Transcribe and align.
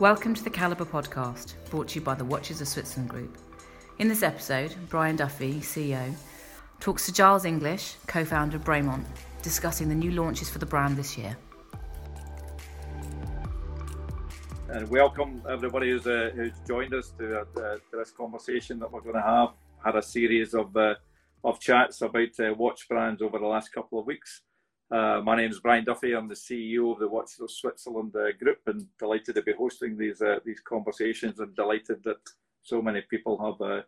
Welcome 0.00 0.32
to 0.34 0.44
the 0.44 0.50
Calibre 0.50 0.86
podcast, 0.86 1.54
brought 1.70 1.88
to 1.88 1.98
you 1.98 2.04
by 2.04 2.14
the 2.14 2.24
Watches 2.24 2.60
of 2.60 2.68
Switzerland 2.68 3.10
Group. 3.10 3.36
In 3.98 4.06
this 4.06 4.22
episode, 4.22 4.72
Brian 4.88 5.16
Duffy, 5.16 5.54
CEO, 5.54 6.14
talks 6.78 7.06
to 7.06 7.12
Giles 7.12 7.44
English, 7.44 7.96
co 8.06 8.24
founder 8.24 8.58
of 8.58 8.62
Bremont, 8.62 9.04
discussing 9.42 9.88
the 9.88 9.96
new 9.96 10.12
launches 10.12 10.48
for 10.48 10.60
the 10.60 10.66
brand 10.66 10.96
this 10.96 11.18
year. 11.18 11.36
And 14.68 14.88
welcome 14.88 15.42
everybody 15.50 15.90
who's, 15.90 16.06
uh, 16.06 16.30
who's 16.32 16.52
joined 16.64 16.94
us 16.94 17.12
to, 17.18 17.40
uh, 17.40 17.44
to, 17.56 17.80
this 17.90 18.12
conversation 18.12 18.78
that 18.78 18.92
we're 18.92 19.00
going 19.00 19.16
to 19.16 19.20
have. 19.20 19.48
Had 19.84 19.96
a 19.96 20.02
series 20.02 20.54
of 20.54 20.76
uh, 20.76 20.94
of 21.42 21.58
chats 21.58 22.02
about 22.02 22.38
uh, 22.38 22.54
watch 22.54 22.88
brands 22.88 23.20
over 23.20 23.40
the 23.40 23.46
last 23.46 23.72
couple 23.72 23.98
of 23.98 24.06
weeks. 24.06 24.42
Uh, 24.90 25.20
my 25.22 25.36
name 25.36 25.50
is 25.50 25.60
Brian 25.60 25.84
Duffy. 25.84 26.14
I'm 26.14 26.28
the 26.28 26.34
CEO 26.34 26.90
of 26.92 26.98
the 26.98 27.08
Watch 27.08 27.32
of 27.40 27.50
Switzerland 27.50 28.14
uh, 28.16 28.32
group, 28.42 28.60
and 28.66 28.86
delighted 28.98 29.34
to 29.34 29.42
be 29.42 29.52
hosting 29.52 29.98
these 29.98 30.22
uh, 30.22 30.38
these 30.46 30.60
conversations, 30.60 31.40
and 31.40 31.54
delighted 31.54 32.02
that 32.04 32.20
so 32.62 32.80
many 32.80 33.02
people 33.02 33.36
have 33.36 33.60
uh, 33.70 33.82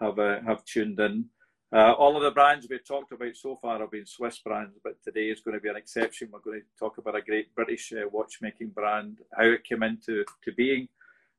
have 0.00 0.18
uh, 0.20 0.40
have 0.46 0.64
tuned 0.64 1.00
in. 1.00 1.24
Uh, 1.74 1.92
all 1.94 2.16
of 2.16 2.22
the 2.22 2.30
brands 2.30 2.68
we've 2.70 2.86
talked 2.86 3.10
about 3.10 3.36
so 3.36 3.56
far 3.56 3.80
have 3.80 3.90
been 3.90 4.06
Swiss 4.06 4.38
brands, 4.38 4.78
but 4.84 5.02
today 5.02 5.30
is 5.30 5.40
going 5.40 5.56
to 5.56 5.60
be 5.60 5.68
an 5.68 5.74
exception. 5.74 6.28
We're 6.32 6.38
going 6.38 6.60
to 6.60 6.78
talk 6.78 6.98
about 6.98 7.16
a 7.16 7.22
great 7.22 7.52
British 7.56 7.92
watchmaking 8.12 8.68
brand, 8.68 9.18
how 9.36 9.46
it 9.46 9.64
came 9.64 9.82
into 9.82 10.24
to 10.44 10.52
being, 10.52 10.86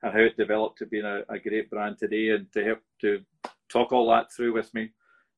and 0.04 0.12
how 0.12 0.20
it 0.20 0.36
developed 0.36 0.80
to 0.80 0.86
being 0.86 1.06
a, 1.06 1.22
a 1.30 1.40
great 1.40 1.70
brand 1.70 1.98
today. 1.98 2.32
And 2.32 2.52
to 2.52 2.62
help 2.62 2.80
to 3.02 3.22
talk 3.70 3.94
all 3.94 4.10
that 4.10 4.34
through 4.34 4.54
with 4.54 4.74
me 4.74 4.90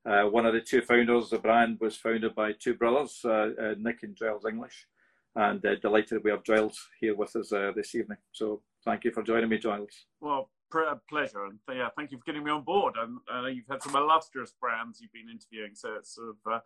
uh, 0.10 0.24
one 0.24 0.46
of 0.46 0.54
the 0.54 0.62
two 0.62 0.82
founders, 0.82 1.30
the 1.30 1.38
brand 1.38 1.78
was 1.80 1.96
founded 1.96 2.34
by 2.34 2.52
two 2.54 2.74
brothers, 2.74 3.22
uh, 3.24 3.50
uh, 3.62 3.76
Nick 3.78 4.02
and 4.02 4.16
Giles 4.16 4.46
English, 4.46 4.88
and 5.36 5.64
uh, 5.64 5.76
delighted 5.76 6.24
we 6.24 6.32
have 6.32 6.44
Giles 6.44 6.80
here 7.00 7.16
with 7.16 7.36
us 7.36 7.54
uh, 7.54 7.72
this 7.76 7.94
evening. 7.94 8.18
So 8.32 8.64
thank 8.84 9.04
you 9.04 9.12
for 9.12 9.22
joining 9.22 9.50
me, 9.50 9.60
Giles. 9.60 10.06
Well, 10.20 10.50
pleasure, 11.10 11.46
and 11.46 11.60
yeah, 11.72 11.90
thank 11.96 12.12
you 12.12 12.18
for 12.18 12.24
getting 12.24 12.44
me 12.44 12.50
on 12.50 12.64
board. 12.64 12.96
And 12.98 13.56
you've 13.56 13.68
had 13.70 13.84
some 13.84 13.96
illustrious 13.96 14.54
brands 14.60 15.00
you've 15.00 15.14
been 15.14 15.30
interviewing, 15.30 15.76
so 15.76 15.94
it's 15.94 16.16
sort 16.16 16.36
of 16.46 16.62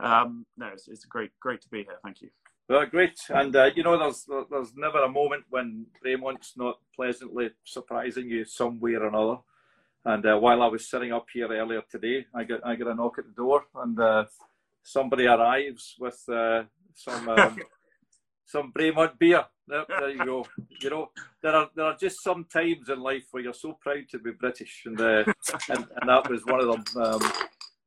um, 0.00 0.46
no, 0.56 0.68
it's, 0.68 0.88
it's, 0.88 1.04
great, 1.04 1.30
great 1.40 1.60
to 1.62 1.68
be 1.68 1.78
here. 1.78 1.98
Thank 2.02 2.22
you. 2.22 2.28
Well, 2.68 2.84
great, 2.86 3.18
and 3.28 3.54
you 3.76 3.82
know, 3.82 3.98
there's 3.98 4.26
there's 4.50 4.74
never 4.74 5.04
a 5.04 5.08
moment 5.08 5.44
when 5.50 5.86
Bremont's 6.02 6.54
not 6.56 6.78
pleasantly 6.94 7.50
surprising 7.64 8.30
you 8.30 8.46
some 8.46 8.80
way 8.80 8.94
or 8.94 9.06
another. 9.06 9.36
And 10.06 10.24
uh, 10.24 10.36
while 10.36 10.62
I 10.62 10.68
was 10.68 10.88
sitting 10.88 11.12
up 11.12 11.26
here 11.32 11.48
earlier 11.50 11.82
today, 11.90 12.26
I 12.32 12.44
got 12.44 12.64
I 12.64 12.76
got 12.76 12.92
a 12.92 12.94
knock 12.94 13.18
at 13.18 13.24
the 13.26 13.32
door, 13.32 13.64
and 13.74 13.98
uh, 13.98 14.24
somebody 14.80 15.26
arrives 15.26 15.96
with 15.98 16.22
uh, 16.28 16.62
some 16.94 17.28
um, 17.28 17.58
some 18.44 18.72
Bremont 18.72 19.18
beer. 19.18 19.44
There, 19.66 19.84
there, 19.88 20.10
you 20.10 20.24
go. 20.24 20.46
You 20.80 20.90
know, 20.90 21.10
there 21.42 21.56
are 21.56 21.68
there 21.74 21.86
are 21.86 21.96
just 21.96 22.22
some 22.22 22.44
times 22.44 22.88
in 22.88 23.00
life 23.00 23.24
where 23.32 23.42
you're 23.42 23.52
so 23.52 23.76
proud 23.80 24.04
to 24.12 24.20
be 24.20 24.30
British, 24.30 24.84
and 24.86 25.00
uh, 25.00 25.24
and, 25.70 25.88
and, 25.96 26.08
that 26.08 26.30
was 26.30 26.46
one 26.46 26.60
of 26.60 26.68
them. 26.68 26.84
Um, 27.02 27.32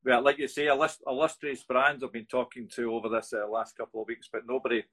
yeah, 0.05 0.17
like 0.17 0.39
you 0.39 0.49
say, 0.49 0.67
illustrious 0.67 1.63
brands 1.63 2.03
I've 2.03 2.11
been 2.11 2.25
talking 2.25 2.67
to 2.75 2.93
over 2.93 3.07
this 3.07 3.31
uh, 3.31 3.47
last 3.49 3.77
couple 3.77 4.01
of 4.01 4.09
weeks, 4.09 4.27
but 4.29 4.41
nobody 4.45 4.83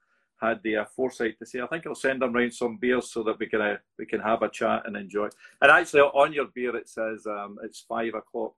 had 0.41 0.61
the 0.63 0.77
uh, 0.77 0.85
foresight 0.95 1.39
to 1.39 1.47
say, 1.47 1.61
I 1.61 1.67
think 1.67 1.87
I'll 1.87 1.95
send 1.95 2.23
them 2.23 2.33
round 2.33 2.53
some 2.53 2.77
beers 2.77 3.11
so 3.11 3.23
that 3.25 3.39
we 3.39 3.47
can 3.47 3.61
uh, 3.61 3.77
we 3.99 4.07
can 4.07 4.21
have 4.21 4.43
a 4.43 4.49
chat 4.49 4.83
and 4.87 4.97
enjoy. 4.97 5.29
And 5.61 5.71
actually, 5.71 6.01
on 6.01 6.33
your 6.33 6.47
beer 6.55 6.77
it 6.77 6.89
says 6.89 7.27
um, 7.27 7.59
it's 7.63 7.81
five 7.81 8.15
o'clock. 8.15 8.55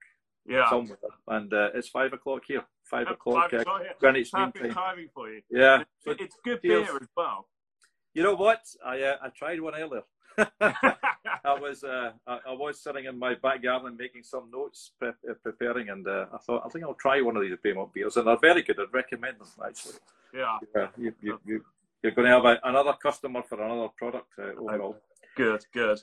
Yeah. 0.46 0.70
Somewhere, 0.70 0.96
and 1.26 1.52
uh, 1.52 1.68
it's 1.74 1.88
five 1.88 2.14
o'clock 2.14 2.42
here. 2.48 2.64
Five 2.84 3.08
uh, 3.08 3.12
o'clock. 3.12 3.50
Five 3.50 3.60
o'clock 3.60 3.82
Greenwich 4.00 4.32
Mean 4.32 4.50
Time. 4.52 4.70
timing 4.70 5.08
for 5.14 5.28
you. 5.28 5.42
Yeah. 5.50 5.82
So 6.00 6.12
it's 6.12 6.36
good 6.42 6.62
beer 6.62 6.80
as 6.80 7.08
well. 7.14 7.48
You 8.14 8.22
know 8.22 8.34
what? 8.34 8.62
I 8.84 9.02
uh, 9.02 9.16
I 9.22 9.28
tried 9.28 9.60
one 9.60 9.74
earlier. 9.74 10.02
I 10.60 11.58
was 11.60 11.84
uh, 11.84 12.12
I, 12.26 12.52
was 12.52 12.80
sitting 12.80 13.06
in 13.06 13.18
my 13.18 13.34
back 13.34 13.62
garden 13.62 13.96
making 13.96 14.22
some 14.22 14.50
notes, 14.52 14.92
pre- 14.98 15.08
uh, 15.08 15.34
preparing, 15.42 15.90
and 15.90 16.06
uh, 16.06 16.26
I 16.32 16.38
thought 16.38 16.62
I 16.64 16.68
think 16.68 16.84
I'll 16.84 16.94
try 16.94 17.20
one 17.20 17.36
of 17.36 17.42
these 17.42 17.56
Bremont 17.64 17.92
beers, 17.92 18.16
and 18.16 18.26
they're 18.26 18.38
very 18.38 18.62
good. 18.62 18.78
I'd 18.78 18.92
recommend 18.92 19.38
them 19.38 19.48
actually. 19.64 19.94
Yeah, 20.32 20.58
yeah 20.74 20.88
you, 20.96 21.12
you, 21.20 21.40
you, 21.44 21.64
you're 22.02 22.12
going 22.12 22.28
to 22.28 22.34
have 22.34 22.44
a, 22.44 22.58
another 22.64 22.94
customer 23.02 23.42
for 23.42 23.62
another 23.62 23.88
product 23.96 24.28
uh, 24.38 24.60
overall. 24.60 24.96
Good, 25.36 25.64
good. 25.72 25.98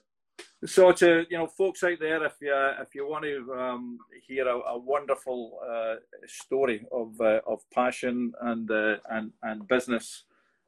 So 0.66 0.92
to 0.92 1.26
you 1.30 1.38
know, 1.38 1.48
folks 1.48 1.84
out 1.84 2.00
there, 2.00 2.24
if 2.26 2.34
you 2.42 2.54
if 2.82 2.96
you 2.96 3.08
want 3.08 3.24
to 3.26 3.54
um, 3.54 4.00
hear 4.28 4.48
a, 4.48 4.58
a 4.58 4.78
wonderful 4.78 5.60
uh, 5.66 5.96
story 6.28 6.86
of 6.92 7.20
uh, 7.22 7.42
of 7.46 7.62
passion 7.74 8.34
and 8.42 8.70
uh, 8.72 8.98
and 9.10 9.32
and 9.44 9.68
business 9.68 10.24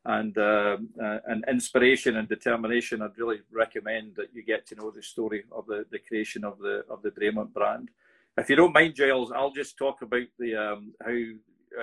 and 0.06 0.38
uh, 0.38 0.78
uh, 1.02 1.18
and 1.28 1.44
inspiration 1.50 2.18
and 2.18 2.30
determination, 2.30 3.02
I'd 3.02 3.18
really 3.18 3.42
recommend 3.52 4.16
that 4.16 4.30
you 4.34 4.44
get 4.44 4.68
to 4.68 4.76
know 4.76 4.92
the 4.92 5.02
story 5.04 5.44
of 5.52 5.66
the, 5.66 5.86
the 5.92 6.00
creation 6.00 6.44
of 6.44 6.60
the 6.60 6.84
of 6.90 7.02
the 7.02 7.12
Bremont 7.12 7.54
brand. 7.54 7.90
If 8.38 8.50
you 8.50 8.56
don't 8.56 8.74
mind, 8.74 8.96
Giles, 8.96 9.32
I'll 9.32 9.52
just 9.52 9.78
talk 9.78 10.02
about 10.02 10.28
the 10.38 10.56
um, 10.56 10.94
how 11.04 11.18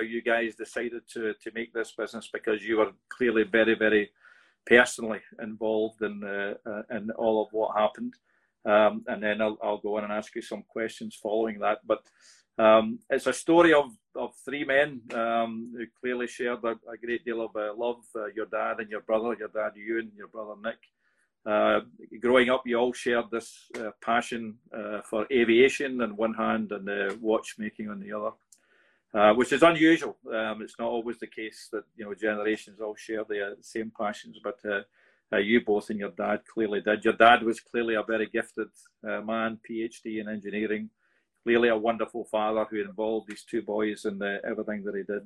you 0.03 0.23
guys 0.23 0.55
decided 0.55 1.03
to 1.13 1.35
to 1.43 1.51
make 1.55 1.73
this 1.73 1.93
business 1.93 2.29
because 2.33 2.65
you 2.65 2.79
were 2.79 2.93
clearly 3.09 3.45
very 3.45 3.75
very 3.75 4.11
personally 4.67 5.21
involved 5.43 6.03
in 6.03 6.23
uh, 6.25 6.55
uh, 6.69 6.83
in 6.91 7.11
all 7.13 7.43
of 7.45 7.53
what 7.53 7.77
happened. 7.77 8.15
Um, 8.67 9.05
and 9.09 9.23
then 9.23 9.43
I'll, 9.43 9.59
I'll 9.63 9.79
go 9.79 9.99
on 9.99 10.05
and 10.05 10.13
ask 10.13 10.35
you 10.35 10.43
some 10.43 10.65
questions 10.69 11.19
following 11.23 11.59
that. 11.59 11.81
But 11.87 12.03
um, 12.57 12.99
it's 13.11 13.27
a 13.27 13.33
story 13.33 13.75
of, 13.75 13.91
of 14.17 14.35
three 14.45 14.65
men 14.65 15.03
um, 15.13 15.73
who 15.77 15.85
clearly 16.01 16.27
shared 16.27 16.65
a, 16.65 16.77
a 16.91 16.97
great 16.97 17.25
deal 17.25 17.43
of 17.43 17.55
uh, 17.57 17.75
love. 17.77 18.05
Uh, 18.17 18.27
your 18.35 18.47
dad 18.47 18.81
and 18.81 18.91
your 18.91 19.03
brother, 19.03 19.37
your 19.39 19.49
dad 19.49 19.73
you 19.75 19.99
and 19.99 20.13
your 20.17 20.29
brother 20.29 20.55
Nick. 20.63 20.79
Uh, 21.47 21.81
growing 22.21 22.49
up, 22.49 22.63
you 22.65 22.79
all 22.79 22.95
shared 22.95 23.27
this 23.31 23.67
uh, 23.79 23.91
passion 24.03 24.57
for 25.11 25.27
aviation 25.31 26.01
on 26.01 26.17
one 26.17 26.33
hand 26.33 26.73
and 26.73 27.21
watchmaking 27.21 27.91
on 27.91 28.01
the 28.01 28.11
other 28.11 28.31
uh, 29.15 29.33
which 29.35 29.53
is 29.53 29.63
unusual. 29.63 30.17
Um, 30.33 30.63
it's 30.63 30.79
not 30.79 30.89
always 30.89 31.19
the 31.19 31.27
case 31.27 31.69
that 31.73 31.85
you 31.97 32.05
know 32.05 32.15
generations 32.15 32.81
all 32.81 32.97
share 32.97 33.25
the 33.25 33.57
same 33.61 33.93
passions, 33.97 34.39
but 34.43 34.59
uh, 34.69 34.81
uh, 35.33 35.39
you 35.39 35.65
both 35.65 35.91
and 35.91 36.01
your 36.01 36.11
dad 36.11 36.41
clearly 36.53 36.81
did. 36.81 37.05
Your 37.05 37.15
dad 37.15 37.43
was 37.43 37.61
clearly 37.61 37.95
a 37.95 38.03
very 38.03 38.27
gifted 38.27 38.69
uh, 39.09 39.21
man, 39.21 39.59
PhD 39.69 40.21
in 40.21 40.29
engineering, 40.29 40.91
clearly 41.45 41.69
a 41.69 41.77
wonderful 41.77 42.25
father 42.25 42.67
who 42.69 42.81
involved 42.81 43.29
these 43.29 43.45
two 43.45 43.63
boys 43.63 44.05
in 44.05 44.21
everything 44.45 44.83
that 44.85 44.97
he 44.97 45.03
did. 45.03 45.23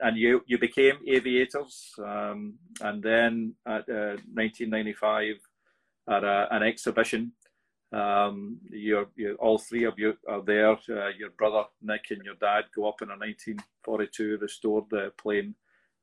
And 0.00 0.16
you, 0.16 0.42
you 0.46 0.58
became 0.58 0.96
aviators, 1.06 1.92
um, 2.04 2.54
and 2.80 3.02
then 3.02 3.54
at 3.66 3.88
1995 3.88 5.36
uh, 6.08 6.12
at 6.16 6.24
a, 6.24 6.48
an 6.50 6.62
exhibition 6.64 7.32
um, 7.92 8.58
you're, 8.70 9.06
you're, 9.16 9.34
all 9.34 9.58
three 9.58 9.84
of 9.84 9.98
you 9.98 10.16
are 10.26 10.42
there. 10.42 10.72
Uh, 10.72 11.10
your 11.18 11.30
brother 11.36 11.64
Nick 11.82 12.06
and 12.10 12.24
your 12.24 12.36
dad 12.36 12.64
go 12.74 12.88
up 12.88 13.02
in 13.02 13.08
a 13.08 13.18
1942 13.18 14.38
restored 14.40 14.92
uh, 14.94 15.10
plane 15.18 15.54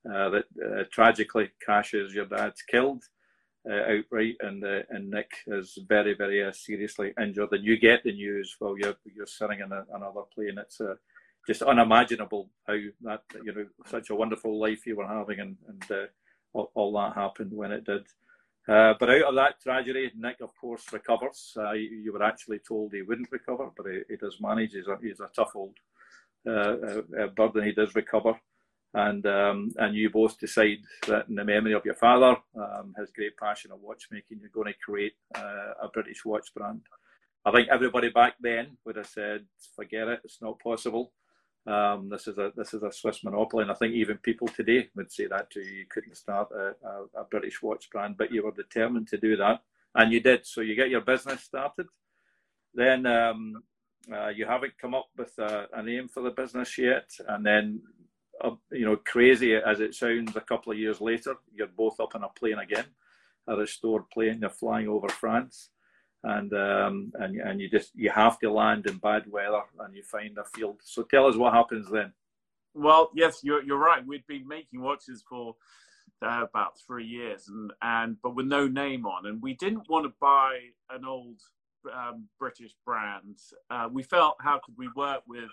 uh, 0.07 0.29
that 0.29 0.45
uh, 0.63 0.83
tragically 0.91 1.50
crashes. 1.63 2.13
Your 2.13 2.25
dad's 2.25 2.61
killed 2.61 3.03
uh, 3.69 3.73
outright, 3.73 4.35
and 4.41 4.63
uh, 4.63 4.83
and 4.91 5.09
Nick 5.09 5.31
is 5.47 5.79
very 5.88 6.13
very 6.13 6.53
seriously 6.53 7.11
injured. 7.19 7.51
And 7.51 7.66
you 7.66 7.77
get 7.77 8.03
the 8.03 8.13
news 8.13 8.56
while 8.59 8.77
you're 8.77 8.97
you're 9.03 9.25
sitting 9.25 9.61
in 9.61 9.71
a, 9.71 9.83
another 9.94 10.21
plane. 10.33 10.59
It's 10.59 10.79
just 11.47 11.63
unimaginable 11.63 12.51
how 12.67 12.77
that 13.01 13.23
you 13.44 13.53
know 13.53 13.66
such 13.88 14.11
a 14.11 14.16
wonderful 14.16 14.59
life 14.59 14.85
you 14.85 14.95
were 14.95 15.07
having, 15.07 15.39
and 15.39 15.57
and 15.67 16.09
all, 16.53 16.71
all 16.75 16.94
that 16.94 17.16
happened 17.16 17.51
when 17.51 17.71
it 17.71 17.83
did. 17.83 18.06
Uh, 18.69 18.94
but 19.00 19.09
out 19.09 19.24
of 19.24 19.35
that 19.35 19.59
tragedy, 19.59 20.12
Nick, 20.16 20.41
of 20.41 20.52
course, 20.56 20.84
recovers. 20.94 21.53
Uh, 21.57 21.72
you 21.72 22.13
were 22.13 22.22
actually 22.22 22.59
told 22.59 22.94
he 22.94 23.02
wouldn't 23.02 23.31
recover, 23.31 23.72
but 23.75 23.88
he, 23.88 24.02
he 24.09 24.16
does 24.16 24.38
manage. 24.40 24.74
He's 24.74 24.88
a, 24.88 24.97
he's 25.02 25.19
a 25.19 25.30
tough 25.35 25.56
old 25.56 25.75
uh, 26.46 26.52
uh, 26.52 27.02
uh 27.19 27.28
bird, 27.35 27.56
and 27.56 27.66
he 27.66 27.72
does 27.72 27.96
recover. 27.96 28.40
And 28.94 29.25
um, 29.25 29.71
and 29.77 29.95
you 29.95 30.10
both 30.12 30.39
decide 30.39 30.80
that 31.07 31.30
in 31.30 31.36
the 31.36 31.44
memory 31.44 31.74
of 31.74 31.86
your 31.86 31.95
father, 31.95 32.38
um, 32.56 32.94
his 32.98 33.12
great 33.12 33.38
passion 33.38 33.71
of 33.71 33.81
watchmaking, 33.81 34.39
you're 34.39 34.50
going 34.50 34.71
to 34.71 34.80
create 34.80 35.13
uh, 35.36 35.74
a 35.81 35.88
British 35.92 36.24
watch 36.24 36.54
brand. 36.56 36.81
I 37.45 37.51
think 37.51 37.69
everybody 37.69 38.10
back 38.10 38.36
then 38.39 38.77
would 38.86 38.98
have 38.98 39.07
said, 39.07 39.45
"Forget 39.75 40.07
it, 40.07 40.21
it's 40.24 40.42
not 40.42 40.60
possible." 40.60 41.12
Um, 41.67 42.09
this 42.09 42.27
is 42.27 42.38
a 42.38 42.51
this 42.56 42.73
is 42.73 42.83
a 42.83 42.91
Swiss 42.91 43.23
monopoly, 43.23 43.63
and 43.63 43.71
I 43.71 43.75
think 43.75 43.94
even 43.94 44.17
people 44.17 44.47
today 44.47 44.89
would 44.95 45.11
say 45.11 45.27
that 45.27 45.51
to 45.51 45.59
you. 45.59 45.71
You 45.71 45.85
couldn't 45.89 46.15
start 46.15 46.50
a, 46.51 46.75
a, 46.88 47.21
a, 47.21 47.23
British 47.29 47.61
watch 47.61 47.89
brand, 47.91 48.17
but 48.17 48.31
you 48.31 48.44
were 48.44 48.51
determined 48.51 49.07
to 49.09 49.17
do 49.17 49.35
that, 49.38 49.61
and 49.94 50.11
you 50.11 50.19
did. 50.19 50.45
So 50.45 50.61
you 50.61 50.75
get 50.75 50.89
your 50.89 51.01
business 51.01 51.44
started. 51.44 51.88
Then 52.73 53.06
um, 53.06 53.63
uh, 54.11 54.29
you 54.29 54.45
haven't 54.45 54.77
come 54.79 54.95
up 54.95 55.09
with 55.17 55.38
a, 55.38 55.67
a, 55.73 55.83
name 55.83 56.07
for 56.07 56.23
the 56.23 56.31
business 56.31 56.77
yet, 56.77 57.09
and 57.27 57.45
then 57.45 57.81
uh, 58.41 58.51
you 58.71 58.85
know, 58.85 58.95
crazy 58.95 59.56
as 59.56 59.79
it 59.81 59.94
sounds, 59.94 60.35
a 60.35 60.41
couple 60.41 60.71
of 60.71 60.79
years 60.79 61.01
later, 61.01 61.35
you're 61.53 61.67
both 61.67 62.00
up 62.00 62.15
in 62.15 62.23
a 62.23 62.29
plane 62.29 62.59
again, 62.59 62.85
a 63.47 63.56
restored 63.56 64.09
plane. 64.11 64.39
You're 64.41 64.50
flying 64.50 64.88
over 64.88 65.09
France 65.09 65.69
and 66.24 66.54
um, 66.54 67.12
and 67.16 67.39
and 67.39 67.62
you 67.62 67.69
just 67.69 67.92
you 67.95 68.10
have 68.10 68.39
to 68.39 68.51
land 68.51 68.86
in 68.88 68.98
bad 68.98 69.30
weather 69.31 69.62
and 69.80 69.95
you 69.95 70.04
find 70.04 70.38
a 70.38 70.44
field. 70.44 70.77
So 70.83 71.04
tell 71.04 71.27
us 71.27 71.36
what 71.36 71.54
happens 71.54 71.89
then. 71.89 72.13
Well, 72.74 73.12
yes, 73.16 73.39
you're 73.44 73.63
you're 73.63 73.77
right. 73.77 74.06
We'd 74.06 74.27
been 74.27 74.48
making 74.48 74.81
watches 74.81 75.24
for 75.27 75.56
uh, 76.21 76.45
about 76.50 76.80
three 76.86 77.06
years, 77.06 77.48
and 77.48 77.71
and 77.81 78.18
but 78.21 78.36
with 78.36 78.48
no 78.48 78.68
name 78.68 79.06
on, 79.06 79.25
and 79.25 79.42
we 79.42 79.54
didn't 79.54 79.89
want 79.89 80.06
to 80.06 80.13
buy 80.19 80.60
an 80.89 81.06
old 81.06 81.39
um, 81.94 82.27
British 82.38 82.74
brand. 82.86 83.38
Uh, 83.69 83.88
we 83.92 84.04
felt 84.04 84.36
how 84.42 84.60
could 84.60 84.75
we 84.77 84.89
work 84.95 85.21
with 85.27 85.50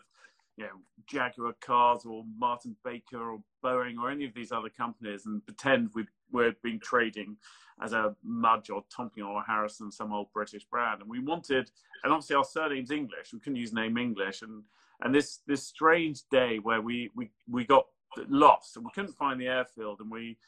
you 0.56 0.64
know 0.64 0.80
Jaguar 1.06 1.54
cars 1.60 2.04
or 2.04 2.24
Martin 2.38 2.76
Baker 2.84 3.30
or 3.30 3.42
Boeing 3.64 3.98
or 3.98 4.10
any 4.10 4.24
of 4.24 4.34
these 4.34 4.52
other 4.52 4.70
companies 4.70 5.26
and 5.26 5.44
pretend 5.44 5.90
we 5.94 6.06
we'd 6.32 6.60
been 6.62 6.80
trading 6.80 7.36
as 7.82 7.92
a 7.92 8.14
Mudge 8.22 8.70
or 8.70 8.82
Tompion 8.96 9.28
or 9.28 9.42
Harrison, 9.42 9.90
some 9.90 10.12
old 10.12 10.32
British 10.32 10.64
brand. 10.64 11.02
And 11.02 11.10
we 11.10 11.20
wanted, 11.20 11.70
and 12.02 12.12
obviously 12.12 12.36
our 12.36 12.44
surname's 12.44 12.90
English. 12.90 13.32
We 13.32 13.40
couldn't 13.40 13.56
use 13.56 13.72
name 13.72 13.98
English. 13.98 14.42
And 14.42 14.62
and 15.02 15.14
this 15.14 15.40
this 15.46 15.66
strange 15.66 16.22
day 16.30 16.58
where 16.58 16.80
we 16.80 17.10
we 17.14 17.30
we 17.50 17.64
got 17.64 17.86
lost 18.28 18.76
and 18.76 18.84
we 18.84 18.90
couldn't 18.94 19.16
find 19.16 19.40
the 19.40 19.46
airfield 19.46 20.00
and 20.00 20.10
we 20.10 20.38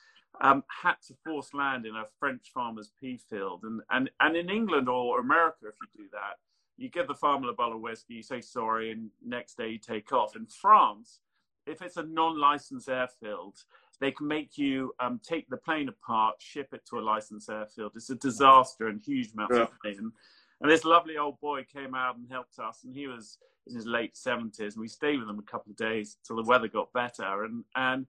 um, 0.41 0.63
had 0.83 0.95
to 1.07 1.15
force 1.25 1.53
land 1.53 1.87
in 1.87 1.97
a 1.97 2.05
French 2.19 2.51
farmer's 2.53 2.93
pea 3.01 3.19
field. 3.29 3.65
And, 3.65 3.81
and, 3.91 4.11
and 4.21 4.37
in 4.37 4.51
England 4.51 4.89
or 4.89 5.21
America, 5.21 5.67
if 5.67 5.75
you 5.83 6.05
do 6.05 6.09
that, 6.13 6.37
you 6.77 6.89
give 6.89 7.09
the 7.09 7.15
farmer 7.15 7.49
a 7.51 7.53
bottle 7.53 7.77
of 7.77 7.81
whiskey, 7.81 8.15
you 8.15 8.23
say 8.23 8.41
sorry, 8.41 8.93
and 8.93 9.11
next 9.25 9.57
day 9.57 9.71
you 9.71 9.79
take 9.79 10.13
off. 10.13 10.37
In 10.37 10.47
France, 10.47 11.21
if 11.67 11.83
it's 11.83 11.97
a 11.97 12.05
non-licensed 12.05 12.89
airfield, 12.89 13.57
they 14.01 14.13
can 14.13 14.27
make 14.27 14.57
you 14.57 14.93
um, 15.01 15.21
take 15.23 15.49
the 15.49 15.57
plane 15.57 15.89
apart, 15.89 16.37
ship 16.39 16.69
it 16.73 16.83
to 16.89 16.99
a 16.99 17.01
licensed 17.01 17.51
airfield. 17.51 17.93
It's 17.95 18.11
a 18.11 18.15
disaster 18.15 18.89
and 18.89 19.01
huge 19.01 19.33
amounts 19.33 19.57
yeah. 19.57 19.63
of 19.63 19.71
pain. 19.85 20.13
And 20.61 20.71
this 20.71 20.85
lovely 20.85 21.17
old 21.17 21.39
boy 21.41 21.65
came 21.73 21.95
out 21.95 22.17
and 22.17 22.27
helped 22.31 22.59
us, 22.59 22.85
and 22.85 22.95
he 22.95 23.07
was 23.07 23.39
in 23.67 23.77
his 23.77 23.87
late 23.87 24.17
seventies, 24.17 24.75
and 24.75 24.81
we 24.81 24.89
stayed 24.89 25.19
with 25.21 25.29
him 25.29 25.39
a 25.39 25.51
couple 25.51 25.71
of 25.71 25.77
days 25.77 26.17
till 26.27 26.37
the 26.37 26.43
weather 26.43 26.69
got 26.69 26.93
better. 26.93 27.45
And 27.45 27.65
and 27.77 28.07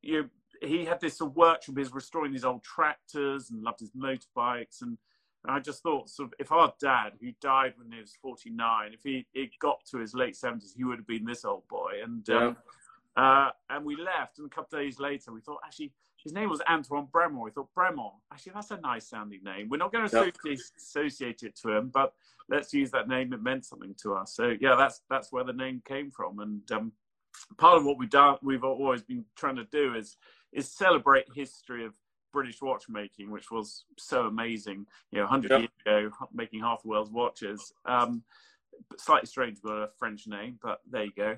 you, 0.00 0.30
he 0.62 0.84
had 0.84 1.00
this 1.00 1.18
sort 1.18 1.32
of 1.32 1.36
workshop. 1.36 1.74
He 1.74 1.80
was 1.80 1.92
restoring 1.92 2.32
these 2.32 2.44
old 2.44 2.62
tractors 2.62 3.50
and 3.50 3.62
loved 3.62 3.80
his 3.80 3.92
motorbikes. 3.92 4.82
And, 4.82 4.96
and 5.44 5.56
I 5.56 5.58
just 5.58 5.82
thought, 5.82 6.08
sort 6.08 6.28
of, 6.28 6.34
if 6.38 6.52
our 6.52 6.72
dad, 6.80 7.12
who 7.20 7.32
died 7.40 7.74
when 7.76 7.90
he 7.92 8.00
was 8.00 8.14
forty 8.22 8.50
nine, 8.50 8.92
if 8.92 9.00
he 9.02 9.26
it 9.34 9.50
got 9.60 9.84
to 9.90 9.98
his 9.98 10.14
late 10.14 10.36
seventies, 10.36 10.74
he 10.76 10.84
would 10.84 10.98
have 10.98 11.06
been 11.06 11.24
this 11.24 11.44
old 11.44 11.66
boy. 11.68 11.92
And 12.02 12.24
yeah. 12.28 12.46
um, 12.46 12.56
uh, 13.16 13.50
and 13.68 13.84
we 13.84 13.96
left, 13.96 14.38
and 14.38 14.46
a 14.46 14.50
couple 14.50 14.78
of 14.78 14.84
days 14.84 14.98
later, 14.98 15.32
we 15.32 15.40
thought 15.40 15.58
actually 15.64 15.92
his 16.22 16.32
name 16.32 16.50
was 16.50 16.60
Antoine 16.68 17.08
Bremont. 17.12 17.44
We 17.44 17.50
thought 17.50 17.68
Bremont, 17.76 18.12
actually 18.32 18.52
that's 18.54 18.70
a 18.70 18.76
nice 18.78 19.08
sounding 19.08 19.42
name. 19.42 19.68
We're 19.68 19.78
not 19.78 19.92
going 19.92 20.08
to 20.08 20.32
yep. 20.44 20.58
associate 20.76 21.42
it 21.42 21.56
to 21.62 21.76
him, 21.76 21.90
but 21.92 22.12
let's 22.48 22.72
use 22.72 22.90
that 22.90 23.08
name. 23.08 23.32
It 23.32 23.42
meant 23.42 23.64
something 23.64 23.94
to 24.02 24.14
us. 24.14 24.34
So 24.34 24.54
yeah, 24.60 24.74
that's 24.76 25.02
that's 25.08 25.32
where 25.32 25.44
the 25.44 25.52
name 25.52 25.82
came 25.84 26.10
from. 26.10 26.40
And 26.40 26.70
um, 26.72 26.92
part 27.56 27.78
of 27.78 27.84
what 27.84 27.98
we've 27.98 28.10
done, 28.10 28.36
we've 28.42 28.64
always 28.64 29.02
been 29.02 29.24
trying 29.36 29.56
to 29.56 29.64
do 29.64 29.94
is 29.94 30.16
is 30.52 30.70
celebrate 30.70 31.26
history 31.34 31.84
of 31.84 31.94
British 32.32 32.60
watchmaking, 32.60 33.30
which 33.30 33.50
was 33.50 33.84
so 33.98 34.26
amazing. 34.26 34.86
You 35.10 35.18
know, 35.18 35.24
100 35.24 35.50
yep. 35.50 35.60
years 35.60 35.70
ago, 36.10 36.16
making 36.32 36.60
half 36.60 36.82
the 36.82 36.88
world's 36.88 37.10
watches. 37.10 37.72
Um, 37.86 38.22
slightly 38.98 39.26
strange, 39.26 39.60
got 39.62 39.76
a 39.76 39.88
French 39.98 40.26
name, 40.26 40.58
but 40.62 40.80
there 40.90 41.04
you 41.04 41.12
go. 41.16 41.36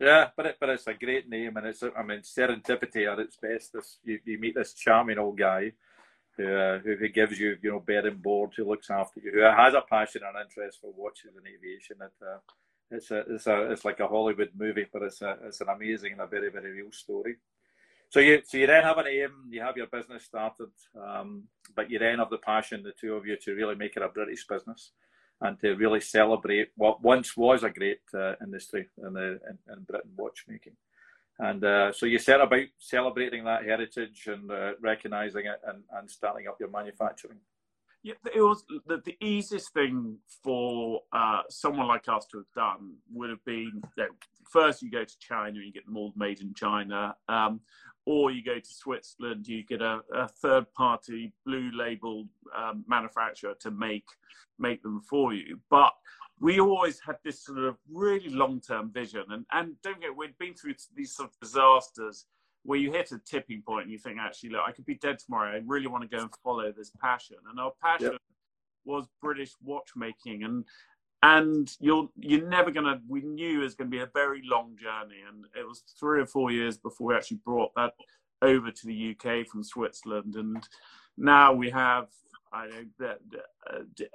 Yeah, 0.00 0.28
but 0.34 0.46
it, 0.46 0.56
but 0.58 0.70
it's 0.70 0.86
a 0.86 0.94
great 0.94 1.28
name, 1.28 1.56
and 1.58 1.66
it's 1.66 1.82
I 1.82 2.02
mean 2.02 2.20
serendipity 2.20 3.10
at 3.12 3.18
its 3.18 3.36
best. 3.36 3.74
This 3.74 3.98
you, 4.02 4.18
you 4.24 4.38
meet 4.38 4.54
this 4.54 4.72
charming 4.72 5.18
old 5.18 5.38
guy 5.38 5.72
who, 6.38 6.46
uh, 6.56 6.78
who 6.78 6.96
who 6.96 7.08
gives 7.08 7.38
you 7.38 7.56
you 7.62 7.72
know 7.72 7.80
bed 7.80 8.06
and 8.06 8.22
board, 8.22 8.52
who 8.56 8.64
looks 8.66 8.90
after 8.90 9.20
you, 9.20 9.32
who 9.32 9.40
has 9.40 9.74
a 9.74 9.82
passion 9.82 10.22
and 10.26 10.42
interest 10.42 10.80
for 10.80 10.92
watches 10.96 11.36
and 11.36 11.46
aviation. 11.46 11.98
It, 12.00 12.12
uh, 12.26 12.38
it's 12.90 13.10
a 13.10 13.18
it's 13.28 13.46
a 13.46 13.70
it's 13.72 13.84
like 13.84 14.00
a 14.00 14.08
Hollywood 14.08 14.50
movie, 14.56 14.86
but 14.90 15.02
it's 15.02 15.20
a 15.20 15.36
it's 15.44 15.60
an 15.60 15.68
amazing 15.68 16.12
and 16.12 16.22
a 16.22 16.26
very 16.26 16.50
very 16.50 16.70
real 16.72 16.92
story. 16.92 17.36
So 18.08 18.20
you 18.20 18.40
so 18.44 18.56
you 18.58 18.66
then 18.66 18.82
have 18.82 18.98
an 18.98 19.06
aim, 19.06 19.32
you 19.50 19.60
have 19.60 19.76
your 19.76 19.86
business 19.86 20.24
started, 20.24 20.70
um, 20.98 21.44
but 21.76 21.90
you 21.90 21.98
then 21.98 22.18
have 22.20 22.30
the 22.30 22.38
passion, 22.38 22.82
the 22.82 22.92
two 22.98 23.14
of 23.14 23.26
you, 23.26 23.36
to 23.44 23.54
really 23.54 23.76
make 23.76 23.96
it 23.96 24.02
a 24.02 24.08
British 24.08 24.46
business 24.46 24.92
and 25.40 25.58
to 25.60 25.74
really 25.74 26.00
celebrate 26.00 26.68
what 26.76 27.02
once 27.02 27.36
was 27.36 27.62
a 27.62 27.70
great 27.70 28.00
uh, 28.14 28.34
industry 28.42 28.86
in, 29.04 29.14
the, 29.14 29.40
in, 29.48 29.58
in, 29.72 29.82
Britain 29.84 30.10
watchmaking. 30.16 30.76
And 31.38 31.64
uh, 31.64 31.92
so 31.92 32.04
you 32.04 32.18
set 32.18 32.40
about 32.40 32.66
celebrating 32.78 33.44
that 33.44 33.64
heritage 33.64 34.26
and 34.26 34.50
uh, 34.50 34.72
recognizing 34.80 35.46
it 35.46 35.60
and, 35.66 35.82
and 35.94 36.10
starting 36.10 36.46
up 36.46 36.56
your 36.60 36.70
manufacturing. 36.70 37.38
Yeah, 38.02 38.14
it 38.34 38.40
was 38.40 38.64
the, 38.86 39.02
the 39.04 39.16
easiest 39.20 39.74
thing 39.74 40.16
for 40.42 41.02
uh, 41.12 41.42
someone 41.50 41.86
like 41.86 42.08
us 42.08 42.26
to 42.32 42.38
have 42.38 42.52
done 42.54 42.94
would 43.12 43.28
have 43.28 43.44
been 43.44 43.82
know, 43.98 44.06
first 44.50 44.82
you 44.82 44.90
go 44.90 45.04
to 45.04 45.18
China, 45.18 45.48
and 45.48 45.66
you 45.66 45.72
get 45.72 45.84
them 45.84 45.98
all 45.98 46.12
made 46.16 46.40
in 46.40 46.54
China. 46.54 47.14
Um, 47.28 47.60
or 48.10 48.32
you 48.32 48.42
go 48.42 48.58
to 48.58 48.74
Switzerland, 48.74 49.46
you 49.46 49.62
get 49.62 49.80
a, 49.80 50.00
a 50.12 50.26
third 50.26 50.66
party 50.74 51.32
blue 51.46 51.70
label 51.72 52.26
um, 52.56 52.84
manufacturer 52.88 53.54
to 53.60 53.70
make 53.70 54.04
make 54.58 54.82
them 54.82 55.00
for 55.08 55.32
you. 55.32 55.60
But 55.70 55.92
we 56.40 56.58
always 56.58 56.98
had 56.98 57.18
this 57.22 57.44
sort 57.44 57.58
of 57.58 57.76
really 57.88 58.28
long 58.28 58.60
term 58.60 58.90
vision, 58.92 59.24
and 59.30 59.46
and 59.52 59.80
don't 59.84 60.00
get 60.00 60.16
we'd 60.16 60.36
been 60.38 60.54
through 60.54 60.74
these 60.96 61.14
sort 61.14 61.30
of 61.30 61.38
disasters 61.40 62.26
where 62.64 62.80
you 62.80 62.90
hit 62.90 63.12
a 63.12 63.18
tipping 63.18 63.62
point 63.62 63.84
and 63.84 63.92
you 63.92 63.98
think, 63.98 64.18
actually, 64.18 64.50
look, 64.50 64.62
I 64.66 64.72
could 64.72 64.84
be 64.84 64.96
dead 64.96 65.20
tomorrow. 65.20 65.54
I 65.54 65.62
really 65.64 65.86
want 65.86 66.02
to 66.02 66.14
go 66.14 66.20
and 66.22 66.30
follow 66.42 66.72
this 66.72 66.90
passion, 67.00 67.36
and 67.48 67.60
our 67.60 67.72
passion. 67.80 68.12
Yep. 68.12 68.20
Was 68.86 69.06
British 69.20 69.52
watchmaking, 69.62 70.42
and 70.42 70.64
and 71.22 71.76
you're 71.80 72.08
you're 72.18 72.48
never 72.48 72.70
gonna 72.70 73.00
we 73.08 73.20
knew 73.20 73.60
it 73.60 73.64
was 73.64 73.74
gonna 73.74 73.90
be 73.90 74.00
a 74.00 74.10
very 74.14 74.42
long 74.44 74.76
journey 74.76 75.20
and 75.28 75.44
it 75.54 75.66
was 75.66 75.82
three 75.98 76.20
or 76.20 76.26
four 76.26 76.50
years 76.50 76.78
before 76.78 77.08
we 77.08 77.14
actually 77.14 77.40
brought 77.44 77.74
that 77.74 77.92
over 78.42 78.70
to 78.70 78.86
the 78.86 79.14
uk 79.14 79.46
from 79.46 79.62
switzerland 79.62 80.36
and 80.36 80.66
now 81.18 81.52
we 81.52 81.68
have 81.68 82.08
I 82.52 82.66
know 82.66 83.14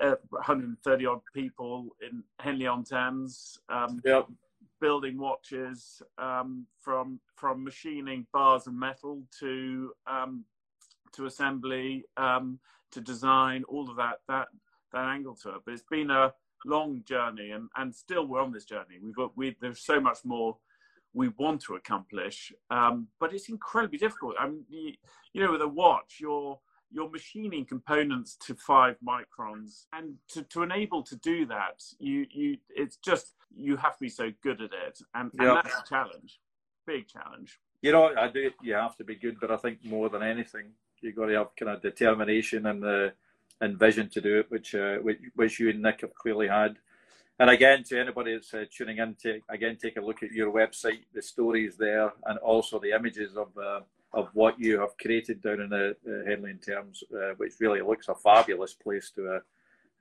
uh, 0.02 0.16
130 0.30 1.06
odd 1.06 1.22
people 1.34 1.96
in 2.02 2.24
Henley 2.40 2.68
on 2.68 2.84
Thames, 2.84 3.57
um, 3.69 4.02
yep. 4.04 4.28
building 4.81 5.18
watches 5.18 6.02
um, 6.18 6.66
from 6.81 7.19
from 7.36 7.63
machining 7.63 8.28
bars 8.34 8.68
and 8.68 8.78
metal 8.78 9.24
to 9.40 9.94
um, 10.06 10.44
to 11.13 11.28
assembly 11.28 12.04
um, 12.18 12.60
to 12.92 13.00
design, 13.00 13.63
all 13.69 13.90
of 13.90 13.96
that 13.96 14.19
that 14.28 14.50
that 14.92 15.06
angle 15.06 15.36
to 15.36 15.52
it. 15.52 15.62
But 15.66 15.74
it's 15.74 15.84
been 15.90 16.12
a 16.12 16.34
long 16.65 17.03
journey, 17.06 17.51
and 17.51 17.69
and 17.75 17.95
still 17.95 18.25
we're 18.27 18.41
on 18.41 18.51
this 18.51 18.65
journey. 18.65 18.97
We've 19.01 19.15
got 19.15 19.38
we 19.38 19.56
there's 19.62 19.81
so 19.81 20.00
much 20.00 20.19
more 20.25 20.57
we 21.13 21.29
want 21.29 21.62
to 21.62 21.75
accomplish, 21.75 22.51
um, 22.69 23.07
but 23.19 23.33
it's 23.33 23.47
incredibly 23.47 23.97
difficult. 23.97 24.35
I 24.38 24.47
mean, 24.47 24.66
you, 24.69 24.94
you 25.33 25.42
know, 25.42 25.51
with 25.54 25.61
a 25.61 25.68
watch, 25.68 26.18
you're 26.19 26.59
you're 26.92 27.09
machining 27.09 27.66
components 27.66 28.37
to 28.45 28.56
five 28.56 28.97
microns, 29.06 29.85
and 29.94 30.16
to, 30.30 30.44
to 30.44 30.63
enable 30.63 31.04
to 31.04 31.16
do 31.16 31.45
that, 31.47 31.83
you 31.99 32.25
you 32.31 32.57
it's 32.69 32.97
just 32.97 33.33
you 33.56 33.78
have 33.78 33.94
to 33.94 34.01
be 34.01 34.09
so 34.09 34.31
good 34.44 34.61
at 34.61 34.71
it, 34.87 34.99
and, 35.13 35.31
and 35.40 35.47
yep. 35.47 35.63
that's 35.63 35.80
a 35.80 35.90
challenge, 35.90 36.40
big 36.85 37.07
challenge. 37.07 37.59
You 37.81 37.92
know, 37.92 38.11
I 38.18 38.28
do. 38.28 38.51
You 38.61 38.73
have 38.73 38.97
to 38.97 39.04
be 39.04 39.16
good, 39.16 39.37
but 39.40 39.51
I 39.51 39.57
think 39.57 39.83
more 39.85 40.09
than 40.09 40.23
anything, 40.23 40.71
you've 41.01 41.16
got 41.16 41.28
to 41.28 41.37
have 41.37 41.56
kind 41.56 41.71
of 41.71 41.81
determination 41.81 42.66
and 42.66 42.81
the 42.81 43.13
and 43.62 43.80
vision 43.80 44.09
to 44.09 44.21
do 44.21 44.40
it, 44.40 44.50
which 44.50 44.76
uh, 44.76 44.97
which, 44.97 45.19
which 45.35 45.59
you 45.59 45.69
and 45.69 45.81
Nick 45.81 46.02
have 46.02 46.14
clearly 46.16 46.47
had. 46.47 46.78
And 47.38 47.50
again, 47.50 47.83
to 47.85 48.00
anybody 48.00 48.33
that's 48.33 48.54
uh, 48.54 48.66
tuning 48.71 48.97
in, 48.97 49.16
to 49.24 49.42
again 49.50 49.78
take 49.81 49.97
a 49.97 50.02
look 50.02 50.24
at 50.24 50.31
your 50.31 50.52
website, 50.52 51.02
the 51.14 51.21
stories 51.21 51.76
there, 51.78 52.14
and 52.26 52.38
also 52.40 52.80
the 52.80 52.92
images 52.92 53.35
of 53.35 53.50
uh, 53.57 53.81
of 54.14 54.30
what 54.33 54.57
you 54.57 54.80
have 54.80 54.97
created 54.97 55.42
down 55.42 55.59
in 55.59 55.69
the 55.69 55.95
uh, 56.07 56.30
Henley 56.30 56.52
on 56.52 56.59
Thames, 56.59 57.04
uh, 57.14 57.33
which 57.38 57.54
really 57.59 57.81
looks 57.81 58.07
a 58.07 58.16
fabulous 58.16 58.74
place 58.74 59.12
to 59.16 59.35
uh, 59.35 59.40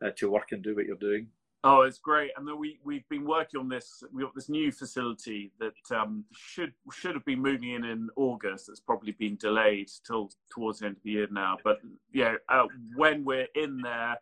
uh, 0.06 0.10
to 0.16 0.30
work 0.30 0.52
and 0.52 0.62
do 0.62 0.74
what 0.74 0.86
you're 0.86 0.96
doing. 0.96 1.28
Oh, 1.66 1.80
it's 1.80 1.98
great, 1.98 2.30
and 2.36 2.46
then 2.46 2.58
we 2.58 2.78
we've 2.84 3.08
been 3.08 3.24
working 3.24 3.58
on 3.58 3.70
this. 3.70 4.04
We've 4.12 4.26
got 4.26 4.34
this 4.34 4.50
new 4.50 4.70
facility 4.70 5.50
that 5.58 5.96
um, 5.98 6.24
should 6.30 6.74
should 6.92 7.14
have 7.14 7.24
been 7.24 7.40
moving 7.40 7.70
in 7.70 7.84
in 7.84 8.10
August. 8.16 8.66
That's 8.66 8.80
probably 8.80 9.12
been 9.12 9.36
delayed 9.36 9.88
till 10.06 10.30
towards 10.52 10.80
the 10.80 10.86
end 10.86 10.96
of 10.96 11.02
the 11.02 11.10
year 11.10 11.26
now. 11.30 11.56
But 11.64 11.78
yeah, 12.12 12.34
uh, 12.50 12.66
when 12.94 13.24
we're 13.24 13.48
in 13.54 13.78
there, 13.78 14.18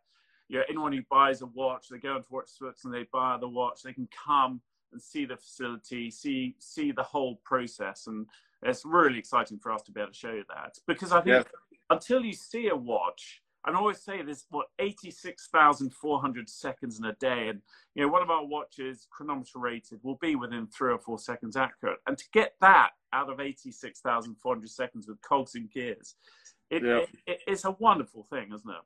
yeah, 0.49 0.61
anyone 0.69 0.93
who 0.93 1.03
buys 1.11 1.43
a 1.43 1.47
watch, 1.47 1.89
they 1.91 1.99
go 1.99 2.15
into 2.15 2.29
Watch 2.31 2.49
Switzerland, 2.49 2.97
they 2.97 3.09
buy 3.13 3.37
the 3.41 3.49
watch, 3.49 3.83
they 3.83 3.93
can 3.93 4.09
come 4.25 4.61
and 4.93 5.03
see 5.03 5.25
the 5.25 5.37
facility, 5.37 6.13
see 6.13 6.55
see 6.61 6.93
the 6.93 7.03
whole 7.03 7.41
process, 7.45 8.07
and 8.07 8.25
it's 8.63 8.85
really 8.85 9.19
exciting 9.19 9.59
for 9.59 9.73
us 9.73 9.83
to 9.83 9.91
be 9.91 10.01
able 10.01 10.13
to 10.13 10.17
show 10.17 10.31
you 10.31 10.45
that 10.55 10.77
because 10.87 11.11
I 11.11 11.21
think 11.23 11.45
yeah. 11.45 11.79
until 11.91 12.25
you 12.25 12.35
see 12.35 12.69
a 12.69 12.77
watch 12.77 13.43
and 13.65 13.77
I 13.77 13.79
always 13.79 14.03
say 14.03 14.23
there's 14.23 14.47
what 14.51 14.67
86,400 14.79 16.49
seconds 16.49 16.99
in 16.99 17.05
a 17.05 17.15
day, 17.15 17.49
and 17.49 17.61
you 17.95 18.03
know 18.03 18.09
one 18.09 18.23
of 18.23 18.31
our 18.31 18.45
watches, 18.45 19.07
chronometer 19.11 19.59
rated, 19.59 20.01
will 20.03 20.19
be 20.21 20.35
within 20.35 20.67
three 20.67 20.93
or 20.93 20.99
four 20.99 21.19
seconds 21.19 21.57
accurate. 21.57 21.99
And 22.07 22.19
to 22.19 22.25
get 22.33 22.55
that 22.61 22.91
out 23.13 23.31
of 23.31 23.41
86,400 23.41 24.71
seconds 24.71 25.07
with 25.07 25.21
cogs 25.23 25.55
and 25.55 25.71
gears, 25.71 26.17
it, 26.71 26.83
yeah. 26.83 26.99
it, 26.99 27.09
it, 27.27 27.39
it's 27.47 27.65
a 27.65 27.73
wonderful 27.73 28.27
thing, 28.31 28.53
isn't 28.53 28.69
it? 28.71 28.77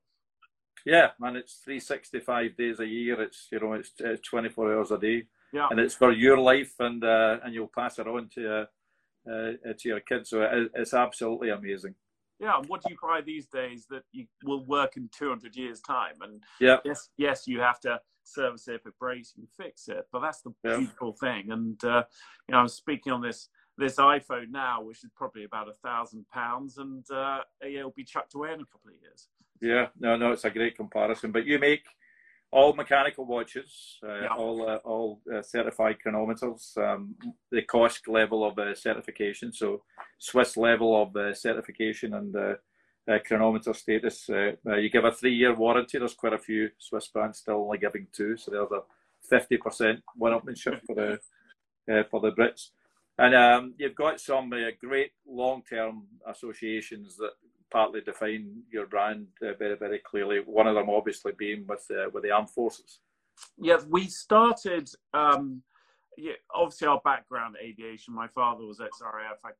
Yeah, 0.84 1.10
man, 1.18 1.36
it's 1.36 1.54
365 1.64 2.56
days 2.56 2.80
a 2.80 2.86
year. 2.86 3.20
It's 3.22 3.48
you 3.50 3.60
know 3.60 3.72
it's, 3.72 3.92
it's 3.98 4.28
24 4.28 4.74
hours 4.74 4.90
a 4.90 4.98
day, 4.98 5.24
yeah. 5.52 5.68
and 5.70 5.80
it's 5.80 5.94
for 5.94 6.12
your 6.12 6.38
life, 6.38 6.74
and 6.78 7.02
uh, 7.02 7.38
and 7.42 7.54
you'll 7.54 7.72
pass 7.74 7.98
it 7.98 8.06
on 8.06 8.28
to 8.34 8.54
uh, 8.54 8.64
uh, 9.30 9.52
to 9.78 9.88
your 9.88 10.00
kids. 10.00 10.30
So 10.30 10.42
it, 10.42 10.70
it's 10.74 10.94
absolutely 10.94 11.48
amazing. 11.48 11.94
Yeah, 12.38 12.60
what 12.66 12.82
do 12.82 12.90
you 12.90 12.96
buy 13.00 13.20
these 13.20 13.46
days 13.46 13.86
that 13.90 14.02
you 14.12 14.26
will 14.44 14.64
work 14.64 14.96
in 14.96 15.08
200 15.16 15.56
years' 15.56 15.80
time? 15.80 16.14
And 16.20 16.42
yeah, 16.60 16.78
yes, 16.84 17.08
yes, 17.16 17.46
you 17.46 17.60
have 17.60 17.80
to 17.80 18.00
service 18.24 18.68
it 18.68 18.74
if 18.74 18.86
it 18.86 18.98
breaks, 18.98 19.32
you 19.36 19.46
fix 19.56 19.88
it. 19.88 20.06
But 20.12 20.20
that's 20.20 20.42
the 20.42 20.52
Yeah. 20.64 20.76
beautiful 20.78 21.12
thing. 21.12 21.50
And 21.50 21.82
uh, 21.84 22.04
you 22.48 22.52
know, 22.52 22.58
I'm 22.58 22.68
speaking 22.68 23.12
on 23.12 23.22
this 23.22 23.48
this 23.78 23.96
iPhone 23.96 24.50
now, 24.50 24.82
which 24.82 25.04
is 25.04 25.10
probably 25.14 25.44
about 25.44 25.68
a 25.68 25.74
thousand 25.74 26.26
pounds, 26.30 26.78
and 26.78 27.08
uh, 27.10 27.40
it'll 27.60 27.90
be 27.90 28.04
chucked 28.04 28.34
away 28.34 28.48
in 28.52 28.60
a 28.60 28.66
couple 28.66 28.90
of 28.90 28.94
years. 29.00 29.28
yeah. 29.60 29.88
No, 29.98 30.16
no, 30.16 30.32
it's 30.32 30.44
a 30.44 30.50
great 30.50 30.76
comparison. 30.76 31.32
But 31.32 31.46
you 31.46 31.58
make 31.58 31.84
all 32.52 32.72
mechanical 32.74 33.24
watches, 33.24 33.98
uh, 34.02 34.20
Yeah. 34.22 34.34
all 34.36 34.68
uh, 34.68 34.76
all 34.84 35.20
uh, 35.32 35.42
certified 35.42 35.96
chronometers. 36.04 36.76
Um, 36.76 37.16
the 37.50 37.62
COSC 37.62 38.08
level 38.08 38.44
of 38.44 38.58
uh, 38.58 38.74
certification, 38.74 39.52
so 39.52 39.82
Swiss 40.18 40.56
level 40.56 41.00
of 41.02 41.16
uh, 41.16 41.34
certification 41.34 42.14
and 42.14 42.34
uh, 42.36 42.54
uh, 43.08 43.18
chronometer 43.26 43.74
status. 43.74 44.28
Uh, 44.30 44.52
uh, 44.66 44.76
you 44.76 44.88
give 44.90 45.04
a 45.04 45.12
three-year 45.12 45.54
warranty. 45.54 45.98
There's 45.98 46.14
quite 46.14 46.32
a 46.32 46.38
few 46.38 46.70
Swiss 46.78 47.08
brands 47.08 47.38
still 47.38 47.64
only 47.64 47.78
giving 47.78 48.06
two, 48.12 48.36
so 48.36 48.50
there's 48.50 48.70
a 48.72 48.82
fifty 49.28 49.56
percent 49.56 50.02
one-upmanship 50.16 50.80
for 50.86 50.94
the 50.94 51.18
uh, 51.92 52.04
for 52.10 52.20
the 52.20 52.32
Brits. 52.32 52.70
And 53.18 53.34
um, 53.34 53.74
you've 53.78 53.94
got 53.94 54.20
some 54.20 54.52
uh, 54.52 54.70
great 54.80 55.12
long-term 55.26 56.06
associations 56.26 57.16
that 57.16 57.32
partly 57.76 58.00
define 58.00 58.62
your 58.72 58.86
brand 58.86 59.26
uh, 59.42 59.52
very, 59.58 59.76
very 59.76 59.98
clearly. 59.98 60.38
One 60.46 60.66
of 60.66 60.74
them, 60.74 60.88
obviously, 60.88 61.32
being 61.36 61.66
with 61.68 61.86
uh, 61.90 62.08
with 62.10 62.22
the 62.22 62.30
armed 62.30 62.48
forces. 62.48 63.00
Yeah, 63.58 63.78
we 63.90 64.06
started. 64.06 64.88
Um, 65.12 65.62
yeah, 66.16 66.38
obviously, 66.54 66.88
our 66.88 67.02
background 67.04 67.56
aviation. 67.62 68.14
My 68.14 68.28
father 68.28 68.64
was 68.64 68.80
ex 68.80 69.02
RAF. 69.02 69.54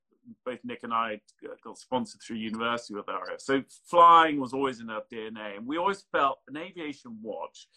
Both 0.47 0.61
Nick 0.65 0.81
and 0.83 0.95
I 0.95 1.21
got 1.63 1.77
sponsored 1.79 2.23
through 2.23 2.39
university 2.39 2.95
with 2.95 3.07
RAF. 3.07 3.39
So 3.39 3.63
flying 3.89 4.41
was 4.41 4.55
always 4.55 4.81
in 4.81 4.89
our 4.89 5.03
DNA, 5.13 5.59
and 5.59 5.67
we 5.67 5.77
always 5.77 6.05
felt 6.11 6.39
an 6.49 6.57
aviation 6.57 7.19
watch. 7.23 7.69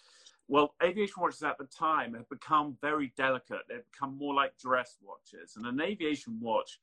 Well, 0.48 0.74
aviation 0.82 1.16
watches 1.22 1.44
at 1.44 1.58
the 1.58 1.66
time 1.66 2.14
had 2.14 2.30
become 2.30 2.78
very 2.82 3.12
delicate. 3.18 3.64
They've 3.68 3.92
become 3.92 4.18
more 4.18 4.34
like 4.34 4.58
dress 4.58 4.96
watches, 5.02 5.58
and 5.58 5.66
an 5.66 5.82
aviation 5.82 6.40
watch 6.40 6.80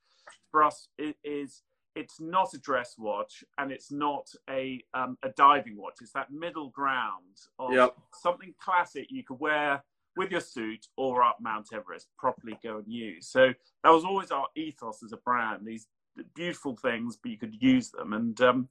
for 0.50 0.62
us 0.62 0.88
is 1.24 1.62
it's 1.96 2.20
not 2.20 2.54
a 2.54 2.58
dress 2.58 2.94
watch 2.98 3.42
and 3.58 3.72
it's 3.72 3.90
not 3.90 4.28
a 4.48 4.80
um, 4.94 5.16
a 5.24 5.30
diving 5.30 5.76
watch. 5.76 5.96
It's 6.00 6.12
that 6.12 6.30
middle 6.30 6.68
ground 6.68 7.36
of 7.58 7.72
Yep. 7.72 7.96
something 8.14 8.54
classic 8.60 9.06
you 9.10 9.24
could 9.24 9.40
wear 9.40 9.82
with 10.16 10.30
your 10.30 10.40
suit 10.40 10.86
or 10.96 11.22
up 11.22 11.38
Mount 11.40 11.68
Everest, 11.72 12.08
properly 12.18 12.58
go 12.62 12.78
and 12.78 12.86
use. 12.86 13.28
So 13.28 13.52
that 13.82 13.90
was 13.90 14.04
always 14.04 14.30
our 14.30 14.46
ethos 14.56 15.02
as 15.02 15.12
a 15.12 15.18
brand. 15.18 15.66
These 15.66 15.88
beautiful 16.34 16.76
things, 16.76 17.18
but 17.20 17.30
you 17.30 17.38
could 17.38 17.60
use 17.60 17.90
them. 17.90 18.12
And 18.12 18.40
um, 18.40 18.68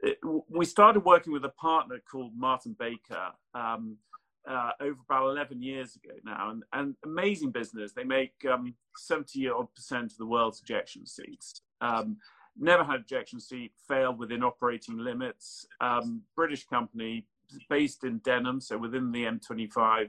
it, 0.00 0.18
we 0.48 0.64
started 0.64 1.04
working 1.04 1.32
with 1.32 1.44
a 1.44 1.50
partner 1.50 2.00
called 2.10 2.32
Martin 2.36 2.76
Baker. 2.78 3.30
Um, 3.54 3.96
uh, 4.48 4.70
over 4.80 4.98
about 5.08 5.24
11 5.30 5.60
years 5.60 5.96
ago 5.96 6.14
now, 6.24 6.50
and, 6.50 6.62
and 6.72 6.94
amazing 7.04 7.50
business. 7.50 7.92
They 7.92 8.04
make 8.04 8.32
um, 8.48 8.74
70 8.96 9.48
odd 9.48 9.74
percent 9.74 10.12
of 10.12 10.18
the 10.18 10.26
world's 10.26 10.62
ejection 10.62 11.04
seats. 11.04 11.62
Um, 11.80 12.18
never 12.58 12.84
had 12.84 13.00
ejection 13.00 13.40
seat, 13.40 13.72
failed 13.88 14.18
within 14.18 14.42
operating 14.42 14.98
limits. 14.98 15.66
Um, 15.80 16.22
British 16.34 16.66
company 16.66 17.26
based 17.68 18.04
in 18.04 18.18
Denham, 18.18 18.60
so 18.60 18.76
within 18.76 19.12
the 19.12 19.24
M25, 19.24 20.08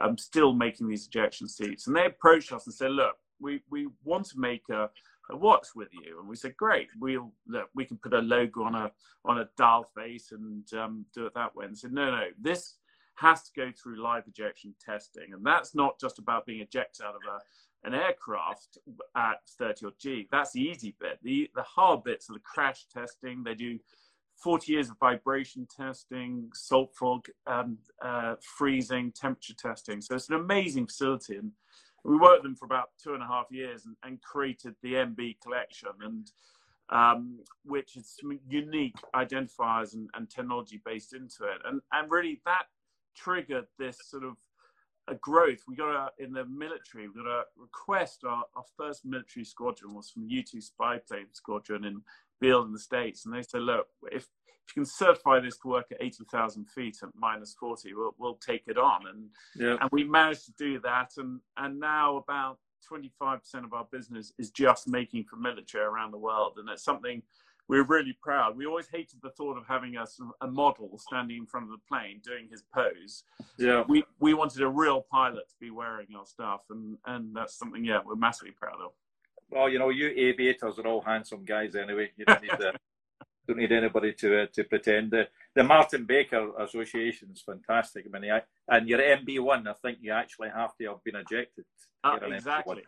um, 0.00 0.16
still 0.16 0.52
making 0.52 0.88
these 0.88 1.06
ejection 1.06 1.48
seats. 1.48 1.86
And 1.86 1.96
they 1.96 2.06
approached 2.06 2.52
us 2.52 2.66
and 2.66 2.74
said, 2.74 2.92
"Look, 2.92 3.16
we 3.40 3.62
we 3.70 3.88
want 4.04 4.26
to 4.26 4.38
make 4.38 4.68
a." 4.70 4.90
A 5.32 5.36
watch 5.36 5.68
with 5.76 5.90
you, 5.92 6.18
and 6.18 6.28
we 6.28 6.34
said, 6.34 6.56
"Great, 6.56 6.88
we'll 6.98 7.32
look, 7.46 7.68
we 7.72 7.84
can 7.84 7.98
put 7.98 8.14
a 8.14 8.18
logo 8.18 8.64
on 8.64 8.74
a 8.74 8.90
on 9.24 9.38
a 9.38 9.48
dial 9.56 9.84
face 9.84 10.32
and 10.32 10.64
um, 10.74 11.06
do 11.14 11.24
it 11.24 11.34
that 11.34 11.54
way." 11.54 11.66
And 11.66 11.78
said, 11.78 11.92
"No, 11.92 12.10
no, 12.10 12.24
this 12.36 12.78
has 13.14 13.42
to 13.44 13.50
go 13.54 13.70
through 13.70 14.02
live 14.02 14.26
ejection 14.26 14.74
testing, 14.84 15.32
and 15.32 15.44
that's 15.44 15.72
not 15.72 16.00
just 16.00 16.18
about 16.18 16.46
being 16.46 16.60
ejected 16.62 17.04
out 17.04 17.14
of 17.14 17.20
a 17.28 17.38
an 17.84 17.94
aircraft 17.94 18.78
at 19.16 19.38
30 19.58 19.86
or 19.86 19.92
G. 19.98 20.28
That's 20.30 20.52
the 20.52 20.60
easy 20.60 20.94
bit. 21.00 21.18
The 21.22 21.50
the 21.54 21.62
hard 21.62 22.04
bits 22.04 22.28
are 22.30 22.34
the 22.34 22.40
crash 22.40 22.86
testing. 22.92 23.42
They 23.42 23.54
do 23.54 23.78
40 24.42 24.72
years 24.72 24.90
of 24.90 24.98
vibration 24.98 25.66
testing, 25.74 26.50
salt 26.54 26.94
fog, 26.94 27.26
um, 27.46 27.78
uh, 28.02 28.36
freezing, 28.40 29.12
temperature 29.12 29.54
testing. 29.54 30.00
So 30.00 30.14
it's 30.14 30.30
an 30.30 30.36
amazing 30.36 30.86
facility. 30.86 31.36
And 31.36 31.52
we 32.04 32.16
worked 32.16 32.42
them 32.42 32.56
for 32.56 32.64
about 32.64 32.90
two 33.02 33.12
and 33.12 33.22
a 33.22 33.26
half 33.26 33.46
years 33.50 33.84
and, 33.84 33.96
and 34.02 34.20
created 34.22 34.74
the 34.82 34.94
MB 34.94 35.36
collection, 35.42 35.90
and 36.02 36.30
um, 36.88 37.40
which 37.64 37.96
is 37.96 38.16
some 38.18 38.38
unique 38.48 38.96
identifiers 39.14 39.94
and, 39.94 40.08
and 40.14 40.28
technology 40.30 40.80
based 40.84 41.12
into 41.12 41.44
it. 41.44 41.60
And, 41.64 41.80
and 41.92 42.10
really 42.10 42.40
that 42.46 42.64
triggered 43.14 43.66
this 43.78 43.98
sort 44.08 44.24
of 44.24 44.36
a 45.10 45.14
growth. 45.16 45.60
We 45.68 45.76
got 45.76 45.90
a, 45.90 46.22
in 46.22 46.32
the 46.32 46.44
military, 46.44 47.08
we 47.08 47.22
got 47.22 47.30
a 47.30 47.42
request. 47.56 48.22
Our, 48.24 48.44
our 48.56 48.64
first 48.76 49.04
military 49.04 49.44
squadron 49.44 49.94
was 49.94 50.10
from 50.10 50.26
the 50.26 50.34
U2 50.34 50.62
spy 50.62 50.98
plane 50.98 51.26
squadron 51.32 51.84
in 51.84 52.02
Beale 52.40 52.62
in 52.62 52.72
the 52.72 52.78
States. 52.78 53.26
And 53.26 53.34
they 53.34 53.42
said, 53.42 53.62
look, 53.62 53.88
if, 54.10 54.22
if 54.46 54.76
you 54.76 54.82
can 54.82 54.86
certify 54.86 55.40
this 55.40 55.58
to 55.58 55.68
work 55.68 55.86
at 55.90 55.98
80,000 56.00 56.64
feet 56.70 56.98
at 57.02 57.10
minus 57.14 57.54
40, 57.58 57.92
we'll, 57.94 58.14
we'll 58.18 58.34
take 58.36 58.62
it 58.68 58.78
on. 58.78 59.06
And, 59.08 59.28
Yeah, 59.56 59.76
and 59.80 59.90
we 59.92 60.04
managed 60.04 60.46
to 60.46 60.52
do 60.56 60.80
that. 60.80 61.10
And, 61.16 61.40
and 61.56 61.80
now 61.80 62.16
about 62.16 62.58
25% 62.90 63.40
of 63.64 63.72
our 63.72 63.86
business 63.90 64.32
is 64.38 64.50
just 64.50 64.88
making 64.88 65.24
for 65.24 65.36
military 65.36 65.84
around 65.84 66.12
the 66.12 66.18
world. 66.18 66.54
And 66.56 66.68
it's 66.68 66.84
something 66.84 67.22
we're 67.70 67.84
really 67.84 68.16
proud. 68.20 68.56
We 68.56 68.66
always 68.66 68.88
hated 68.92 69.20
the 69.22 69.30
thought 69.30 69.56
of 69.56 69.64
having 69.68 69.96
a, 69.96 70.04
a 70.40 70.48
model 70.48 70.98
standing 70.98 71.36
in 71.36 71.46
front 71.46 71.66
of 71.66 71.70
the 71.70 71.78
plane 71.88 72.20
doing 72.24 72.48
his 72.50 72.64
pose. 72.74 73.22
yeah. 73.58 73.84
We, 73.88 74.02
we 74.18 74.34
wanted 74.34 74.62
a 74.62 74.68
real 74.68 75.06
pilot 75.08 75.48
to 75.48 75.54
be 75.60 75.70
wearing 75.70 76.08
our 76.18 76.26
stuff. 76.26 76.62
And, 76.70 76.98
and 77.06 77.34
that's 77.34 77.54
something, 77.56 77.84
yeah, 77.84 78.00
we're 78.04 78.16
massively 78.16 78.50
proud 78.50 78.80
of. 78.84 78.90
Well, 79.50 79.68
you 79.68 79.78
know, 79.78 79.90
you 79.90 80.08
aviators 80.08 80.80
are 80.80 80.86
all 80.86 81.00
handsome 81.00 81.44
guys 81.44 81.76
anyway. 81.76 82.10
You 82.16 82.24
don't 82.24 82.42
need 82.42 82.50
uh, 82.52 82.72
don't 83.46 83.58
need 83.58 83.72
anybody 83.72 84.12
to 84.14 84.42
uh, 84.42 84.46
to 84.52 84.64
pretend. 84.64 85.10
The 85.10 85.26
the 85.56 85.64
Martin 85.64 86.04
Baker 86.04 86.52
Association 86.60 87.30
is 87.32 87.42
fantastic. 87.42 88.06
I 88.14 88.18
mean, 88.18 88.30
I, 88.30 88.42
and 88.68 88.88
your 88.88 89.00
MB 89.00 89.40
one, 89.40 89.66
I 89.66 89.72
think 89.72 89.98
you 90.00 90.12
actually 90.12 90.50
have 90.54 90.76
to 90.76 90.86
have 90.86 91.02
been 91.02 91.16
ejected. 91.16 91.64
Uh, 92.04 92.18
an 92.22 92.30
MB1. 92.30 92.82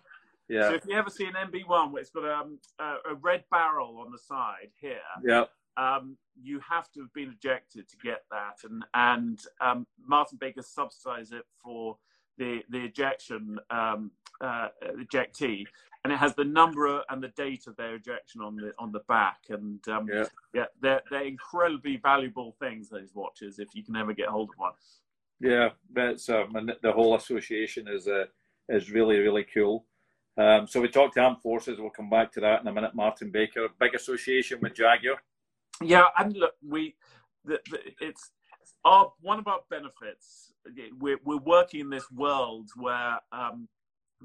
Yeah, 0.53 0.69
So 0.69 0.75
if 0.75 0.83
you 0.87 0.95
ever 0.99 1.09
see 1.09 1.25
an 1.25 1.33
MB1 1.33 1.93
where 1.93 2.03
it's 2.03 2.11
got 2.11 2.29
um, 2.29 2.59
a, 2.79 3.13
a 3.13 3.15
red 3.15 3.45
barrel 3.51 3.99
on 4.05 4.13
the 4.13 4.19
side 4.19 4.69
here, 4.79 4.99
yeah, 5.25 5.45
um, 5.79 6.19
you 6.41 6.61
have 6.69 6.93
to 6.93 7.01
have 7.01 7.13
been 7.15 7.31
ejected 7.31 7.89
to 7.89 7.97
get 8.05 8.25
that, 8.31 8.59
and 8.65 8.85
and 8.93 9.41
um, 9.63 9.87
Martin 10.07 10.37
Baker 10.39 10.61
subsidised 10.61 11.33
it 11.33 11.45
for 11.65 11.97
the 12.37 12.61
the 12.69 12.85
ejection 12.85 13.59
um, 13.71 14.11
uh, 14.43 14.69
ejectee, 14.99 15.65
and 16.05 16.13
it 16.13 16.19
has 16.19 16.35
the 16.35 16.45
number 16.45 17.03
and 17.09 17.23
the 17.23 17.29
date 17.29 17.67
of 17.67 17.75
their 17.77 17.95
ejection 17.95 18.43
on 18.43 18.55
the 18.55 18.73
on 18.79 18.93
the 18.93 19.01
back, 19.09 19.39
and 19.49 19.81
um, 19.89 20.07
yeah. 20.13 20.25
yeah, 20.53 20.67
they're 20.83 21.01
they're 21.11 21.25
incredibly 21.25 21.97
valuable 21.97 22.55
things. 22.61 22.91
Those 22.91 23.15
watches, 23.15 23.59
if 23.59 23.69
you 23.75 23.83
can 23.83 23.97
ever 23.97 24.13
get 24.13 24.29
hold 24.29 24.51
of 24.51 24.59
one. 24.59 24.73
Yeah, 25.41 25.71
that's 25.95 26.29
um, 26.29 26.55
and 26.57 26.75
the 26.83 26.93
whole 26.93 27.17
association 27.17 27.89
is 27.89 28.07
uh, 28.07 28.27
is 28.69 28.91
really 28.91 29.19
really 29.21 29.47
cool. 29.55 29.87
Um, 30.39 30.67
so 30.67 30.81
we 30.81 30.89
talked 30.89 31.15
to 31.15 31.21
armed 31.21 31.43
forces. 31.43 31.79
We'll 31.79 31.91
come 31.91 32.09
back 32.09 32.33
to 32.33 32.41
that 32.41 32.62
in 32.62 32.67
a 32.67 32.73
minute. 32.73 32.95
Martin 32.95 33.31
Baker, 33.31 33.69
big 33.79 33.95
association 33.95 34.59
with 34.62 34.75
Jaguar. 34.75 35.17
Yeah, 35.83 36.07
and 36.19 36.37
look, 36.37 36.55
we 36.67 36.95
the, 37.45 37.61
the, 37.71 37.79
it's 38.01 38.31
our 38.85 39.12
one 39.21 39.39
of 39.39 39.47
our 39.47 39.61
benefits. 39.71 40.53
We're 40.99 41.19
we're 41.25 41.39
working 41.39 41.81
in 41.81 41.91
this 41.91 42.11
world 42.11 42.71
where 42.77 43.19
um, 43.33 43.69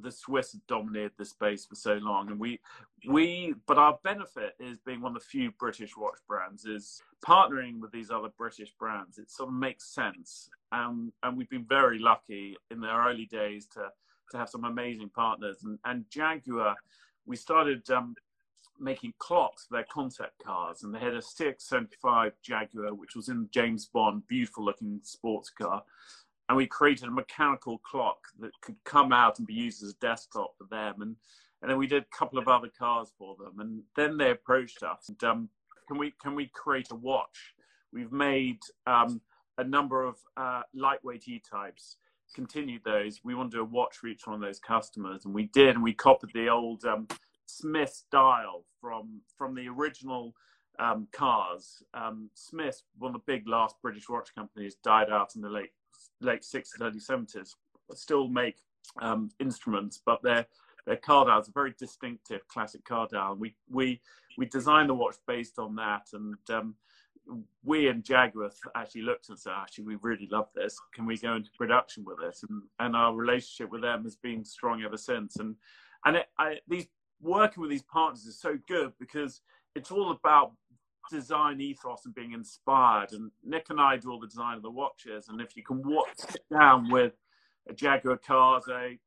the 0.01 0.11
Swiss 0.11 0.53
have 0.53 0.65
dominated 0.67 1.13
the 1.17 1.25
space 1.25 1.65
for 1.65 1.75
so 1.75 1.95
long, 1.95 2.29
and 2.29 2.39
we 2.39 2.59
we 3.07 3.55
but 3.65 3.77
our 3.77 3.97
benefit 4.03 4.53
is 4.59 4.77
being 4.85 5.01
one 5.01 5.15
of 5.15 5.21
the 5.21 5.27
few 5.27 5.51
British 5.59 5.97
watch 5.97 6.19
brands 6.27 6.65
is 6.65 7.01
partnering 7.25 7.79
with 7.79 7.91
these 7.91 8.11
other 8.11 8.29
British 8.37 8.71
brands. 8.79 9.17
It 9.17 9.31
sort 9.31 9.49
of 9.49 9.55
makes 9.55 9.93
sense, 9.93 10.49
um, 10.71 11.11
and 11.23 11.37
we've 11.37 11.49
been 11.49 11.65
very 11.67 11.99
lucky 11.99 12.55
in 12.71 12.79
the 12.79 12.93
early 12.93 13.25
days 13.25 13.67
to 13.73 13.89
to 14.31 14.37
have 14.37 14.49
some 14.49 14.65
amazing 14.65 15.09
partners, 15.09 15.57
and, 15.63 15.79
and 15.85 16.05
Jaguar. 16.09 16.75
We 17.25 17.35
started 17.35 17.89
um, 17.89 18.15
making 18.79 19.13
clocks 19.19 19.65
for 19.65 19.75
their 19.75 19.85
concept 19.91 20.43
cars, 20.43 20.83
and 20.83 20.93
they 20.93 20.99
had 20.99 21.13
a 21.13 21.21
675 21.21 22.33
Jaguar, 22.41 22.93
which 22.93 23.15
was 23.15 23.29
in 23.29 23.49
James 23.51 23.85
Bond, 23.85 24.27
beautiful 24.27 24.63
looking 24.63 24.99
sports 25.03 25.49
car. 25.49 25.83
And 26.49 26.55
we 26.55 26.65
created 26.65 27.09
a 27.09 27.11
mechanical 27.11 27.79
clock 27.79 28.19
that 28.39 28.51
could 28.61 28.77
come 28.85 29.11
out 29.11 29.37
and 29.39 29.47
be 29.47 29.53
used 29.53 29.83
as 29.83 29.91
a 29.91 29.99
desktop 30.05 30.55
for 30.57 30.63
them. 30.69 31.01
And, 31.01 31.15
and 31.61 31.69
then 31.69 31.77
we 31.77 31.87
did 31.87 32.03
a 32.03 32.17
couple 32.17 32.39
of 32.39 32.47
other 32.47 32.69
cars 32.69 33.11
for 33.17 33.35
them. 33.35 33.59
And 33.59 33.81
then 33.97 34.15
they 34.15 34.31
approached 34.31 34.81
us 34.81 35.09
and 35.09 35.21
um, 35.25 35.49
can 35.87 35.97
we 35.97 36.13
can 36.21 36.35
we 36.35 36.47
create 36.53 36.91
a 36.91 36.95
watch? 36.95 37.55
We've 37.93 38.11
made 38.11 38.59
um, 38.85 39.21
a 39.57 39.63
number 39.63 40.03
of 40.03 40.17
uh, 40.35 40.63
lightweight 40.73 41.27
E 41.27 41.41
types 41.49 41.97
continued 42.33 42.83
those. 42.83 43.21
We 43.23 43.35
want 43.35 43.51
to 43.51 43.57
do 43.57 43.61
a 43.61 43.65
watch 43.65 43.97
for 43.97 44.07
each 44.07 44.25
one 44.25 44.35
of 44.35 44.41
those 44.41 44.59
customers, 44.59 45.25
and 45.25 45.33
we 45.33 45.47
did. 45.47 45.75
And 45.75 45.83
we 45.83 45.93
copied 45.93 46.31
the 46.33 46.49
old 46.49 46.85
um, 46.85 47.07
Smith 47.45 48.03
dial 48.11 48.65
from 48.81 49.21
from 49.37 49.55
the 49.55 49.67
original 49.67 50.33
um, 50.79 51.07
cars. 51.11 51.83
Um, 51.93 52.29
Smith, 52.33 52.81
one 52.97 53.15
of 53.15 53.21
the 53.21 53.31
big 53.31 53.47
last 53.47 53.75
British 53.81 54.09
watch 54.09 54.33
companies, 54.35 54.75
died 54.83 55.09
out 55.09 55.35
in 55.35 55.41
the 55.41 55.49
late 55.49 55.71
late 56.21 56.41
60s, 56.41 56.81
early 56.81 56.99
70s. 56.99 57.55
Still 57.93 58.27
make 58.27 58.57
um, 59.01 59.29
instruments, 59.39 60.01
but 60.05 60.21
their 60.21 60.45
their 60.85 60.97
car 60.97 61.39
is 61.39 61.49
a 61.49 61.51
very 61.51 61.73
distinctive 61.77 62.47
classic 62.47 62.83
car 62.85 63.07
dial. 63.11 63.35
We 63.35 63.55
we 63.69 64.01
we 64.37 64.45
designed 64.45 64.89
the 64.89 64.93
watch 64.93 65.15
based 65.27 65.59
on 65.59 65.75
that, 65.75 66.07
and 66.13 66.35
um, 66.49 66.75
we 67.63 67.87
and 67.87 68.03
Jaguar 68.03 68.49
actually 68.75 69.01
looked 69.01 69.29
and 69.29 69.37
said, 69.37 69.53
actually, 69.55 69.85
we 69.85 69.97
really 70.01 70.27
love 70.31 70.47
this. 70.55 70.77
Can 70.93 71.05
we 71.05 71.17
go 71.17 71.35
into 71.35 71.49
production 71.57 72.05
with 72.05 72.19
it? 72.23 72.37
And, 72.49 72.63
and 72.79 72.95
our 72.95 73.13
relationship 73.15 73.71
with 73.71 73.81
them 73.81 74.03
has 74.03 74.15
been 74.15 74.45
strong 74.45 74.83
ever 74.83 74.97
since. 74.97 75.37
And 75.37 75.55
and 76.05 76.17
it, 76.17 76.27
I, 76.37 76.59
these 76.67 76.87
working 77.21 77.61
with 77.61 77.71
these 77.71 77.83
partners 77.83 78.25
is 78.25 78.39
so 78.39 78.57
good 78.67 78.93
because 78.99 79.41
it's 79.75 79.91
all 79.91 80.11
about 80.11 80.53
design 81.11 81.61
ethos 81.61 82.05
and 82.05 82.15
being 82.15 82.33
inspired. 82.33 83.11
And 83.11 83.31
Nick 83.43 83.67
and 83.69 83.79
I 83.79 83.97
do 83.97 84.11
all 84.11 84.19
the 84.19 84.27
design 84.27 84.57
of 84.57 84.63
the 84.63 84.71
watches. 84.71 85.27
And 85.29 85.41
if 85.41 85.55
you 85.55 85.63
can 85.63 85.81
walk, 85.83 86.07
sit 86.17 86.43
down 86.51 86.89
with 86.91 87.13
a 87.69 87.73
Jaguar 87.73 88.17
Kaze, 88.17 88.99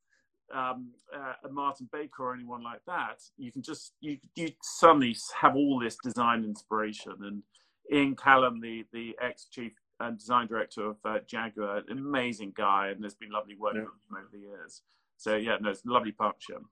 um, 0.54 0.90
uh, 1.14 1.34
a 1.44 1.52
Martin 1.52 1.88
Baker 1.92 2.24
or 2.24 2.34
anyone 2.34 2.62
like 2.62 2.80
that, 2.86 3.22
you 3.36 3.52
can 3.52 3.62
just 3.62 3.92
you 4.00 4.18
you 4.34 4.50
suddenly 4.62 5.16
have 5.40 5.54
all 5.54 5.78
this 5.78 5.96
design 6.02 6.44
inspiration. 6.44 7.14
And 7.22 7.42
Ian 7.92 8.16
Callum, 8.16 8.60
the 8.60 8.84
the 8.92 9.16
ex 9.20 9.46
chief 9.46 9.72
and 10.00 10.18
design 10.18 10.46
director 10.46 10.86
of 10.86 10.96
uh, 11.04 11.18
Jaguar, 11.26 11.82
an 11.88 11.98
amazing 11.98 12.52
guy, 12.56 12.88
and 12.88 13.02
there's 13.02 13.14
been 13.14 13.30
lovely 13.30 13.56
work 13.56 13.74
yeah. 13.74 13.82
with 13.82 13.90
him 13.90 14.16
over 14.16 14.28
the 14.32 14.38
years. 14.38 14.82
So 15.16 15.36
yeah, 15.36 15.56
no, 15.60 15.70
it's 15.70 15.84
a 15.84 15.90
lovely 15.90 16.12
partnership. 16.12 16.62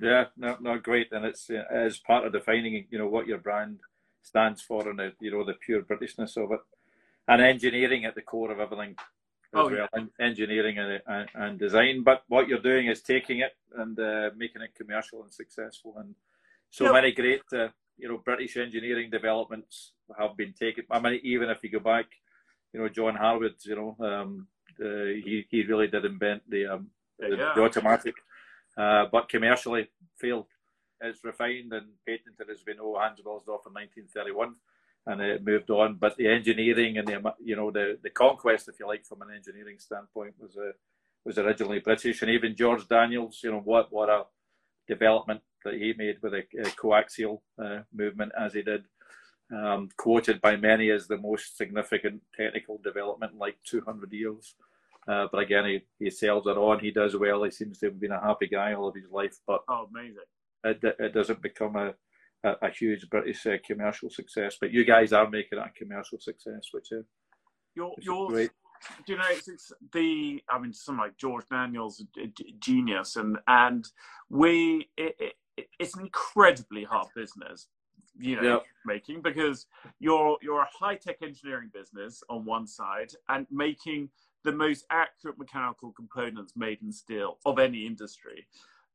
Yeah, 0.00 0.26
no, 0.36 0.56
no, 0.60 0.78
great, 0.78 1.10
and 1.12 1.24
it's 1.24 1.50
uh, 1.50 1.64
as 1.72 1.98
part 1.98 2.24
of 2.24 2.32
defining, 2.32 2.86
you 2.90 2.98
know, 2.98 3.08
what 3.08 3.26
your 3.26 3.38
brand 3.38 3.80
stands 4.22 4.62
for, 4.62 4.88
and 4.88 4.98
the 4.98 5.12
you 5.20 5.30
know 5.30 5.44
the 5.44 5.54
pure 5.54 5.82
Britishness 5.82 6.36
of 6.36 6.52
it, 6.52 6.60
and 7.26 7.42
engineering 7.42 8.04
at 8.04 8.14
the 8.14 8.22
core 8.22 8.52
of 8.52 8.60
everything 8.60 8.90
as 9.54 9.54
oh, 9.54 9.70
well, 9.70 9.88
yeah. 9.96 10.04
engineering 10.20 10.78
and, 10.78 11.00
and, 11.06 11.28
and, 11.34 11.58
design. 11.58 12.02
But 12.04 12.22
what 12.28 12.48
you're 12.48 12.58
doing 12.58 12.88
is 12.88 13.00
taking 13.00 13.38
it 13.38 13.56
and 13.76 13.98
uh, 13.98 14.30
making 14.36 14.60
it 14.60 14.74
commercial 14.76 15.22
and 15.22 15.32
successful, 15.32 15.94
and 15.96 16.14
so 16.70 16.92
many 16.92 17.12
great, 17.12 17.40
uh, 17.54 17.68
you 17.96 18.08
know, 18.08 18.18
British 18.18 18.58
engineering 18.58 19.08
developments 19.10 19.92
have 20.18 20.36
been 20.36 20.52
taken. 20.52 20.84
I 20.90 21.00
mean, 21.00 21.20
even 21.22 21.50
if 21.50 21.62
you 21.62 21.70
go 21.70 21.80
back, 21.80 22.06
you 22.72 22.80
know, 22.80 22.88
John 22.88 23.16
Harwood, 23.16 23.56
you 23.64 23.76
know, 23.76 23.96
um, 24.00 24.46
he 24.78 25.46
he 25.50 25.62
really 25.64 25.88
did 25.88 26.04
invent 26.04 26.42
the 26.48 26.66
um, 26.66 26.90
the, 27.18 27.36
yeah. 27.36 27.52
the 27.54 27.62
automatic 27.62 28.14
uh, 28.78 29.06
but 29.10 29.28
commercially 29.28 29.88
failed. 30.16 30.46
It's 31.00 31.24
refined 31.24 31.72
and 31.72 31.86
patented, 32.06 32.50
as 32.50 32.62
we 32.66 32.74
know, 32.74 32.96
Hans 32.98 33.20
Wilsdorf 33.20 33.66
in 33.66 33.74
1931, 33.74 34.54
and 35.06 35.20
it 35.20 35.44
moved 35.44 35.70
on. 35.70 35.96
But 35.96 36.16
the 36.16 36.28
engineering 36.28 36.98
and 36.98 37.06
the 37.06 37.34
you 37.42 37.56
know 37.56 37.70
the, 37.70 37.98
the 38.02 38.10
conquest, 38.10 38.68
if 38.68 38.80
you 38.80 38.86
like, 38.86 39.04
from 39.04 39.22
an 39.22 39.28
engineering 39.34 39.78
standpoint, 39.78 40.34
was 40.38 40.56
a 40.56 40.68
uh, 40.68 40.72
was 41.24 41.38
originally 41.38 41.80
British, 41.80 42.22
and 42.22 42.30
even 42.30 42.56
George 42.56 42.88
Daniels, 42.88 43.40
you 43.42 43.50
know 43.50 43.60
what 43.60 43.92
what 43.92 44.08
a 44.08 44.24
development 44.88 45.42
that 45.64 45.74
he 45.74 45.92
made 45.96 46.16
with 46.22 46.34
a, 46.34 46.44
a 46.60 46.70
coaxial 46.82 47.40
uh, 47.62 47.80
movement 47.92 48.32
as 48.38 48.54
he 48.54 48.62
did, 48.62 48.84
um, 49.54 49.88
quoted 49.96 50.40
by 50.40 50.56
many 50.56 50.90
as 50.90 51.06
the 51.06 51.18
most 51.18 51.56
significant 51.56 52.22
technical 52.36 52.78
development 52.78 53.32
in 53.32 53.38
like 53.38 53.56
200 53.64 54.12
years. 54.12 54.54
Uh, 55.06 55.26
but 55.32 55.38
again, 55.38 55.64
he, 55.64 55.80
he 55.98 56.10
sells 56.10 56.46
it 56.46 56.58
on. 56.58 56.80
He 56.80 56.90
does 56.90 57.16
well. 57.16 57.42
He 57.44 57.50
seems 57.50 57.78
to 57.78 57.86
have 57.86 58.00
been 58.00 58.12
a 58.12 58.20
happy 58.20 58.46
guy 58.46 58.74
all 58.74 58.88
of 58.88 58.94
his 58.94 59.10
life. 59.10 59.36
But 59.46 59.62
oh, 59.68 59.88
amazing! 59.90 60.18
It, 60.64 60.80
it 60.98 61.14
doesn't 61.14 61.40
become 61.40 61.76
a, 61.76 61.94
a, 62.44 62.66
a 62.66 62.70
huge 62.70 63.08
British 63.08 63.46
uh, 63.46 63.56
commercial 63.66 64.10
success. 64.10 64.58
But 64.60 64.70
you 64.70 64.84
guys 64.84 65.14
are 65.14 65.30
making 65.30 65.58
it 65.58 65.64
a 65.64 65.70
commercial 65.78 66.18
success, 66.20 66.68
which 66.72 66.92
is 66.92 67.06
your 67.74 67.94
your 68.02 68.28
great. 68.28 68.50
Do 69.06 69.14
you 69.14 69.18
know 69.18 69.24
it's, 69.30 69.48
it's, 69.48 69.72
the? 69.94 70.42
I 70.50 70.58
mean, 70.58 70.74
someone 70.74 71.06
like 71.06 71.16
George 71.16 71.46
Daniels, 71.50 72.04
genius, 72.60 73.16
and 73.16 73.38
and 73.46 73.86
we 74.28 74.90
it, 74.98 75.14
it, 75.56 75.68
it's 75.78 75.96
an 75.96 76.02
incredibly 76.02 76.84
hard 76.84 77.08
business 77.16 77.68
you 78.18 78.36
know 78.36 78.42
yep. 78.42 78.62
making 78.84 79.22
because 79.22 79.66
you're 79.98 80.36
you're 80.42 80.60
a 80.60 80.68
high 80.72 80.96
tech 80.96 81.18
engineering 81.22 81.70
business 81.72 82.22
on 82.28 82.44
one 82.44 82.66
side 82.66 83.12
and 83.28 83.46
making 83.50 84.08
the 84.44 84.52
most 84.52 84.86
accurate 84.90 85.38
mechanical 85.38 85.92
components 85.92 86.54
made 86.56 86.78
in 86.82 86.92
steel 86.92 87.38
of 87.44 87.58
any 87.58 87.86
industry. 87.86 88.46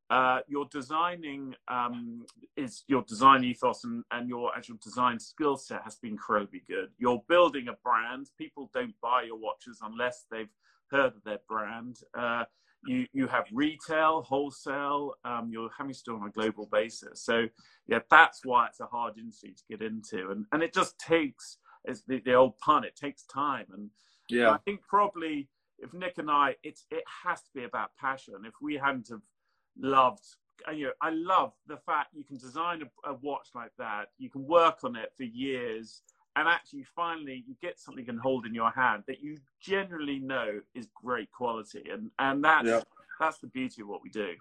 Uh, 0.09 0.39
your 0.47 0.65
designing 0.71 1.55
um, 1.69 2.25
is 2.55 2.83
your 2.87 3.03
design 3.03 3.43
ethos 3.43 3.83
and, 3.83 4.03
and 4.11 4.29
your 4.29 4.55
actual 4.55 4.77
design 4.83 5.19
skill 5.19 5.57
set 5.57 5.81
has 5.83 5.95
been 5.95 6.11
incredibly 6.11 6.61
good. 6.67 6.89
You're 6.97 7.23
building 7.27 7.67
a 7.67 7.73
brand. 7.83 8.29
People 8.37 8.69
don't 8.73 8.93
buy 9.01 9.23
your 9.23 9.37
watches 9.37 9.79
unless 9.81 10.25
they've 10.29 10.51
heard 10.91 11.13
of 11.15 11.23
their 11.23 11.39
brand. 11.47 11.99
Uh, 12.13 12.43
you 12.85 13.07
you 13.13 13.27
have 13.27 13.45
retail, 13.51 14.21
wholesale. 14.21 15.13
Um, 15.23 15.49
you're 15.51 15.69
having 15.77 15.93
to 15.93 16.03
do 16.05 16.15
on 16.15 16.27
a 16.27 16.31
global 16.31 16.67
basis. 16.71 17.23
So 17.23 17.47
yeah, 17.87 17.99
that's 18.09 18.41
why 18.43 18.67
it's 18.67 18.79
a 18.79 18.85
hard 18.85 19.17
industry 19.17 19.53
to 19.55 19.63
get 19.69 19.85
into, 19.85 20.31
and 20.31 20.45
and 20.51 20.63
it 20.63 20.73
just 20.73 20.97
takes 20.99 21.57
it's 21.85 22.03
the, 22.07 22.19
the 22.19 22.33
old 22.33 22.57
pun. 22.59 22.83
It 22.83 22.95
takes 22.95 23.23
time 23.23 23.65
and 23.73 23.89
yeah. 24.29 24.51
I 24.51 24.57
think 24.57 24.81
probably 24.87 25.49
if 25.79 25.93
Nick 25.93 26.17
and 26.17 26.29
I, 26.31 26.55
it's 26.63 26.85
it 26.91 27.03
has 27.23 27.41
to 27.41 27.49
be 27.53 27.63
about 27.63 27.91
passion. 27.99 28.35
If 28.45 28.53
we 28.61 28.75
hadn't 28.75 29.09
have 29.09 29.21
loved, 29.77 30.23
you 30.73 30.85
know, 30.85 30.91
I 31.01 31.09
love 31.11 31.53
the 31.67 31.77
fact 31.77 32.13
you 32.13 32.23
can 32.23 32.37
design 32.37 32.83
a, 32.83 33.11
a 33.11 33.15
watch 33.15 33.49
like 33.53 33.71
that. 33.77 34.09
You 34.17 34.29
can 34.29 34.45
work 34.47 34.83
on 34.83 34.95
it 34.95 35.11
for 35.17 35.23
years, 35.23 36.01
and 36.35 36.47
actually, 36.47 36.85
finally, 36.95 37.43
you 37.47 37.55
get 37.61 37.79
something 37.79 38.03
you 38.03 38.11
can 38.11 38.17
hold 38.17 38.45
in 38.45 38.53
your 38.53 38.71
hand 38.71 39.03
that 39.07 39.21
you 39.21 39.37
generally 39.61 40.19
know 40.19 40.61
is 40.73 40.87
great 40.93 41.31
quality, 41.31 41.83
and 41.91 42.11
and 42.19 42.43
that's 42.43 42.67
yeah. 42.67 42.81
that's 43.19 43.39
the 43.39 43.47
beauty 43.47 43.81
of 43.81 43.87
what 43.87 44.01
we 44.03 44.09
do. 44.09 44.33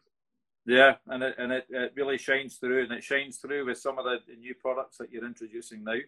Yeah, 0.65 0.95
and 1.09 1.23
it 1.23 1.35
and 1.39 1.53
it, 1.53 1.67
it 1.71 1.93
really 1.97 2.19
shines 2.19 2.57
through, 2.57 2.85
and 2.85 2.93
it 2.93 3.05
shines 3.05 3.39
through 3.39 3.67
with 3.67 3.79
some 3.79 3.99
of 3.99 4.05
the 4.05 4.19
new 4.37 4.55
products 4.55 4.99
that 4.99 5.11
you're 5.11 5.27
introducing 5.27 5.85
now 5.85 5.99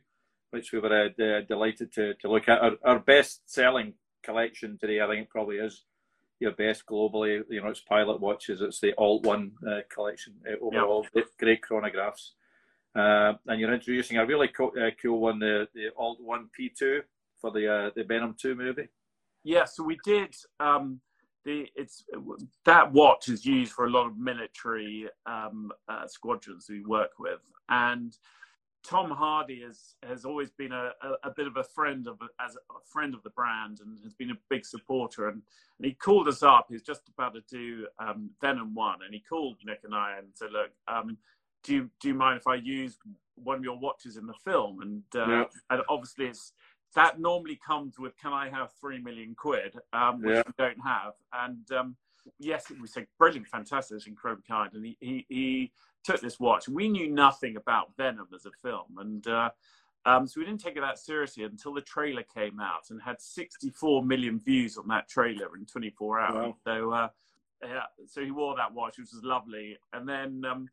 which 0.55 0.73
we 0.73 0.79
were 0.79 1.07
uh, 1.07 1.41
delighted 1.49 1.93
to, 1.93 2.15
to 2.15 2.31
look 2.31 2.49
at. 2.49 2.63
Our, 2.63 2.73
our 2.85 2.99
best 3.01 3.43
selling 3.47 3.95
collection 4.23 4.79
today, 4.79 5.01
I 5.01 5.09
think 5.09 5.23
it 5.23 5.31
probably 5.31 5.57
is 5.57 5.85
your 6.39 6.53
best 6.53 6.87
globally. 6.87 7.43
You 7.51 7.61
know, 7.61 7.69
it's 7.69 7.81
Pilot 7.81 8.21
Watches, 8.21 8.61
it's 8.61 8.79
the 8.79 8.95
Alt 8.97 9.25
One 9.25 9.53
uh, 9.67 9.81
collection 9.93 10.35
uh, 10.49 10.65
overall, 10.65 11.07
yep. 11.13 11.27
great 11.39 11.61
chronographs. 11.69 12.31
Uh, 12.95 13.35
and 13.47 13.61
you're 13.61 13.73
introducing 13.73 14.19
a 14.19 14.27
really 14.27 14.49
co- 14.49 14.73
uh, 14.81 14.91
cool 15.03 15.21
one, 15.21 15.39
the, 15.39 15.67
the 15.75 15.89
Alt 15.97 16.19
One 16.21 16.49
P2 16.59 17.01
for 17.41 17.51
the 17.51 17.73
uh, 17.73 17.91
the 17.97 18.05
Venom 18.05 18.35
2 18.41 18.55
movie. 18.55 18.89
Yeah, 19.43 19.65
so 19.65 19.83
we 19.83 19.99
did. 20.05 20.35
Um, 20.61 21.01
the 21.45 21.67
it's 21.75 22.05
that 22.65 22.93
watch 22.93 23.29
is 23.29 23.45
used 23.45 23.73
for 23.73 23.87
a 23.87 23.91
lot 23.91 24.07
of 24.07 24.17
military 24.17 25.09
um, 25.27 25.73
squadrons 26.07 26.67
we 26.71 26.85
work 26.85 27.19
with, 27.19 27.41
and 27.69 28.17
Tom 28.85 29.11
Hardy 29.11 29.63
has 29.63 29.95
has 30.03 30.25
always 30.25 30.51
been 30.51 30.73
a, 30.73 30.91
a, 31.03 31.29
a, 31.29 31.31
bit 31.35 31.47
of 31.47 31.57
a 31.57 31.65
friend 31.65 32.07
of 32.07 32.19
as 32.39 32.55
a 32.55 32.75
friend 32.87 33.15
of 33.15 33.23
the 33.23 33.31
brand 33.31 33.81
and 33.81 33.99
has 34.05 34.13
been 34.13 34.31
a 34.31 34.39
big 34.51 34.65
supporter. 34.65 35.29
And, 35.29 35.41
and 35.79 35.87
he 35.87 35.95
called 35.95 36.29
us 36.29 36.43
up. 36.43 36.67
He's 36.69 36.83
just 36.83 37.09
about 37.09 37.35
to 37.35 37.41
do 37.49 37.87
um, 37.99 38.31
Venom 38.43 38.75
One, 38.75 38.99
and 39.05 39.15
he 39.15 39.21
called 39.21 39.57
Nick 39.65 39.81
and 39.85 39.95
I 39.95 40.19
and 40.19 40.29
said, 40.35 40.51
"Look, 40.53 40.71
um, 40.87 41.17
do 41.65 41.75
you 41.75 41.91
do 42.01 42.09
you 42.09 42.15
mind 42.15 42.39
if 42.39 42.47
I 42.47 42.55
use 42.57 42.97
one 43.35 43.57
of 43.57 43.65
your 43.65 43.79
watches 43.79 44.17
in 44.17 44.27
the 44.27 44.35
film?" 44.45 44.81
And, 44.81 45.03
uh, 45.17 45.29
yeah. 45.29 45.45
and 45.71 45.83
obviously, 45.89 46.27
it's 46.27 46.53
that 46.95 47.19
normally 47.19 47.59
comes 47.67 47.99
with, 47.99 48.17
"Can 48.19 48.33
I 48.33 48.49
have 48.51 48.71
three 48.81 49.01
million 49.01 49.35
quid?" 49.35 49.77
Um, 49.93 50.23
which 50.23 50.37
yeah. 50.37 50.43
we 50.47 50.53
don't 50.57 50.81
have. 50.85 51.15
And 51.33 51.73
um, 51.73 51.97
yes, 52.39 52.71
we 52.81 52.87
said, 52.87 53.07
"Brilliant, 53.19 53.49
fantastic, 53.49 54.07
incredibly 54.07 54.45
kind." 54.49 54.73
And 54.75 54.85
he, 54.85 54.97
he, 55.01 55.27
he 55.29 55.73
took 56.05 56.21
this 56.21 56.39
watch. 56.39 56.69
We 56.69 56.89
knew 56.89 57.11
nothing 57.11 57.57
about 57.57 57.97
Venom 57.97 58.29
as 58.35 58.47
a 58.47 58.53
film, 58.63 58.99
and 58.99 59.27
uh, 59.27 59.51
um, 60.07 60.27
so 60.27 60.41
we 60.41 60.47
didn't 60.47 60.61
take 60.61 60.77
it 60.77 60.83
that 60.83 60.99
seriously 60.99 61.45
until 61.45 61.73
the 61.73 61.81
trailer 61.81 62.23
came 62.23 62.61
out 62.61 62.91
and 62.91 63.01
had 63.01 63.21
64 63.21 64.05
million 64.05 64.39
views 64.39 64.77
on 64.77 64.87
that 64.89 65.09
trailer 65.09 65.57
in 65.57 65.65
24 65.65 66.21
hours. 66.21 66.35
Wow. 66.35 66.57
So, 66.63 66.93
uh, 66.93 67.09
yeah, 67.63 67.85
so 68.07 68.23
he 68.23 68.31
wore 68.31 68.55
that 68.57 68.75
watch, 68.75 68.99
which 68.99 69.13
was 69.13 69.25
lovely, 69.25 69.79
and 69.93 70.09
then. 70.09 70.43
Um, 70.45 70.69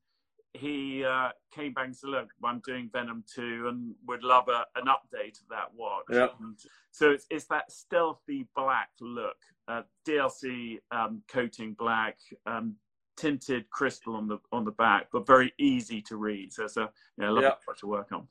he 0.53 1.03
uh, 1.05 1.29
came 1.53 1.73
back 1.73 1.85
and 1.85 1.95
said, 1.95 2.09
"Look, 2.09 2.29
I'm 2.43 2.61
doing 2.65 2.89
Venom 2.91 3.23
2 3.33 3.67
and 3.69 3.95
would 4.07 4.23
love 4.23 4.47
a, 4.49 4.65
an 4.79 4.87
update 4.87 5.41
of 5.41 5.47
that 5.49 5.73
watch." 5.75 6.05
Yeah. 6.09 6.27
And 6.39 6.57
so 6.91 7.11
it's, 7.11 7.25
it's 7.29 7.45
that 7.45 7.71
stealthy 7.71 8.47
black 8.55 8.89
look, 8.99 9.37
uh, 9.67 9.83
DLC 10.07 10.79
um, 10.91 11.23
coating 11.31 11.73
black, 11.73 12.17
um, 12.45 12.75
tinted 13.15 13.69
crystal 13.69 14.15
on 14.15 14.27
the 14.27 14.39
on 14.51 14.65
the 14.65 14.71
back, 14.71 15.07
but 15.11 15.25
very 15.25 15.53
easy 15.57 16.01
to 16.03 16.17
read. 16.17 16.51
So 16.51 16.65
it's 16.65 16.77
a 16.77 16.89
you 17.17 17.25
know, 17.25 17.33
lovely 17.33 17.49
yeah. 17.49 17.73
to 17.79 17.87
work 17.87 18.11
on. 18.11 18.27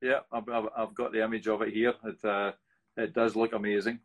Yeah, 0.00 0.20
I've, 0.32 0.48
I've 0.76 0.94
got 0.94 1.12
the 1.12 1.22
image 1.22 1.46
of 1.46 1.60
it 1.62 1.74
here. 1.74 1.94
It 2.04 2.24
uh, 2.24 2.52
it 2.96 3.12
does 3.12 3.36
look 3.36 3.52
amazing, 3.52 4.00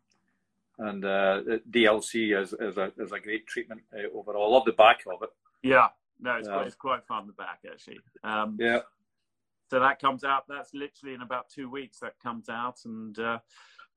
and 0.78 1.04
uh, 1.04 1.42
DLC 1.70 2.38
is, 2.38 2.52
is 2.52 2.76
a 2.76 2.92
is 2.98 3.12
a 3.12 3.20
great 3.20 3.46
treatment 3.46 3.82
uh, 3.94 4.18
overall. 4.18 4.52
I 4.52 4.56
love 4.56 4.66
the 4.66 4.72
back 4.72 5.00
of 5.10 5.22
it. 5.22 5.30
Yeah, 5.62 5.88
no, 6.20 6.36
it's, 6.36 6.48
quite, 6.48 6.66
it's 6.66 6.76
quite 6.76 7.06
fun 7.06 7.26
the 7.26 7.32
back 7.32 7.60
actually. 7.70 8.00
Um, 8.24 8.56
yeah. 8.58 8.80
so 9.70 9.80
that 9.80 10.00
comes 10.00 10.24
out. 10.24 10.44
That's 10.48 10.72
literally 10.74 11.14
in 11.14 11.22
about 11.22 11.48
two 11.48 11.70
weeks. 11.70 11.98
That 12.00 12.14
comes 12.22 12.48
out, 12.48 12.78
and 12.84 13.18
uh, 13.18 13.38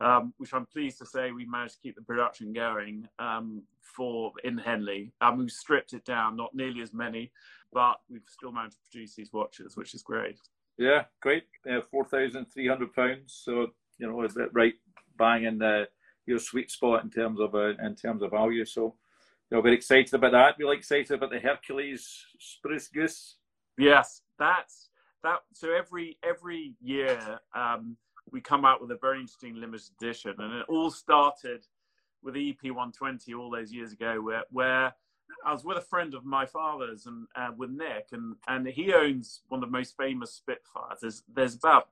um, 0.01 0.33
which 0.37 0.53
I'm 0.53 0.65
pleased 0.65 0.99
to 0.99 1.05
say 1.05 1.31
we 1.31 1.45
managed 1.45 1.75
to 1.75 1.81
keep 1.81 1.95
the 1.95 2.01
production 2.01 2.53
going 2.53 3.07
um, 3.19 3.63
for 3.81 4.31
in 4.43 4.57
Henley. 4.57 5.11
Um, 5.21 5.37
we've 5.37 5.51
stripped 5.51 5.93
it 5.93 6.05
down, 6.05 6.35
not 6.35 6.53
nearly 6.53 6.81
as 6.81 6.93
many, 6.93 7.31
but 7.73 7.99
we've 8.09 8.21
still 8.27 8.51
managed 8.51 8.75
to 8.75 8.89
produce 8.91 9.15
these 9.15 9.33
watches, 9.33 9.75
which 9.75 9.93
is 9.93 10.03
great. 10.03 10.39
Yeah, 10.77 11.03
great. 11.21 11.43
Uh, 11.69 11.81
Four 11.91 12.05
thousand 12.05 12.45
three 12.53 12.67
hundred 12.67 12.93
pounds. 12.93 13.41
So 13.43 13.67
you 13.97 14.07
know, 14.07 14.21
is 14.23 14.37
it 14.37 14.49
right 14.53 14.75
bang 15.17 15.43
in 15.43 15.57
the 15.57 15.87
your 16.29 16.39
sweet 16.39 16.69
spot 16.71 17.03
in 17.03 17.09
terms 17.09 17.39
of 17.39 17.55
uh, 17.55 17.73
in 17.83 17.95
terms 17.95 18.21
of 18.21 18.31
value. 18.31 18.63
So 18.63 18.95
you 19.49 19.57
know, 19.57 19.61
very 19.61 19.75
excited 19.75 20.13
about 20.13 20.31
that. 20.31 20.55
We're 20.59 20.73
excited 20.73 21.11
about 21.11 21.31
the 21.31 21.39
Hercules 21.39 22.25
Spruce 22.39 22.87
Goose. 22.87 23.37
Yes, 23.77 24.21
that's 24.37 24.89
that. 25.23 25.39
So 25.53 25.71
every 25.73 26.17
every 26.23 26.75
year 26.81 27.39
um, 27.55 27.97
we 28.31 28.41
come 28.41 28.63
out 28.65 28.81
with 28.81 28.91
a 28.91 28.97
very 29.01 29.19
interesting 29.19 29.55
limited 29.55 29.89
edition, 29.99 30.35
and 30.37 30.53
it 30.53 30.65
all 30.69 30.91
started 30.91 31.65
with 32.21 32.35
EP 32.35 32.61
120 32.63 33.33
all 33.33 33.49
those 33.49 33.71
years 33.71 33.91
ago, 33.91 34.21
where 34.21 34.43
where 34.51 34.93
I 35.45 35.53
was 35.53 35.63
with 35.63 35.77
a 35.77 35.81
friend 35.81 36.13
of 36.13 36.25
my 36.25 36.45
father's 36.45 37.05
and 37.05 37.27
uh, 37.35 37.49
with 37.55 37.71
Nick, 37.71 38.07
and, 38.11 38.35
and 38.47 38.67
he 38.67 38.93
owns 38.93 39.41
one 39.47 39.63
of 39.63 39.69
the 39.69 39.77
most 39.77 39.95
famous 39.97 40.33
Spitfires. 40.33 40.99
There's 41.01 41.23
there's 41.33 41.55
about 41.55 41.89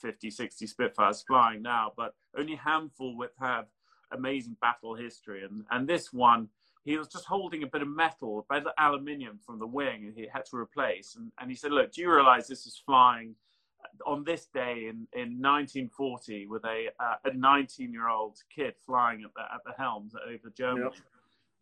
50, 0.00 0.30
60 0.30 0.66
Spitfires 0.66 1.22
flying 1.26 1.62
now, 1.62 1.92
but 1.96 2.14
only 2.36 2.54
a 2.54 2.58
handful 2.58 3.16
with 3.16 3.30
have 3.40 3.66
amazing 4.10 4.56
battle 4.60 4.94
history. 4.94 5.44
And 5.44 5.64
and 5.70 5.88
this 5.88 6.12
one, 6.12 6.48
he 6.88 6.96
was 6.96 7.08
just 7.08 7.26
holding 7.26 7.62
a 7.62 7.66
bit 7.66 7.82
of 7.82 7.88
metal, 7.88 8.46
a 8.50 8.54
bit 8.54 8.66
of 8.66 8.72
aluminium 8.78 9.38
from 9.44 9.58
the 9.58 9.66
wing, 9.66 10.04
and 10.06 10.14
he 10.14 10.26
had 10.32 10.44
to 10.46 10.56
replace. 10.56 11.16
And, 11.16 11.30
and 11.40 11.50
he 11.50 11.56
said, 11.56 11.72
"Look, 11.72 11.92
do 11.92 12.00
you 12.00 12.12
realize 12.12 12.46
this 12.48 12.66
is 12.66 12.80
flying?" 12.84 13.34
on 14.06 14.24
this 14.24 14.46
day 14.46 14.88
in, 14.88 15.06
in 15.12 15.40
1940 15.40 16.46
with 16.48 16.64
a 16.64 16.88
uh, 16.98 17.14
a 17.24 17.32
19 17.32 17.92
year 17.92 18.08
old 18.08 18.36
kid 18.52 18.74
flying 18.84 19.22
at 19.22 19.32
the 19.34 19.42
at 19.54 19.60
the 19.64 19.72
helms 19.80 20.14
over 20.28 20.50
Germany. 20.56 20.90
Yep 20.92 21.04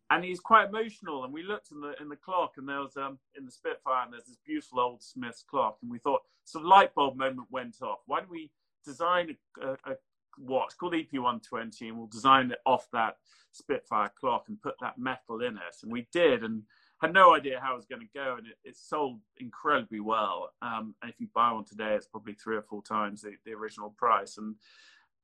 and 0.09 0.23
he's 0.23 0.39
quite 0.39 0.69
emotional. 0.69 1.23
And 1.23 1.33
we 1.33 1.43
looked 1.43 1.71
in 1.71 1.81
the 1.81 1.93
in 2.01 2.09
the 2.09 2.15
clock, 2.15 2.53
and 2.57 2.67
there 2.67 2.79
was 2.79 2.97
um 2.97 3.19
in 3.37 3.45
the 3.45 3.51
Spitfire, 3.51 4.03
and 4.05 4.13
there's 4.13 4.25
this 4.25 4.37
beautiful 4.45 4.79
old 4.79 5.03
Smith's 5.03 5.43
clock, 5.43 5.77
and 5.81 5.91
we 5.91 5.99
thought 5.99 6.21
some 6.45 6.63
light 6.63 6.93
bulb 6.95 7.17
moment 7.17 7.47
went 7.51 7.81
off. 7.81 7.99
Why 8.05 8.19
don't 8.19 8.29
we 8.29 8.49
design 8.85 9.35
a, 9.61 9.71
a, 9.91 9.95
watch 10.39 10.73
called 10.79 10.93
EP120, 10.93 11.81
and 11.81 11.97
we'll 11.97 12.07
design 12.07 12.51
it 12.51 12.59
off 12.65 12.87
that 12.93 13.17
Spitfire 13.51 14.11
clock 14.19 14.45
and 14.47 14.61
put 14.61 14.75
that 14.81 14.97
metal 14.97 15.41
in 15.41 15.55
it, 15.55 15.75
and 15.83 15.91
we 15.91 16.07
did, 16.11 16.43
and 16.43 16.63
had 17.01 17.13
no 17.13 17.35
idea 17.35 17.59
how 17.61 17.73
it 17.73 17.77
was 17.77 17.85
going 17.85 18.01
to 18.01 18.07
go, 18.13 18.35
and 18.37 18.47
it, 18.47 18.57
it 18.63 18.75
sold 18.75 19.19
incredibly 19.37 19.99
well. 19.99 20.49
Um, 20.61 20.95
and 21.01 21.11
if 21.11 21.19
you 21.19 21.27
buy 21.33 21.51
one 21.51 21.65
today, 21.65 21.95
it's 21.95 22.07
probably 22.07 22.33
three 22.33 22.57
or 22.57 22.61
four 22.63 22.81
times 22.81 23.21
the, 23.21 23.33
the 23.45 23.53
original 23.53 23.93
price, 23.97 24.37
and 24.37 24.55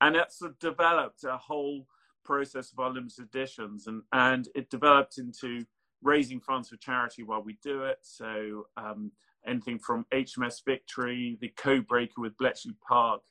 and 0.02 0.16
it 0.16 0.32
sort 0.32 0.52
of 0.52 0.60
developed 0.60 1.24
a 1.24 1.38
whole 1.38 1.88
process 2.26 2.72
of 2.72 2.80
our 2.80 2.92
limited 2.92 3.26
editions, 3.26 3.88
and 3.88 4.04
and 4.12 4.50
it 4.56 4.70
developed 4.70 5.18
into 5.18 5.66
raising 6.02 6.40
funds 6.40 6.70
for 6.70 6.78
charity 6.78 7.24
while 7.24 7.42
we 7.42 7.58
do 7.64 7.84
it. 7.84 8.00
So 8.02 8.68
um, 8.78 9.12
anything 9.48 9.80
from 9.80 10.06
HMS 10.14 10.64
Victory, 10.66 11.38
the 11.40 11.52
Codebreaker 11.58 12.18
with 12.18 12.38
Bletchley 12.38 12.76
Park, 12.88 13.22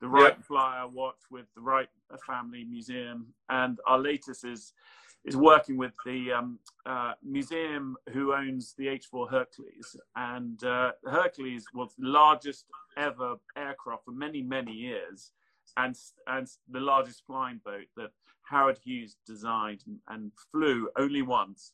the 0.00 0.08
Wright 0.08 0.34
yep. 0.36 0.44
Flyer 0.44 0.86
watch 0.86 1.20
with 1.30 1.46
the 1.54 1.60
Wright 1.60 1.88
Family 2.26 2.64
Museum, 2.64 3.26
and 3.48 3.78
our 3.86 3.98
latest 3.98 4.44
is 4.44 4.72
is 5.24 5.36
working 5.36 5.76
with 5.76 5.92
the 6.06 6.32
um, 6.32 6.58
uh, 6.86 7.12
museum 7.22 7.96
who 8.12 8.32
owns 8.32 8.74
the 8.78 8.86
H4 8.86 9.30
Hercules, 9.30 9.96
and 10.16 10.62
uh, 10.64 10.92
Hercules 11.04 11.66
was 11.74 11.90
the 11.98 12.06
largest 12.06 12.66
ever 12.96 13.34
aircraft 13.56 14.04
for 14.04 14.12
many 14.12 14.42
many 14.42 14.72
years, 14.72 15.32
and 15.76 15.96
and 16.26 16.48
the 16.70 16.80
largest 16.80 17.24
flying 17.26 17.60
boat 17.64 17.86
that 17.96 18.10
Howard 18.42 18.78
Hughes 18.82 19.16
designed 19.26 19.82
and, 19.86 19.98
and 20.08 20.32
flew 20.52 20.88
only 20.96 21.22
once. 21.22 21.72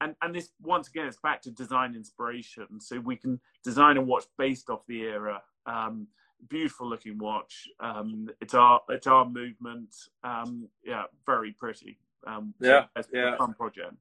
And, 0.00 0.14
and 0.22 0.32
this 0.32 0.50
once 0.62 0.86
again 0.86 1.06
it's 1.06 1.18
back 1.18 1.42
to 1.42 1.50
design 1.50 1.96
inspiration 1.96 2.80
so 2.80 3.00
we 3.00 3.16
can 3.16 3.40
design 3.64 3.96
a 3.96 4.02
watch 4.02 4.24
based 4.38 4.70
off 4.70 4.86
the 4.86 5.00
era 5.00 5.42
um, 5.66 6.06
beautiful 6.48 6.88
looking 6.88 7.18
watch 7.18 7.68
um, 7.80 8.28
it's 8.40 8.54
our 8.54 8.80
it's 8.88 9.06
our 9.06 9.28
movement 9.28 9.94
um, 10.24 10.68
yeah 10.84 11.04
very 11.26 11.52
pretty 11.52 11.98
um, 12.26 12.54
yeah 12.60 12.84
so 13.00 13.08
yeah 13.12 13.36
fun 13.36 13.54
project 13.54 13.94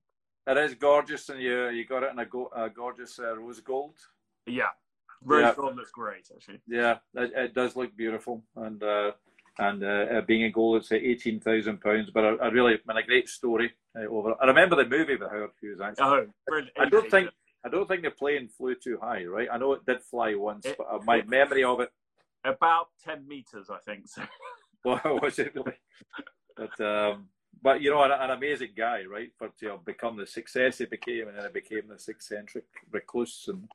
it 0.48 0.58
is 0.58 0.76
gorgeous 0.76 1.30
and 1.30 1.42
you 1.42 1.70
you 1.70 1.86
got 1.86 2.04
it 2.04 2.12
in 2.12 2.20
a, 2.20 2.26
go, 2.26 2.50
a 2.56 2.70
gorgeous 2.70 3.20
uh, 3.20 3.38
rose 3.38 3.60
gold 3.60 3.96
yeah 4.46 4.70
rose 5.24 5.44
yeah. 5.44 5.54
gold 5.56 5.76
looks 5.76 5.92
great 5.92 6.28
actually 6.34 6.60
yeah 6.68 6.98
it, 7.16 7.32
it 7.36 7.54
does 7.54 7.76
look 7.76 7.96
beautiful 7.98 8.44
and 8.56 8.84
uh, 8.84 9.12
and 9.60 9.84
uh, 9.84 10.22
being 10.28 10.44
a 10.44 10.52
gold, 10.52 10.78
it's 10.78 10.92
at 10.92 11.02
eighteen 11.02 11.40
thousand 11.40 11.82
pounds. 11.82 12.12
But 12.14 12.24
a 12.24 12.52
really, 12.52 12.74
I 12.74 12.94
mean, 12.94 12.98
a 12.98 13.04
great 13.04 13.28
story 13.28 13.72
uh, 13.98 14.06
over. 14.06 14.36
I 14.42 14.46
remember 14.46 14.76
the 14.76 14.86
movie 14.86 15.16
with 15.16 15.30
Howard 15.30 15.52
Hughes. 15.60 15.82
Actually, 15.82 16.06
oh, 16.06 16.26
brilliant. 16.46 16.72
I 16.80 16.90
don't 16.90 17.10
think 17.10 17.30
I 17.66 17.70
don't 17.70 17.88
think 17.88 18.04
the 18.04 18.12
plane 18.12 18.48
flew 18.48 18.76
too 18.76 19.00
high, 19.02 19.26
right? 19.26 19.48
I 19.52 19.58
know 19.58 19.74
it 19.74 19.86
did 19.86 20.02
fly 20.02 20.36
once, 20.36 20.66
it, 20.66 20.78
but 20.78 20.88
uh, 20.90 21.00
my 21.04 21.22
memory 21.24 21.64
of 21.64 21.80
it 21.82 21.90
about 22.48 22.90
ten 23.04 23.28
meters, 23.28 23.70
I 23.70 23.78
think. 23.80 24.08
So. 24.08 24.24
well, 24.86 25.02
was 25.22 25.40
it 25.40 25.54
really? 25.56 25.78
But 26.56 26.80
um, 26.82 27.28
but 27.62 27.82
you 27.82 27.92
know, 27.92 28.04
an, 28.04 28.12
an, 28.12 28.32
amazing 28.32 28.72
guy, 28.76 29.04
right? 29.10 29.32
For 29.38 29.50
to 29.60 29.80
become 29.86 30.18
the 30.18 30.28
success 30.28 30.80
he 30.80 30.86
became, 30.86 31.28
and 31.28 31.38
then 31.38 31.46
he 31.46 31.52
became 31.52 31.88
this 31.90 32.08
eccentric 32.08 32.66
recluse 32.92 33.46
and. 33.48 33.68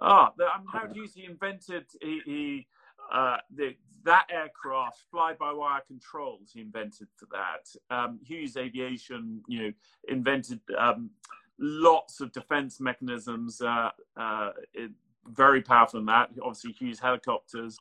Ah, 0.00 0.32
oh, 0.38 0.44
um, 0.44 0.64
Howard 0.72 0.94
Hughes, 0.94 1.14
he 1.14 1.24
invented 1.24 1.86
he. 2.00 2.20
he 2.24 2.66
uh, 3.12 3.38
the, 3.54 3.74
that 4.04 4.26
aircraft, 4.30 5.04
fly-by-wire 5.10 5.82
controls, 5.86 6.50
he 6.54 6.60
invented 6.60 7.08
for 7.16 7.26
that. 7.32 7.94
Um, 7.94 8.18
Hughes 8.22 8.56
Aviation, 8.56 9.42
you 9.48 9.62
know, 9.62 9.72
invented 10.08 10.60
um, 10.78 11.10
lots 11.58 12.20
of 12.20 12.32
defense 12.32 12.80
mechanisms, 12.80 13.60
uh, 13.60 13.90
uh, 14.16 14.50
it, 14.72 14.92
very 15.26 15.60
powerful 15.60 16.00
in 16.00 16.06
that. 16.06 16.30
Obviously, 16.42 16.72
Hughes 16.72 17.00
helicopters. 17.00 17.78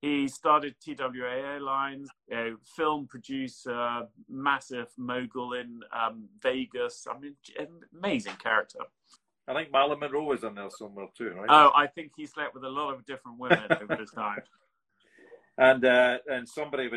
He 0.00 0.28
started 0.28 0.76
TWA 0.80 1.28
Airlines, 1.28 2.08
you 2.28 2.36
know, 2.36 2.56
film 2.76 3.08
producer, 3.08 4.02
massive 4.28 4.88
mogul 4.96 5.54
in 5.54 5.80
um, 5.92 6.28
Vegas. 6.40 7.06
I 7.10 7.18
mean, 7.18 7.34
amazing 7.96 8.36
character. 8.42 8.80
I 9.48 9.54
think 9.54 9.72
Marilyn 9.72 9.98
Monroe 9.98 10.24
was 10.24 10.44
in 10.44 10.54
there 10.54 10.68
somewhere 10.70 11.08
too, 11.16 11.30
right? 11.30 11.46
Oh, 11.48 11.72
I 11.74 11.86
think 11.86 12.12
he 12.16 12.26
slept 12.26 12.54
with 12.54 12.64
a 12.64 12.68
lot 12.68 12.94
of 12.94 13.04
different 13.06 13.38
women 13.38 13.66
over 13.82 13.96
his 13.96 14.10
time. 14.10 14.42
And 15.56 15.84
uh, 15.84 16.18
and 16.28 16.48
somebody 16.48 16.88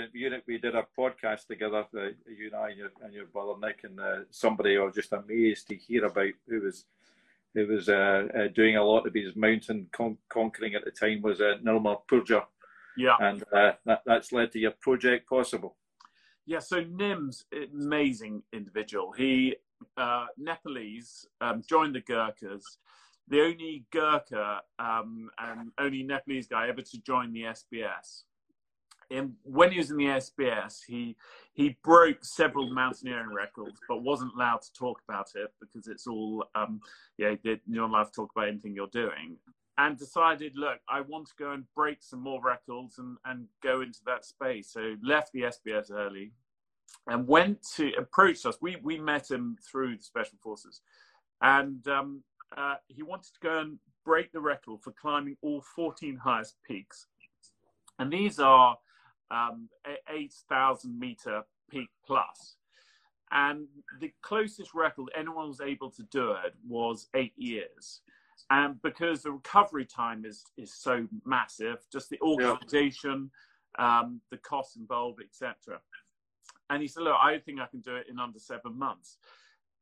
we 0.45 0.59
did 0.59 0.75
a 0.75 0.85
podcast 0.97 1.47
together, 1.47 1.85
uh, 1.97 2.09
you 2.27 2.47
and 2.47 2.55
I 2.55 2.69
and 2.69 2.77
your, 2.77 2.91
and 3.01 3.13
your 3.13 3.25
brother 3.25 3.53
Nick, 3.59 3.79
and 3.83 3.99
uh, 3.99 4.19
somebody 4.29 4.77
I 4.77 4.83
was 4.83 4.93
just 4.93 5.13
amazed 5.13 5.67
to 5.69 5.75
hear 5.75 6.05
about 6.05 6.33
who 6.47 6.61
was 6.61 6.85
who 7.55 7.65
was 7.67 7.89
uh, 7.89 8.27
uh, 8.37 8.47
doing 8.53 8.77
a 8.77 8.83
lot 8.83 9.07
of 9.07 9.13
his 9.15 9.35
mountain 9.35 9.87
con- 9.91 10.19
conquering 10.29 10.75
at 10.75 10.85
the 10.85 10.91
time 10.91 11.21
was 11.21 11.41
uh, 11.41 11.55
Nirmal 11.63 12.01
Purja. 12.07 12.43
Yeah, 12.97 13.15
and 13.19 13.43
uh, 13.53 13.73
that 13.85 14.01
that's 14.05 14.31
led 14.31 14.51
to 14.53 14.59
your 14.59 14.71
project 14.81 15.29
possible. 15.29 15.77
Yeah, 16.45 16.59
so 16.59 16.81
Nim's 16.81 17.45
amazing 17.73 18.43
individual. 18.51 19.11
He 19.11 19.55
uh, 19.97 20.27
Nepalese 20.37 21.27
um, 21.39 21.63
joined 21.67 21.95
the 21.95 22.01
Gurkhas 22.01 22.77
the 23.27 23.41
only 23.41 23.85
Gurkha 23.91 24.61
um, 24.77 25.29
and 25.39 25.71
only 25.79 26.03
Nepalese 26.03 26.47
guy 26.47 26.67
ever 26.67 26.81
to 26.81 27.01
join 27.01 27.31
the 27.31 27.43
SBS 27.43 28.23
in, 29.11 29.33
when 29.43 29.71
he 29.71 29.77
was 29.77 29.91
in 29.91 29.97
the 29.97 30.05
SBS, 30.05 30.79
he 30.87 31.15
he 31.53 31.77
broke 31.83 32.23
several 32.23 32.73
mountaineering 32.73 33.33
records, 33.33 33.79
but 33.87 34.01
wasn't 34.01 34.33
allowed 34.33 34.61
to 34.61 34.73
talk 34.73 35.01
about 35.07 35.27
it 35.35 35.53
because 35.59 35.87
it's 35.87 36.07
all 36.07 36.45
um, 36.55 36.79
yeah, 37.17 37.35
you're 37.43 37.57
not 37.67 37.89
allowed 37.89 38.05
to 38.05 38.11
talk 38.11 38.31
about 38.35 38.47
anything 38.47 38.73
you're 38.73 38.87
doing. 38.87 39.35
And 39.77 39.97
decided, 39.97 40.53
look, 40.55 40.79
I 40.89 41.01
want 41.01 41.27
to 41.27 41.33
go 41.39 41.51
and 41.51 41.63
break 41.75 42.03
some 42.03 42.19
more 42.21 42.41
records 42.41 42.99
and, 42.99 43.17
and 43.25 43.47
go 43.63 43.81
into 43.81 43.99
that 44.05 44.25
space. 44.25 44.69
So 44.71 44.95
left 45.01 45.31
the 45.33 45.43
SBS 45.43 45.91
early 45.91 46.33
and 47.07 47.27
went 47.27 47.65
to 47.75 47.91
approached 47.97 48.45
us. 48.45 48.57
We 48.61 48.77
we 48.83 48.99
met 48.99 49.31
him 49.31 49.57
through 49.63 49.97
the 49.97 50.03
special 50.03 50.37
forces, 50.43 50.81
and 51.41 51.87
um, 51.87 52.23
uh, 52.55 52.75
he 52.87 53.01
wanted 53.01 53.33
to 53.33 53.39
go 53.41 53.59
and 53.59 53.79
break 54.05 54.31
the 54.31 54.39
record 54.39 54.81
for 54.81 54.91
climbing 54.91 55.37
all 55.41 55.63
14 55.75 56.17
highest 56.17 56.55
peaks. 56.67 57.07
And 57.99 58.11
these 58.11 58.39
are 58.39 58.77
um, 59.29 59.69
8,000 60.09 60.99
meter 60.99 61.43
peak 61.69 61.89
plus. 62.05 62.55
And 63.31 63.67
the 63.99 64.11
closest 64.21 64.73
record 64.73 65.09
anyone 65.15 65.47
was 65.47 65.61
able 65.61 65.89
to 65.91 66.03
do 66.03 66.31
it 66.31 66.53
was 66.67 67.07
eight 67.15 67.33
years. 67.37 68.01
And 68.49 68.81
because 68.81 69.23
the 69.23 69.31
recovery 69.31 69.85
time 69.85 70.25
is, 70.25 70.43
is 70.57 70.73
so 70.73 71.07
massive, 71.25 71.77
just 71.91 72.09
the 72.09 72.19
organization, 72.21 73.31
yeah. 73.77 73.99
um, 73.99 74.21
the 74.31 74.37
costs 74.37 74.75
involved, 74.75 75.21
etc. 75.21 75.79
And 76.69 76.81
he 76.81 76.87
said, 76.87 77.03
Look, 77.03 77.17
I 77.21 77.37
think 77.37 77.59
I 77.59 77.67
can 77.67 77.81
do 77.81 77.95
it 77.95 78.07
in 78.09 78.19
under 78.19 78.39
seven 78.39 78.77
months. 78.77 79.17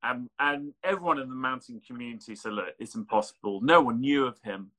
Um, 0.01 0.29
and 0.39 0.73
everyone 0.83 1.19
in 1.19 1.29
the 1.29 1.35
mountain 1.35 1.81
community 1.85 2.35
said, 2.35 2.53
Look, 2.53 2.69
it's 2.79 2.95
impossible. 2.95 3.61
No 3.61 3.81
one 3.81 4.01
knew 4.01 4.25
of 4.25 4.39
him. 4.43 4.71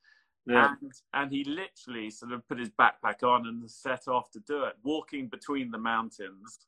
Yeah. 0.47 0.75
And, 0.81 0.93
and 1.13 1.31
he 1.31 1.45
literally 1.45 2.11
sort 2.11 2.33
of 2.33 2.47
put 2.49 2.59
his 2.59 2.71
backpack 2.71 3.23
on 3.23 3.47
and 3.47 3.71
set 3.71 4.09
off 4.09 4.31
to 4.33 4.41
do 4.41 4.65
it, 4.65 4.75
walking 4.83 5.29
between 5.29 5.71
the 5.71 5.79
mountains 5.79 6.61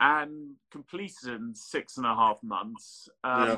and 0.00 0.54
completed 0.70 1.34
in 1.34 1.54
six 1.54 1.96
and 1.96 2.06
a 2.06 2.14
half 2.14 2.42
months. 2.42 3.08
Um, 3.24 3.48
yeah. 3.48 3.56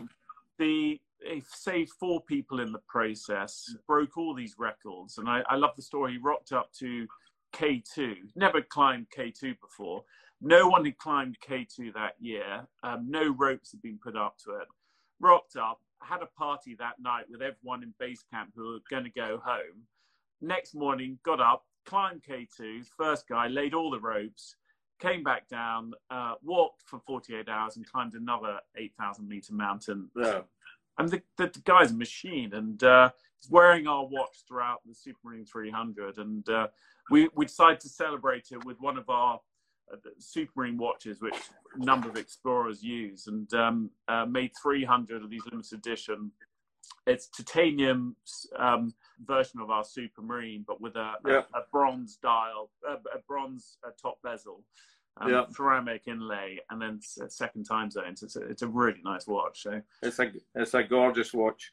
The 0.60 1.00
he 1.22 1.42
saved 1.48 1.90
four 1.98 2.22
people 2.22 2.60
in 2.60 2.70
the 2.70 2.80
process, 2.88 3.74
broke 3.86 4.16
all 4.16 4.34
these 4.34 4.56
records, 4.58 5.18
and 5.18 5.28
I, 5.28 5.42
I 5.48 5.56
love 5.56 5.72
the 5.76 5.82
story. 5.82 6.12
He 6.12 6.18
rocked 6.18 6.52
up 6.52 6.70
to 6.78 7.06
K2, 7.54 8.14
never 8.36 8.62
climbed 8.62 9.06
K2 9.16 9.56
before. 9.60 10.04
No 10.42 10.68
one 10.68 10.84
had 10.84 10.98
climbed 10.98 11.36
K2 11.46 11.92
that 11.94 12.14
year. 12.18 12.66
Um, 12.82 13.06
no 13.10 13.34
ropes 13.34 13.70
had 13.72 13.82
been 13.82 13.98
put 14.02 14.16
up 14.16 14.36
to 14.44 14.52
it. 14.56 14.68
Rocked 15.18 15.56
up, 15.56 15.80
had 16.02 16.22
a 16.22 16.38
party 16.38 16.76
that 16.78 16.94
night 17.00 17.24
with 17.30 17.42
everyone 17.42 17.82
in 17.82 17.94
base 17.98 18.24
camp 18.30 18.50
who 18.54 18.72
were 18.72 18.78
going 18.90 19.04
to 19.04 19.10
go 19.10 19.40
home. 19.44 19.84
Next 20.40 20.74
morning, 20.74 21.18
got 21.24 21.40
up, 21.40 21.64
climbed 21.84 22.22
K2, 22.22 22.84
first 22.96 23.28
guy, 23.28 23.48
laid 23.48 23.74
all 23.74 23.90
the 23.90 24.00
ropes, 24.00 24.56
came 25.00 25.22
back 25.22 25.48
down, 25.48 25.94
uh, 26.10 26.34
walked 26.42 26.82
for 26.86 27.00
48 27.00 27.48
hours, 27.48 27.76
and 27.76 27.90
climbed 27.90 28.14
another 28.14 28.60
8,000 28.76 29.28
meter 29.28 29.54
mountain. 29.54 30.10
Yeah. 30.16 30.40
And 30.98 31.08
the, 31.08 31.22
the, 31.38 31.50
guy's 31.64 31.92
a 31.92 31.94
machine, 31.94 32.52
and 32.52 32.82
uh, 32.84 33.10
he's 33.40 33.50
wearing 33.50 33.86
our 33.86 34.06
watch 34.06 34.44
throughout 34.46 34.80
the 34.86 34.94
Supermarine 34.94 35.46
300. 35.46 36.18
And 36.18 36.48
uh, 36.48 36.68
we, 37.10 37.28
we 37.34 37.46
decided 37.46 37.80
to 37.80 37.88
celebrate 37.88 38.48
it 38.52 38.64
with 38.64 38.78
one 38.80 38.98
of 38.98 39.08
our 39.08 39.40
uh, 39.90 39.96
Supermarine 40.18 40.76
watches, 40.76 41.20
which 41.20 41.34
a 41.74 41.84
number 41.84 42.08
of 42.08 42.16
explorers 42.16 42.82
use, 42.82 43.26
and 43.26 43.52
um, 43.54 43.90
uh, 44.08 44.26
made 44.26 44.52
300 44.62 45.22
of 45.22 45.30
these 45.30 45.42
limited 45.50 45.78
edition. 45.78 46.30
It's 47.06 47.28
titanium 47.28 48.16
um, 48.58 48.94
version 49.24 49.60
of 49.60 49.70
our 49.70 49.82
Supermarine, 49.82 50.64
but 50.66 50.80
with 50.80 50.96
a, 50.96 51.14
yeah. 51.26 51.42
a, 51.54 51.58
a 51.58 51.62
bronze 51.72 52.18
dial, 52.22 52.70
a, 52.88 52.94
a 52.94 53.20
bronze 53.26 53.78
top 54.00 54.18
bezel, 54.22 54.64
um, 55.20 55.30
yeah. 55.30 55.44
ceramic 55.50 56.02
inlay, 56.06 56.58
and 56.70 56.80
then 56.80 57.00
second 57.28 57.64
time 57.64 57.90
zones. 57.90 58.22
It's 58.22 58.36
a, 58.36 58.42
it's 58.42 58.62
a 58.62 58.68
really 58.68 59.00
nice 59.02 59.26
watch. 59.26 59.62
So 59.62 59.80
it's 60.02 60.18
a 60.18 60.30
it's 60.54 60.74
a 60.74 60.82
gorgeous 60.82 61.32
watch, 61.32 61.72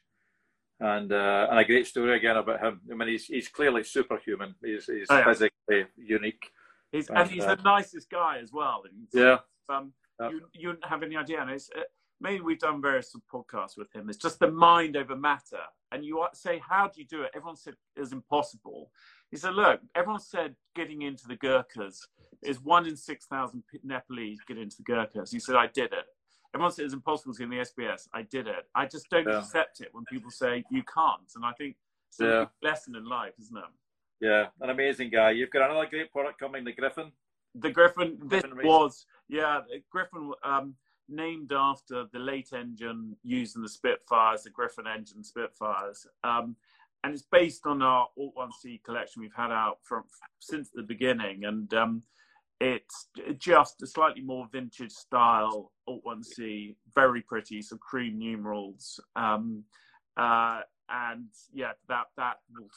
and 0.80 1.12
uh, 1.12 1.46
and 1.50 1.58
a 1.58 1.64
great 1.64 1.86
story 1.86 2.16
again 2.16 2.36
about 2.36 2.60
him. 2.60 2.80
I 2.90 2.94
mean, 2.94 3.08
he's 3.08 3.26
he's 3.26 3.48
clearly 3.48 3.84
superhuman. 3.84 4.54
He's 4.64 4.86
he's 4.86 5.06
oh, 5.10 5.18
yeah. 5.18 5.24
physically 5.24 5.86
unique. 5.96 6.50
He's, 6.90 7.10
and, 7.10 7.18
and 7.18 7.30
he's 7.30 7.44
uh, 7.44 7.54
the 7.54 7.62
nicest 7.62 8.08
guy 8.10 8.38
as 8.42 8.50
well. 8.50 8.82
And, 8.86 9.08
yeah. 9.12 9.38
Um, 9.68 9.92
yeah. 10.18 10.30
You, 10.30 10.40
you 10.54 10.68
wouldn't 10.68 10.86
have 10.86 11.02
any 11.02 11.16
idea. 11.16 11.42
And 11.42 11.50
it's, 11.50 11.68
uh, 11.76 11.82
maybe 12.20 12.40
we've 12.40 12.58
done 12.58 12.82
various 12.82 13.14
podcasts 13.32 13.76
with 13.76 13.94
him. 13.94 14.08
It's 14.08 14.18
just 14.18 14.38
the 14.38 14.50
mind 14.50 14.96
over 14.96 15.16
matter. 15.16 15.62
And 15.92 16.04
you 16.04 16.24
say, 16.34 16.60
how 16.66 16.88
do 16.88 17.00
you 17.00 17.06
do 17.06 17.22
it? 17.22 17.30
Everyone 17.34 17.56
said 17.56 17.74
it 17.96 18.00
was 18.00 18.12
impossible. 18.12 18.90
He 19.30 19.36
said, 19.36 19.54
look, 19.54 19.80
everyone 19.94 20.20
said 20.20 20.54
getting 20.74 21.02
into 21.02 21.26
the 21.26 21.36
Gurkhas 21.36 22.06
is 22.42 22.60
one 22.60 22.86
in 22.86 22.96
6,000 22.96 23.62
Nepalese 23.84 24.38
get 24.46 24.58
into 24.58 24.76
the 24.76 24.82
Gurkhas. 24.82 25.30
He 25.30 25.40
said, 25.40 25.56
I 25.56 25.66
did 25.68 25.92
it. 25.92 26.06
Everyone 26.54 26.72
said 26.72 26.86
it's 26.86 26.94
impossible 26.94 27.34
to 27.34 27.38
get 27.38 27.44
in 27.44 27.50
the 27.50 27.64
SBS. 27.64 28.08
I 28.12 28.22
did 28.22 28.46
it. 28.46 28.68
I 28.74 28.86
just 28.86 29.08
don't 29.10 29.26
yeah. 29.26 29.38
accept 29.38 29.80
it 29.80 29.88
when 29.92 30.04
people 30.10 30.30
say 30.30 30.64
you 30.70 30.82
can't. 30.82 31.30
And 31.36 31.44
I 31.44 31.52
think 31.52 31.76
it's 32.08 32.20
a 32.20 32.24
yeah. 32.24 32.44
lesson 32.62 32.96
in 32.96 33.04
life, 33.04 33.34
isn't 33.40 33.56
it? 33.56 33.64
Yeah, 34.20 34.46
an 34.60 34.70
amazing 34.70 35.10
guy. 35.10 35.30
You've 35.30 35.50
got 35.50 35.70
another 35.70 35.86
great 35.88 36.10
product 36.10 36.40
coming, 36.40 36.64
the 36.64 36.72
Griffon. 36.72 37.12
The 37.54 37.70
Griffon. 37.70 38.18
This 38.24 38.42
was 38.64 39.06
yeah, 39.28 39.60
Griffon. 39.90 40.32
Um, 40.42 40.74
named 41.08 41.52
after 41.52 42.04
the 42.12 42.18
late 42.18 42.50
engine 42.52 43.16
used 43.22 43.56
in 43.56 43.62
the 43.62 43.68
Spitfires, 43.68 44.42
the 44.42 44.50
Griffon 44.50 44.86
engine 44.86 45.24
Spitfires. 45.24 46.06
Um, 46.24 46.56
and 47.04 47.14
it's 47.14 47.26
based 47.30 47.66
on 47.66 47.82
our 47.82 48.08
Alt 48.18 48.34
1C 48.36 48.82
collection 48.82 49.22
we've 49.22 49.34
had 49.34 49.52
out 49.52 49.78
from 49.84 50.04
since 50.40 50.70
the 50.74 50.82
beginning. 50.82 51.44
And 51.44 51.72
um, 51.74 52.02
it's 52.60 53.08
just 53.38 53.82
a 53.82 53.86
slightly 53.86 54.22
more 54.22 54.48
vintage 54.50 54.92
style 54.92 55.72
Alt 55.86 56.02
1C, 56.04 56.74
very 56.94 57.22
pretty, 57.22 57.62
some 57.62 57.78
cream 57.78 58.18
numerals. 58.18 59.00
Um, 59.14 59.64
uh, 60.16 60.60
and 60.88 61.28
yeah, 61.52 61.72
that 61.88 62.06
that 62.16 62.36
will 62.52 62.68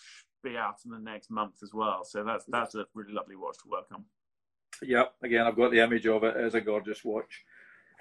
be 0.44 0.58
out 0.58 0.76
in 0.86 0.92
the 0.92 1.00
next 1.00 1.32
month 1.32 1.56
as 1.64 1.74
well. 1.74 2.04
So 2.04 2.24
that's 2.24 2.46
that's 2.48 2.76
a 2.76 2.86
really 2.94 3.14
lovely 3.14 3.36
watch 3.36 3.58
to 3.64 3.70
work 3.70 3.86
on. 3.94 4.04
Yeah, 4.84 5.06
again, 5.24 5.46
I've 5.46 5.56
got 5.56 5.72
the 5.72 5.80
image 5.80 6.08
of 6.08 6.24
it. 6.24 6.36
It's 6.38 6.56
a 6.56 6.62
gorgeous 6.62 7.04
watch. 7.04 7.44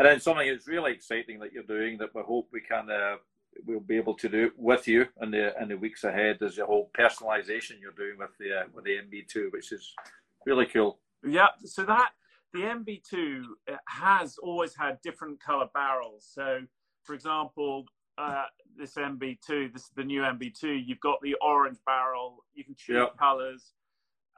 And 0.01 0.09
then 0.09 0.19
something 0.19 0.49
that's 0.49 0.67
really 0.67 0.93
exciting 0.93 1.39
that 1.41 1.53
you're 1.53 1.63
doing 1.63 1.99
that 1.99 2.15
we 2.15 2.23
hope 2.23 2.49
we 2.55 2.63
can 2.63 2.91
uh, 2.91 3.17
we'll 3.67 3.81
be 3.81 3.99
able 3.99 4.15
to 4.15 4.31
do 4.31 4.51
with 4.57 4.89
you 4.89 5.05
in 5.21 5.31
the 5.31 5.53
in 5.61 5.69
the 5.69 5.77
weeks 5.77 6.05
ahead 6.05 6.39
is 6.41 6.57
the 6.57 6.65
whole 6.65 6.91
personalization 6.99 7.79
you're 7.83 7.93
doing 7.93 8.17
with 8.19 8.31
the 8.39 8.61
uh, 8.61 8.63
with 8.73 8.87
the 8.87 8.93
MB2, 8.93 9.53
which 9.53 9.73
is 9.73 9.95
really 10.47 10.65
cool. 10.65 11.01
Yeah, 11.23 11.49
so 11.67 11.85
that 11.85 12.13
the 12.55 12.61
MB2 12.61 13.43
has 13.89 14.39
always 14.43 14.75
had 14.75 15.03
different 15.03 15.39
color 15.39 15.69
barrels. 15.75 16.27
So, 16.33 16.61
for 17.05 17.15
example, 17.15 17.85
uh, 18.17 18.45
this 18.79 18.95
MB2, 18.95 19.71
this 19.71 19.83
is 19.83 19.91
the 19.97 20.05
new 20.05 20.23
MB2. 20.23 20.83
You've 20.83 21.01
got 21.01 21.21
the 21.21 21.35
orange 21.43 21.77
barrel. 21.85 22.43
You 22.55 22.65
can 22.65 22.75
choose 22.75 22.97
yep. 22.97 23.19
colors. 23.19 23.75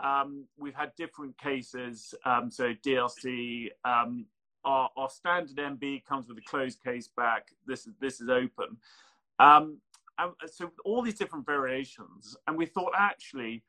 Um, 0.02 0.48
we've 0.58 0.74
had 0.74 0.90
different 0.96 1.38
cases. 1.38 2.14
Um, 2.24 2.50
so 2.50 2.74
DLC, 2.84 3.68
um, 3.84 4.26
our, 4.64 4.90
our, 4.96 5.08
standard 5.10 5.56
MB 5.56 6.04
comes 6.04 6.28
with 6.28 6.38
a 6.38 6.42
closed 6.42 6.82
case 6.82 7.08
back. 7.16 7.48
This 7.66 7.86
is 7.86 7.94
this 8.00 8.20
is 8.20 8.28
open. 8.28 8.76
Um, 9.38 9.78
and 10.18 10.32
so 10.46 10.70
all 10.84 11.02
these 11.02 11.16
different 11.18 11.46
variations, 11.46 12.36
and 12.46 12.56
we 12.56 12.66
thought 12.66 12.92
actually, 12.96 13.62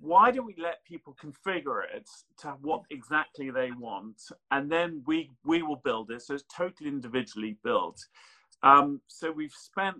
why 0.00 0.30
don't 0.30 0.46
we 0.46 0.54
let 0.58 0.84
people 0.84 1.16
configure 1.22 1.82
it 1.94 2.08
to 2.40 2.48
what 2.62 2.82
exactly 2.90 3.50
they 3.50 3.70
want, 3.72 4.20
and 4.50 4.70
then 4.70 5.02
we 5.06 5.30
we 5.44 5.62
will 5.62 5.80
build 5.84 6.10
it. 6.10 6.22
So 6.22 6.34
it's 6.34 6.44
totally 6.54 6.88
individually 6.88 7.56
built. 7.64 8.00
Um, 8.62 9.00
so 9.06 9.30
we've 9.30 9.52
spent 9.52 9.96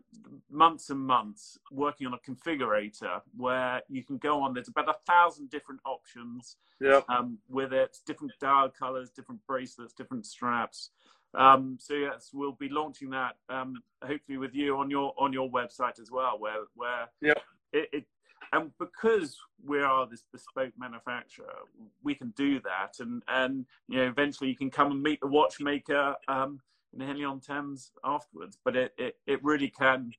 months 0.50 0.90
and 0.90 1.00
months 1.00 1.58
working 1.70 2.06
on 2.06 2.14
a 2.14 2.30
configurator 2.30 3.20
where 3.36 3.82
you 3.88 4.02
can 4.02 4.18
go 4.18 4.42
on. 4.42 4.52
There's 4.52 4.68
about 4.68 4.88
a 4.88 4.96
thousand 5.06 5.50
different 5.50 5.80
options 5.86 6.56
yep. 6.80 7.04
um, 7.08 7.38
with 7.48 7.72
it, 7.72 7.98
different 8.04 8.32
dial 8.40 8.68
colors, 8.68 9.10
different 9.10 9.40
bracelets, 9.46 9.92
different 9.92 10.26
straps. 10.26 10.90
Um, 11.34 11.76
so 11.78 11.94
yes, 11.94 12.30
we'll 12.32 12.52
be 12.52 12.68
launching 12.68 13.10
that 13.10 13.36
um, 13.48 13.82
hopefully 14.02 14.38
with 14.38 14.54
you 14.54 14.76
on 14.78 14.90
your 14.90 15.12
on 15.18 15.32
your 15.32 15.48
website 15.50 16.00
as 16.00 16.10
well, 16.10 16.38
where 16.38 16.64
where 16.74 17.08
yep. 17.20 17.40
it, 17.72 17.88
it 17.92 18.04
and 18.52 18.70
because 18.78 19.36
we 19.64 19.80
are 19.80 20.06
this 20.06 20.24
bespoke 20.32 20.72
manufacturer, 20.78 21.54
we 22.02 22.14
can 22.14 22.30
do 22.30 22.60
that, 22.60 22.96
and 23.00 23.22
and 23.28 23.66
you 23.88 23.98
know 23.98 24.08
eventually 24.08 24.48
you 24.48 24.56
can 24.56 24.70
come 24.70 24.90
and 24.90 25.02
meet 25.02 25.20
the 25.20 25.26
watchmaker 25.26 26.16
um, 26.28 26.60
in 26.94 27.00
Henley 27.00 27.24
on 27.24 27.40
Thames 27.40 27.92
afterwards. 28.04 28.58
But 28.64 28.76
it, 28.76 28.94
it, 28.98 29.16
it 29.26 29.44
really 29.44 29.68
can. 29.68 30.12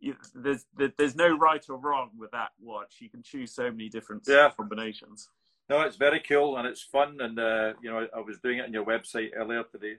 You, 0.00 0.16
there's 0.34 0.66
there's 0.98 1.16
no 1.16 1.36
right 1.36 1.64
or 1.68 1.78
wrong 1.78 2.10
with 2.18 2.30
that 2.32 2.50
watch. 2.60 2.96
You 3.00 3.08
can 3.08 3.22
choose 3.22 3.54
so 3.54 3.70
many 3.70 3.88
different 3.88 4.24
yeah. 4.28 4.50
combinations. 4.56 5.30
No, 5.70 5.80
it's 5.80 5.96
very 5.96 6.20
cool 6.20 6.58
and 6.58 6.66
it's 6.66 6.82
fun. 6.82 7.18
And 7.20 7.38
uh, 7.38 7.72
you 7.82 7.90
know, 7.90 8.06
I 8.14 8.20
was 8.20 8.38
doing 8.38 8.58
it 8.58 8.66
on 8.66 8.72
your 8.72 8.84
website 8.84 9.30
earlier 9.34 9.64
today, 9.64 9.96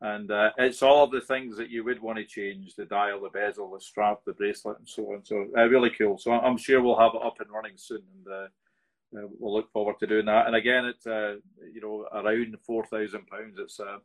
and 0.00 0.30
uh, 0.30 0.50
it's 0.56 0.82
all 0.82 1.04
of 1.04 1.10
the 1.10 1.20
things 1.20 1.56
that 1.56 1.70
you 1.70 1.84
would 1.84 2.00
want 2.00 2.18
to 2.18 2.24
change: 2.24 2.74
the 2.74 2.86
dial, 2.86 3.20
the 3.20 3.28
bezel, 3.28 3.70
the 3.70 3.80
strap, 3.80 4.20
the 4.24 4.32
bracelet, 4.32 4.78
and 4.78 4.88
so 4.88 5.12
on. 5.12 5.24
So 5.24 5.46
uh, 5.56 5.68
really 5.68 5.90
cool. 5.90 6.16
So 6.16 6.32
I'm 6.32 6.56
sure 6.56 6.80
we'll 6.80 6.98
have 6.98 7.14
it 7.14 7.22
up 7.22 7.40
and 7.40 7.50
running 7.50 7.76
soon, 7.76 8.02
and 8.16 8.32
uh, 8.32 9.18
uh 9.18 9.28
we'll 9.38 9.54
look 9.54 9.70
forward 9.72 9.96
to 10.00 10.06
doing 10.06 10.26
that. 10.26 10.46
And 10.46 10.56
again, 10.56 10.86
it's 10.86 11.06
uh, 11.06 11.36
you 11.72 11.82
know 11.82 12.06
around 12.12 12.56
four 12.66 12.86
thousand 12.86 13.26
pounds. 13.26 13.58
It's 13.58 13.78
uh, 13.78 13.98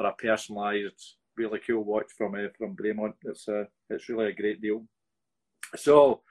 for 0.00 0.06
a 0.06 0.14
personalised, 0.14 1.16
really 1.36 1.60
cool 1.66 1.84
watch 1.84 2.06
from 2.16 2.34
uh, 2.34 2.48
from 2.56 2.74
Bremont. 2.74 3.14
It's 3.24 3.46
uh, 3.48 3.64
it's 3.90 4.08
really 4.08 4.28
a 4.28 4.34
great 4.34 4.62
deal. 4.62 4.84
So, 5.76 6.22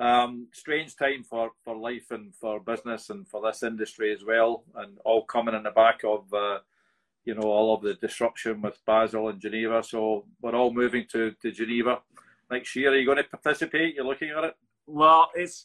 um, 0.00 0.48
strange 0.52 0.96
time 0.96 1.22
for 1.22 1.50
for 1.64 1.76
life 1.76 2.10
and 2.10 2.34
for 2.34 2.58
business 2.60 3.10
and 3.10 3.28
for 3.28 3.40
this 3.42 3.62
industry 3.62 4.12
as 4.12 4.24
well, 4.24 4.64
and 4.74 4.98
all 5.04 5.24
coming 5.24 5.54
in 5.54 5.62
the 5.62 5.70
back 5.70 6.00
of. 6.04 6.32
Uh, 6.32 6.58
you 7.24 7.36
know 7.36 7.42
all 7.42 7.72
of 7.72 7.82
the 7.82 7.94
disruption 7.94 8.60
with 8.60 8.80
Basel 8.84 9.28
and 9.28 9.40
Geneva, 9.40 9.80
so 9.84 10.24
we're 10.40 10.56
all 10.56 10.74
moving 10.74 11.06
to, 11.12 11.30
to 11.40 11.52
Geneva 11.52 12.00
next 12.50 12.74
year. 12.74 12.90
Are 12.90 12.96
you 12.96 13.06
going 13.06 13.18
to 13.18 13.22
participate? 13.22 13.94
You're 13.94 14.04
looking 14.04 14.30
at 14.36 14.42
it. 14.42 14.54
Well, 14.88 15.30
it's 15.36 15.64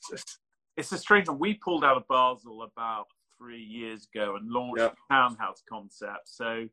it's 0.77 0.91
a 0.91 0.99
strange 0.99 1.27
one. 1.27 1.39
We 1.39 1.55
pulled 1.55 1.83
out 1.83 1.97
of 1.97 2.07
Basel 2.07 2.61
about 2.61 3.07
three 3.39 3.63
years 3.63 4.07
ago 4.13 4.35
and 4.35 4.47
launched 4.51 4.81
yep. 4.81 4.93
the 4.93 5.15
townhouse 5.15 5.63
concept. 5.67 6.29
So 6.29 6.67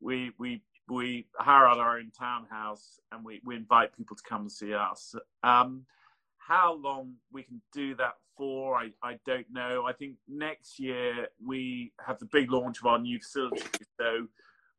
we 0.00 0.32
we 0.38 0.62
we 0.88 1.26
hire 1.38 1.66
out 1.66 1.78
our 1.78 1.98
own 1.98 2.10
townhouse 2.16 3.00
and 3.10 3.24
we, 3.24 3.40
we 3.44 3.56
invite 3.56 3.96
people 3.96 4.14
to 4.16 4.22
come 4.22 4.42
and 4.42 4.52
see 4.52 4.72
us. 4.72 5.14
Um, 5.42 5.84
how 6.38 6.74
long 6.74 7.14
we 7.32 7.42
can 7.42 7.60
do 7.72 7.96
that 7.96 8.14
for, 8.36 8.76
I, 8.78 8.90
I 9.02 9.18
don't 9.26 9.46
know. 9.50 9.84
I 9.84 9.92
think 9.92 10.14
next 10.28 10.78
year 10.78 11.26
we 11.44 11.92
have 12.06 12.18
the 12.20 12.26
big 12.26 12.52
launch 12.52 12.78
of 12.78 12.86
our 12.86 13.00
new 13.00 13.18
facility. 13.18 13.62
So 14.00 14.28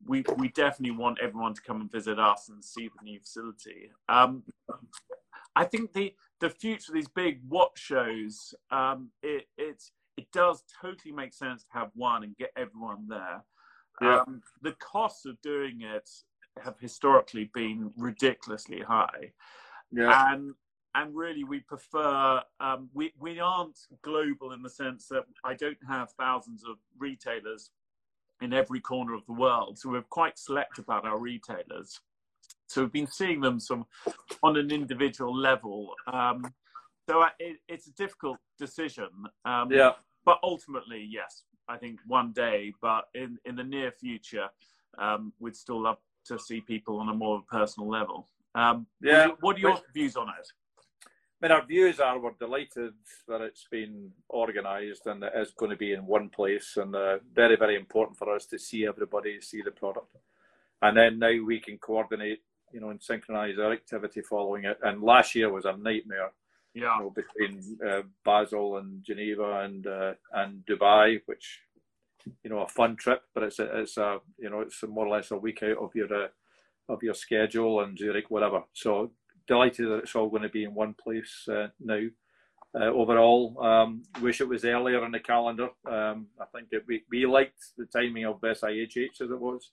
we, 0.06 0.24
we 0.38 0.48
definitely 0.50 0.96
want 0.96 1.20
everyone 1.22 1.54
to 1.56 1.62
come 1.62 1.82
and 1.82 1.92
visit 1.92 2.20
us 2.20 2.48
and 2.50 2.64
see 2.64 2.88
the 2.88 3.04
new 3.04 3.20
facility. 3.20 3.92
Um, 4.08 4.44
I 5.56 5.66
think 5.66 5.92
the 5.94 6.14
the 6.40 6.52
future 6.52 6.92
of 6.92 6.94
these 6.94 7.08
big 7.08 7.42
watch 7.50 7.80
shows, 7.80 8.54
um, 8.70 9.10
it 9.24 9.48
it's 9.58 9.92
it 10.16 10.32
does 10.32 10.64
totally 10.80 11.12
make 11.12 11.34
sense 11.34 11.64
to 11.64 11.70
have 11.74 11.90
one 11.96 12.24
and 12.24 12.38
get 12.38 12.52
everyone 12.56 13.08
there. 13.10 13.44
Yeah. 14.02 14.20
Um, 14.20 14.42
the 14.62 14.74
costs 14.74 15.26
of 15.26 15.42
doing 15.42 15.82
it 15.82 16.10
have 16.64 16.80
historically 16.80 17.50
been 17.54 17.92
ridiculously 17.98 18.82
high. 18.82 19.32
Yeah. 19.92 20.34
And 20.34 20.54
and 20.96 21.16
really 21.16 21.44
we 21.44 21.60
prefer 21.60 22.42
um, 22.60 22.90
we 22.94 23.14
we 23.20 23.40
aren't 23.40 23.80
global 24.02 24.52
in 24.52 24.62
the 24.62 24.70
sense 24.70 25.08
that 25.10 25.26
I 25.44 25.54
don't 25.54 25.78
have 25.88 26.12
thousands 26.12 26.64
of 26.64 26.78
retailers 26.98 27.72
in 28.42 28.54
every 28.54 28.80
corner 28.80 29.14
of 29.14 29.26
the 29.26 29.34
world, 29.34 29.80
so 29.80 29.90
we're 29.90 30.02
quite 30.02 30.38
select 30.38 30.78
about 30.78 31.06
our 31.06 31.20
retailers. 31.20 32.00
So 32.68 32.82
we've 32.82 32.92
been 32.92 33.08
seeing 33.08 33.42
them 33.42 33.60
some 33.60 33.86
on 34.44 34.58
an 34.58 34.72
individual 34.72 35.36
level. 35.36 35.94
Um, 36.12 36.54
so 37.10 37.26
it, 37.40 37.58
it's 37.68 37.88
a 37.88 37.94
difficult 37.94 38.38
decision. 38.60 39.10
Um, 39.46 39.72
yeah. 39.72 39.94
But 40.26 40.40
ultimately, 40.44 41.08
yes, 41.10 41.44
I 41.70 41.78
think 41.78 42.00
one 42.08 42.32
day, 42.32 42.74
but 42.82 43.10
in 43.14 43.38
in 43.46 43.56
the 43.56 43.64
near 43.64 43.92
future, 43.92 44.48
um, 44.98 45.34
we'd 45.40 45.56
still 45.56 45.82
love 45.82 45.98
to 46.26 46.40
see 46.40 46.62
people 46.62 47.00
on 47.00 47.10
a 47.10 47.14
more 47.14 47.44
personal 47.50 47.90
level. 47.90 48.28
Um, 48.56 48.88
yeah. 49.02 49.30
What 49.40 49.58
are 49.58 49.60
your 49.60 49.80
views 49.94 50.16
on 50.16 50.30
it? 50.30 50.48
I 51.42 51.48
mean, 51.48 51.52
our 51.52 51.66
views 51.66 52.00
are 52.00 52.18
we're 52.20 52.32
delighted 52.40 52.94
that 53.28 53.42
it's 53.42 53.68
been 53.70 54.12
organised 54.32 55.06
and 55.06 55.24
it 55.24 55.34
is 55.36 55.54
going 55.56 55.70
to 55.70 55.78
be 55.78 55.94
in 55.94 56.08
one 56.08 56.30
place, 56.30 56.78
and 56.78 56.96
uh, 56.96 57.20
very, 57.34 57.56
very 57.56 57.76
important 57.76 58.18
for 58.18 58.34
us 58.34 58.48
to 58.48 58.58
see 58.58 58.88
everybody, 58.88 59.40
see 59.40 59.62
the 59.62 59.70
product, 59.70 60.16
and 60.82 60.98
then 60.98 61.20
now 61.20 61.44
we 61.46 61.60
can 61.60 61.78
coordinate, 61.78 62.42
you 62.72 62.80
know, 62.80 62.90
and 62.90 63.02
synchronise 63.02 63.60
our 63.60 63.72
activity 63.72 64.22
following 64.22 64.64
it. 64.66 64.80
And 64.82 65.04
last 65.04 65.36
year 65.36 65.52
was 65.52 65.66
a 65.66 65.78
nightmare, 65.78 66.32
yeah, 66.78 66.98
you 66.98 67.04
know, 67.04 67.10
between 67.10 67.78
uh, 67.86 68.02
Basel 68.24 68.78
and 68.78 69.04
Geneva 69.04 69.62
and 69.62 69.86
uh, 69.88 70.14
and 70.34 70.64
Dubai, 70.66 71.22
which 71.26 71.62
you 72.44 72.50
know 72.50 72.60
a 72.60 72.68
fun 72.68 72.96
trip, 72.96 73.22
but 73.34 73.44
it's 73.44 73.60
a, 73.60 73.80
it's 73.80 73.98
a 73.98 74.20
you 74.38 74.50
know 74.50 74.62
it's 74.62 74.84
more 74.84 75.08
or 75.08 75.16
less 75.16 75.32
a 75.32 75.38
week 75.38 75.64
out 75.64 75.78
of 75.78 75.96
your 75.96 76.14
uh, 76.14 76.28
of 76.90 77.04
your 77.04 77.14
schedule 77.14 77.82
and 77.82 77.98
Zurich, 77.98 78.30
whatever. 78.30 78.64
So 78.74 79.12
delighted 79.48 79.88
that 79.88 80.00
it's 80.00 80.16
all 80.16 80.30
going 80.30 80.44
to 80.44 80.50
be 80.50 80.64
in 80.64 80.74
one 80.74 80.94
place 80.94 81.48
uh, 81.50 81.68
now. 81.80 82.02
Uh, 82.76 82.92
overall, 82.92 83.58
um, 83.64 84.04
wish 84.22 84.42
it 84.42 84.48
was 84.48 84.66
earlier 84.66 85.04
in 85.06 85.12
the 85.12 85.20
calendar. 85.20 85.70
Um, 85.90 86.28
I 86.40 86.46
think 86.54 86.68
it, 86.72 86.84
we 86.88 87.04
we 87.10 87.26
liked 87.26 87.72
the 87.78 87.86
timing 87.86 88.26
of 88.26 88.42
this 88.42 88.62
SIHH 88.62 89.22
as 89.22 89.32
it 89.32 89.40
was 89.40 89.72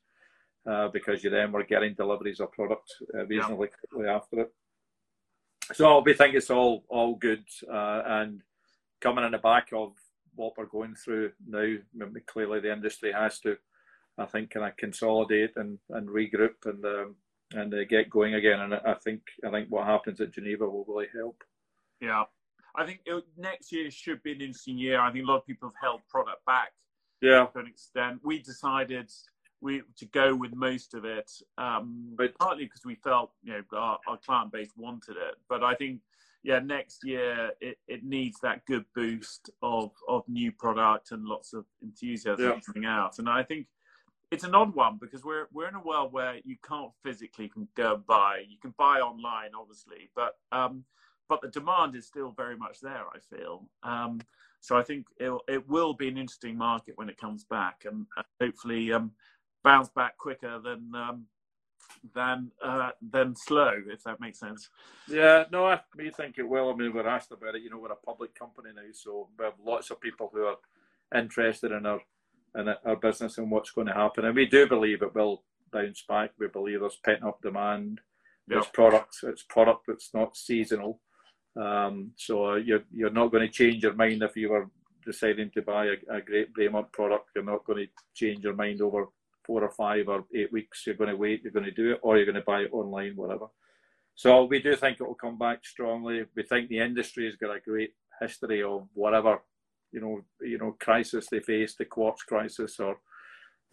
uh, 0.66 0.88
because 0.88 1.22
you 1.22 1.30
then 1.30 1.52
were 1.52 1.64
getting 1.64 1.94
deliveries 1.94 2.40
of 2.40 2.52
product 2.52 2.94
uh, 3.14 3.26
reasonably 3.26 3.68
yeah. 3.70 3.88
quickly 3.88 4.08
after 4.08 4.40
it. 4.40 4.54
So 5.72 6.02
we 6.04 6.12
think 6.14 6.34
it's 6.34 6.50
all 6.50 6.84
all 6.88 7.14
good 7.14 7.44
uh, 7.72 8.02
and 8.06 8.42
coming 9.00 9.24
in 9.24 9.32
the 9.32 9.38
back 9.38 9.68
of 9.72 9.92
what 10.34 10.54
we're 10.56 10.66
going 10.66 10.94
through 10.94 11.32
now. 11.46 11.76
Clearly, 12.26 12.60
the 12.60 12.72
industry 12.72 13.12
has 13.12 13.38
to, 13.40 13.56
I 14.18 14.26
think, 14.26 14.50
kind 14.50 14.66
of 14.66 14.76
consolidate 14.76 15.52
and, 15.56 15.78
and 15.90 16.08
regroup 16.08 16.66
and 16.66 16.84
um, 16.84 17.16
and 17.52 17.72
uh, 17.72 17.84
get 17.84 18.10
going 18.10 18.34
again. 18.34 18.60
And 18.60 18.74
I 18.74 18.94
think 19.02 19.22
I 19.46 19.50
think 19.50 19.68
what 19.70 19.86
happens 19.86 20.20
at 20.20 20.32
Geneva 20.32 20.68
will 20.68 20.84
really 20.86 21.08
help. 21.14 21.42
Yeah, 22.00 22.24
I 22.76 22.84
think 22.84 23.00
it, 23.06 23.24
next 23.38 23.72
year 23.72 23.90
should 23.90 24.22
be 24.22 24.32
an 24.32 24.40
interesting 24.40 24.78
year. 24.78 25.00
I 25.00 25.12
think 25.12 25.24
a 25.24 25.28
lot 25.28 25.38
of 25.38 25.46
people 25.46 25.68
have 25.68 25.80
held 25.80 26.00
product 26.10 26.44
back. 26.44 26.72
Yeah, 27.22 27.46
to 27.46 27.58
an 27.58 27.66
extent. 27.66 28.20
We 28.22 28.40
decided 28.40 29.10
we 29.64 29.82
to 29.96 30.04
go 30.06 30.36
with 30.36 30.54
most 30.54 30.94
of 30.94 31.04
it, 31.06 31.32
um, 31.56 32.14
but 32.16 32.38
partly 32.38 32.64
because 32.64 32.84
we 32.84 32.96
felt 32.96 33.32
you 33.42 33.54
know 33.54 33.62
our, 33.72 33.98
our 34.06 34.18
client 34.18 34.52
base 34.52 34.70
wanted 34.76 35.16
it. 35.16 35.36
But 35.48 35.64
I 35.64 35.74
think 35.74 36.00
yeah, 36.42 36.58
next 36.58 37.00
year 37.02 37.50
it, 37.62 37.78
it 37.88 38.04
needs 38.04 38.38
that 38.42 38.66
good 38.66 38.84
boost 38.94 39.50
of 39.62 39.90
of 40.06 40.22
new 40.28 40.52
product 40.52 41.10
and 41.12 41.24
lots 41.24 41.54
of 41.54 41.64
enthusiasm 41.82 42.44
yeah. 42.44 42.60
coming 42.60 42.86
out. 42.86 43.18
And 43.18 43.28
I 43.28 43.42
think 43.42 43.66
it's 44.30 44.44
an 44.44 44.54
odd 44.54 44.74
one 44.74 44.98
because 45.00 45.24
we're 45.24 45.46
we're 45.50 45.68
in 45.68 45.74
a 45.74 45.82
world 45.82 46.12
where 46.12 46.36
you 46.44 46.56
can't 46.62 46.90
physically 47.02 47.50
go 47.74 47.94
and 47.94 48.06
buy. 48.06 48.42
You 48.46 48.58
can 48.60 48.74
buy 48.76 49.00
online, 49.00 49.50
obviously, 49.58 50.10
but 50.14 50.34
um, 50.52 50.84
but 51.26 51.40
the 51.40 51.48
demand 51.48 51.96
is 51.96 52.06
still 52.06 52.34
very 52.36 52.56
much 52.56 52.80
there. 52.82 53.06
I 53.14 53.18
feel. 53.34 53.66
Um, 53.82 54.20
so 54.60 54.76
I 54.76 54.82
think 54.82 55.06
it 55.18 55.32
it 55.48 55.68
will 55.68 55.94
be 55.94 56.08
an 56.08 56.18
interesting 56.18 56.58
market 56.58 56.96
when 56.96 57.08
it 57.08 57.16
comes 57.16 57.44
back, 57.44 57.84
and, 57.86 58.06
and 58.16 58.26
hopefully 58.40 58.92
um, 58.92 59.12
bounce 59.64 59.88
back 59.88 60.16
quicker 60.18 60.60
than 60.62 60.92
um, 60.94 61.26
than 62.14 62.50
uh, 62.62 62.90
than 63.00 63.34
slow, 63.34 63.72
if 63.88 64.04
that 64.04 64.20
makes 64.20 64.38
sense. 64.38 64.68
Yeah, 65.08 65.44
no, 65.50 65.66
I 65.66 65.80
we 65.96 66.10
think 66.10 66.38
it 66.38 66.48
will. 66.48 66.70
I 66.70 66.76
mean, 66.76 66.92
we're 66.92 67.08
asked 67.08 67.32
about 67.32 67.54
it. 67.56 67.62
You 67.62 67.70
know, 67.70 67.78
we're 67.78 67.92
a 67.92 67.96
public 67.96 68.38
company 68.38 68.70
now, 68.74 68.82
so 68.92 69.28
we 69.38 69.44
have 69.44 69.54
lots 69.64 69.90
of 69.90 70.00
people 70.00 70.30
who 70.32 70.44
are 70.44 70.56
interested 71.18 71.72
in 71.72 71.86
our 71.86 72.00
in 72.56 72.68
our 72.84 72.96
business 72.96 73.38
and 73.38 73.50
what's 73.50 73.70
going 73.70 73.88
to 73.88 73.94
happen, 73.94 74.24
and 74.24 74.36
we 74.36 74.46
do 74.46 74.68
believe 74.68 75.02
it 75.02 75.14
will 75.14 75.42
bounce 75.72 76.04
back. 76.08 76.32
We 76.38 76.46
believe 76.48 76.80
there's 76.80 77.00
pent 77.04 77.24
up 77.24 77.42
demand. 77.42 78.00
Yep. 78.48 78.58
It's 78.58 78.68
product. 78.68 79.16
It's 79.22 79.42
product 79.42 79.84
that's 79.88 80.12
not 80.12 80.36
seasonal. 80.36 81.00
Um, 81.56 82.12
so 82.16 82.56
you're 82.56 82.84
you're 82.92 83.10
not 83.10 83.30
going 83.32 83.46
to 83.46 83.52
change 83.52 83.82
your 83.82 83.94
mind 83.94 84.22
if 84.22 84.36
you 84.36 84.50
were 84.50 84.68
deciding 85.04 85.50
to 85.50 85.62
buy 85.62 85.86
a, 85.86 86.16
a 86.16 86.20
great 86.20 86.54
Bremont 86.54 86.92
product. 86.92 87.30
You're 87.34 87.44
not 87.44 87.64
going 87.64 87.86
to 87.86 87.92
change 88.14 88.44
your 88.44 88.54
mind 88.54 88.82
over 88.82 89.06
four 89.44 89.62
or 89.62 89.70
five 89.70 90.08
or 90.08 90.24
eight 90.34 90.52
weeks. 90.52 90.84
You're 90.86 90.96
going 90.96 91.10
to 91.10 91.16
wait, 91.16 91.42
you're 91.42 91.52
going 91.52 91.64
to 91.64 91.70
do 91.70 91.92
it, 91.92 92.00
or 92.02 92.16
you're 92.16 92.26
going 92.26 92.34
to 92.34 92.42
buy 92.42 92.60
it 92.60 92.72
online, 92.72 93.12
whatever. 93.16 93.46
So 94.14 94.44
we 94.44 94.60
do 94.60 94.76
think 94.76 95.00
it 95.00 95.06
will 95.06 95.14
come 95.14 95.38
back 95.38 95.64
strongly. 95.64 96.24
We 96.36 96.44
think 96.44 96.68
the 96.68 96.78
industry 96.78 97.26
has 97.26 97.36
got 97.36 97.54
a 97.54 97.60
great 97.60 97.94
history 98.20 98.62
of 98.62 98.88
whatever, 98.94 99.38
you 99.92 100.00
know, 100.00 100.20
you 100.40 100.58
know, 100.58 100.76
crisis 100.80 101.26
they 101.30 101.40
faced, 101.40 101.78
the 101.78 101.84
quartz 101.84 102.22
crisis 102.22 102.78
or 102.78 102.98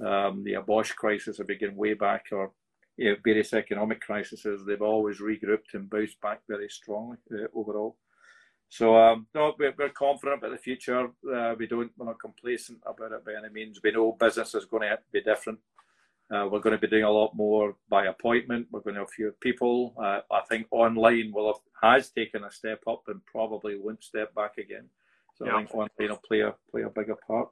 um, 0.05 0.43
the 0.43 0.55
Bosch 0.65 0.93
crisis, 0.93 1.39
I 1.39 1.43
begin 1.43 1.75
way 1.75 1.93
back, 1.93 2.25
or 2.31 2.51
you 2.97 3.11
know, 3.11 3.15
various 3.23 3.53
economic 3.53 4.01
crises. 4.01 4.45
They've 4.65 4.81
always 4.81 5.19
regrouped 5.19 5.73
and 5.73 5.89
bounced 5.89 6.19
back 6.21 6.41
very 6.49 6.69
strongly 6.69 7.17
uh, 7.31 7.47
overall. 7.53 7.97
So 8.71 8.95
um, 8.95 9.27
no, 9.35 9.53
we're, 9.59 9.73
we're, 9.77 9.89
confident 9.89 10.39
about 10.39 10.51
the 10.51 10.57
future. 10.57 11.09
Uh, 11.29 11.53
we 11.59 11.67
don't, 11.67 11.91
we're 11.97 12.05
not 12.05 12.21
complacent 12.21 12.79
about 12.85 13.11
it 13.11 13.25
by 13.25 13.33
any 13.33 13.53
means. 13.53 13.81
We 13.83 13.91
know 13.91 14.13
business 14.17 14.55
is 14.55 14.63
going 14.63 14.83
to 14.83 14.97
be 15.11 15.21
different. 15.21 15.59
Uh, 16.33 16.47
we're 16.49 16.61
going 16.61 16.77
to 16.77 16.81
be 16.81 16.87
doing 16.87 17.03
a 17.03 17.11
lot 17.11 17.35
more 17.35 17.75
by 17.89 18.05
appointment. 18.05 18.67
We're 18.71 18.79
going 18.79 18.93
to 18.95 19.01
have 19.01 19.09
fewer 19.09 19.35
people. 19.41 19.93
Uh, 20.01 20.21
I 20.31 20.39
think 20.49 20.67
online 20.71 21.33
will 21.33 21.47
have, 21.47 21.95
has 21.97 22.11
taken 22.11 22.45
a 22.45 22.51
step 22.51 22.79
up 22.87 23.03
and 23.09 23.19
probably 23.25 23.77
won't 23.77 24.05
step 24.05 24.33
back 24.33 24.57
again. 24.57 24.87
So 25.35 25.45
yeah. 25.45 25.55
I 25.55 25.57
think 25.57 25.75
online 25.75 25.89
will 25.99 26.21
play 26.25 26.39
a 26.39 26.55
play 26.71 26.83
a 26.83 26.89
bigger 26.89 27.17
part. 27.27 27.49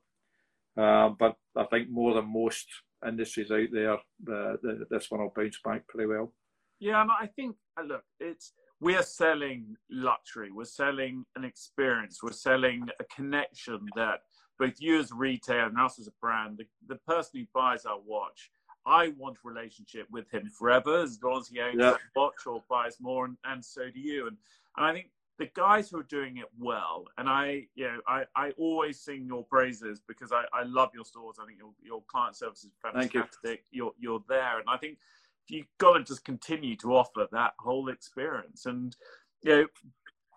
Uh, 0.77 1.10
but 1.19 1.36
I 1.58 1.65
think 1.65 1.89
more 1.89 2.13
than 2.13 2.32
most 2.32 2.67
industries 3.05 3.51
out 3.51 3.67
there, 3.73 3.97
the, 4.23 4.88
this 4.89 5.12
one 5.12 5.19
will 5.19 5.34
bounce 5.36 5.60
back 5.65 5.86
pretty 5.86 6.08
well. 6.08 6.32
Yeah, 6.79 7.05
I 7.19 7.27
think 7.27 7.58
uh, 7.77 7.84
look, 7.84 8.03
it's 8.21 8.53
we 8.80 8.96
are 8.96 9.04
selling 9.04 9.76
luxury. 9.89 10.52
We're 10.52 10.65
selling 10.65 11.26
an 11.36 11.44
experience. 11.44 12.20
We're 12.24 12.32
selling 12.32 12.88
a 13.00 13.04
connection 13.06 13.88
that 13.96 14.22
both 14.58 14.76
you 14.80 15.00
as 15.00 15.12
a 15.12 15.15
retailer 15.15 15.68
and 15.68 15.80
us 15.80 16.00
as 16.00 16.08
a 16.08 16.13
brand, 16.22 16.58
the, 16.58 16.65
the 16.88 17.00
person 17.08 17.39
who 17.39 17.46
buys 17.54 17.86
our 17.86 18.00
watch, 18.06 18.52
I 18.86 19.10
want 19.18 19.38
a 19.44 19.48
relationship 19.48 20.08
with 20.10 20.30
him 20.32 20.50
forever, 20.50 21.02
as 21.02 21.20
long 21.22 21.39
as 21.39 21.48
he 21.48 21.60
owns 21.60 21.76
yeah. 21.78 21.92
that 21.92 22.00
watch 22.15 22.46
or 22.46 22.63
buys 22.70 22.98
more, 23.00 23.26
and, 23.26 23.38
and 23.46 23.63
so 23.63 23.89
do 23.94 24.00
you. 24.00 24.28
And, 24.28 24.38
and 24.78 24.86
I 24.86 24.94
think 24.94 25.12
the 25.38 25.50
guys 25.54 25.89
who 25.89 26.00
are 26.00 26.04
doing 26.04 26.38
it 26.38 26.48
well, 26.58 27.06
and 27.18 27.30
I, 27.30 27.68
you 27.76 27.86
know, 27.86 28.00
I, 28.08 28.24
I 28.36 28.52
always 28.52 29.00
sing 29.00 29.26
your 29.26 29.44
praises 29.44 30.02
because 30.08 30.32
I, 30.32 30.44
I 30.54 30.63
love 30.63 30.89
your 30.94 31.06
stores. 31.06 31.38
I 31.42 31.46
think 31.46 31.60
your, 31.60 31.72
your 31.82 32.02
client 32.08 32.36
service 32.36 32.63
is 32.63 32.72
fantastic. 32.82 33.63
You. 33.72 33.84
You're, 33.84 33.94
you're 34.00 34.24
there. 34.28 34.60
And 34.60 34.68
I 34.68 34.78
think 34.78 34.98
you've 35.49 35.67
got 35.77 35.97
to 35.97 36.04
just 36.04 36.25
continue 36.25 36.75
to 36.77 36.95
offer 36.95 37.27
that 37.31 37.54
whole 37.60 37.89
experience. 37.89 38.65
And 38.65 38.95
you 39.43 39.52
know, 39.52 39.65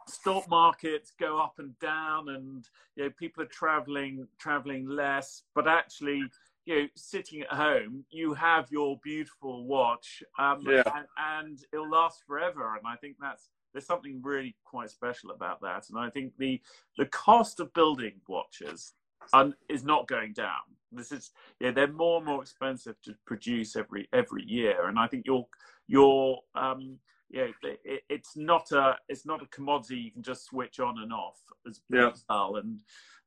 stock 0.08 0.48
markets 0.48 1.12
go 1.18 1.38
up 1.38 1.54
and 1.58 1.78
down, 1.78 2.28
and 2.28 2.68
you 2.96 3.04
know, 3.04 3.10
people 3.18 3.42
are 3.42 3.46
traveling 3.46 4.26
traveling 4.38 4.86
less, 4.86 5.42
but 5.54 5.68
actually. 5.68 6.22
You 6.64 6.82
know, 6.82 6.88
sitting 6.94 7.40
at 7.40 7.48
home, 7.48 8.04
you 8.10 8.34
have 8.34 8.70
your 8.70 8.96
beautiful 9.02 9.66
watch, 9.66 10.22
um, 10.38 10.60
yeah. 10.64 10.84
and, 10.94 11.06
and 11.18 11.58
it'll 11.72 11.90
last 11.90 12.22
forever. 12.24 12.76
And 12.76 12.86
I 12.86 12.94
think 12.94 13.16
that's 13.20 13.48
there's 13.72 13.86
something 13.86 14.20
really 14.22 14.54
quite 14.64 14.90
special 14.90 15.30
about 15.30 15.60
that. 15.62 15.86
And 15.90 15.98
I 15.98 16.10
think 16.10 16.36
the 16.38 16.60
the 16.98 17.06
cost 17.06 17.60
of 17.60 17.72
building 17.72 18.20
watches 18.28 18.92
un, 19.32 19.54
is 19.68 19.84
not 19.84 20.06
going 20.06 20.34
down. 20.34 20.62
This 20.92 21.12
is 21.12 21.30
yeah, 21.60 21.70
they're 21.70 21.92
more 21.92 22.18
and 22.18 22.26
more 22.26 22.42
expensive 22.42 22.96
to 23.02 23.14
produce 23.26 23.76
every 23.76 24.08
every 24.12 24.44
year, 24.44 24.88
and 24.88 24.98
I 24.98 25.06
think 25.06 25.26
your 25.26 25.46
your 25.86 26.40
um, 26.54 26.98
yeah, 27.30 27.46
it, 27.62 28.02
it's 28.08 28.36
not 28.36 28.70
a 28.72 28.96
it's 29.08 29.26
not 29.26 29.42
a 29.42 29.46
commodity 29.46 29.96
you 29.96 30.12
can 30.12 30.22
just 30.22 30.44
switch 30.44 30.80
on 30.80 30.98
and 31.02 31.12
off 31.12 31.38
as 31.66 31.80
yeah. 31.90 32.10
well, 32.28 32.56
and 32.56 32.80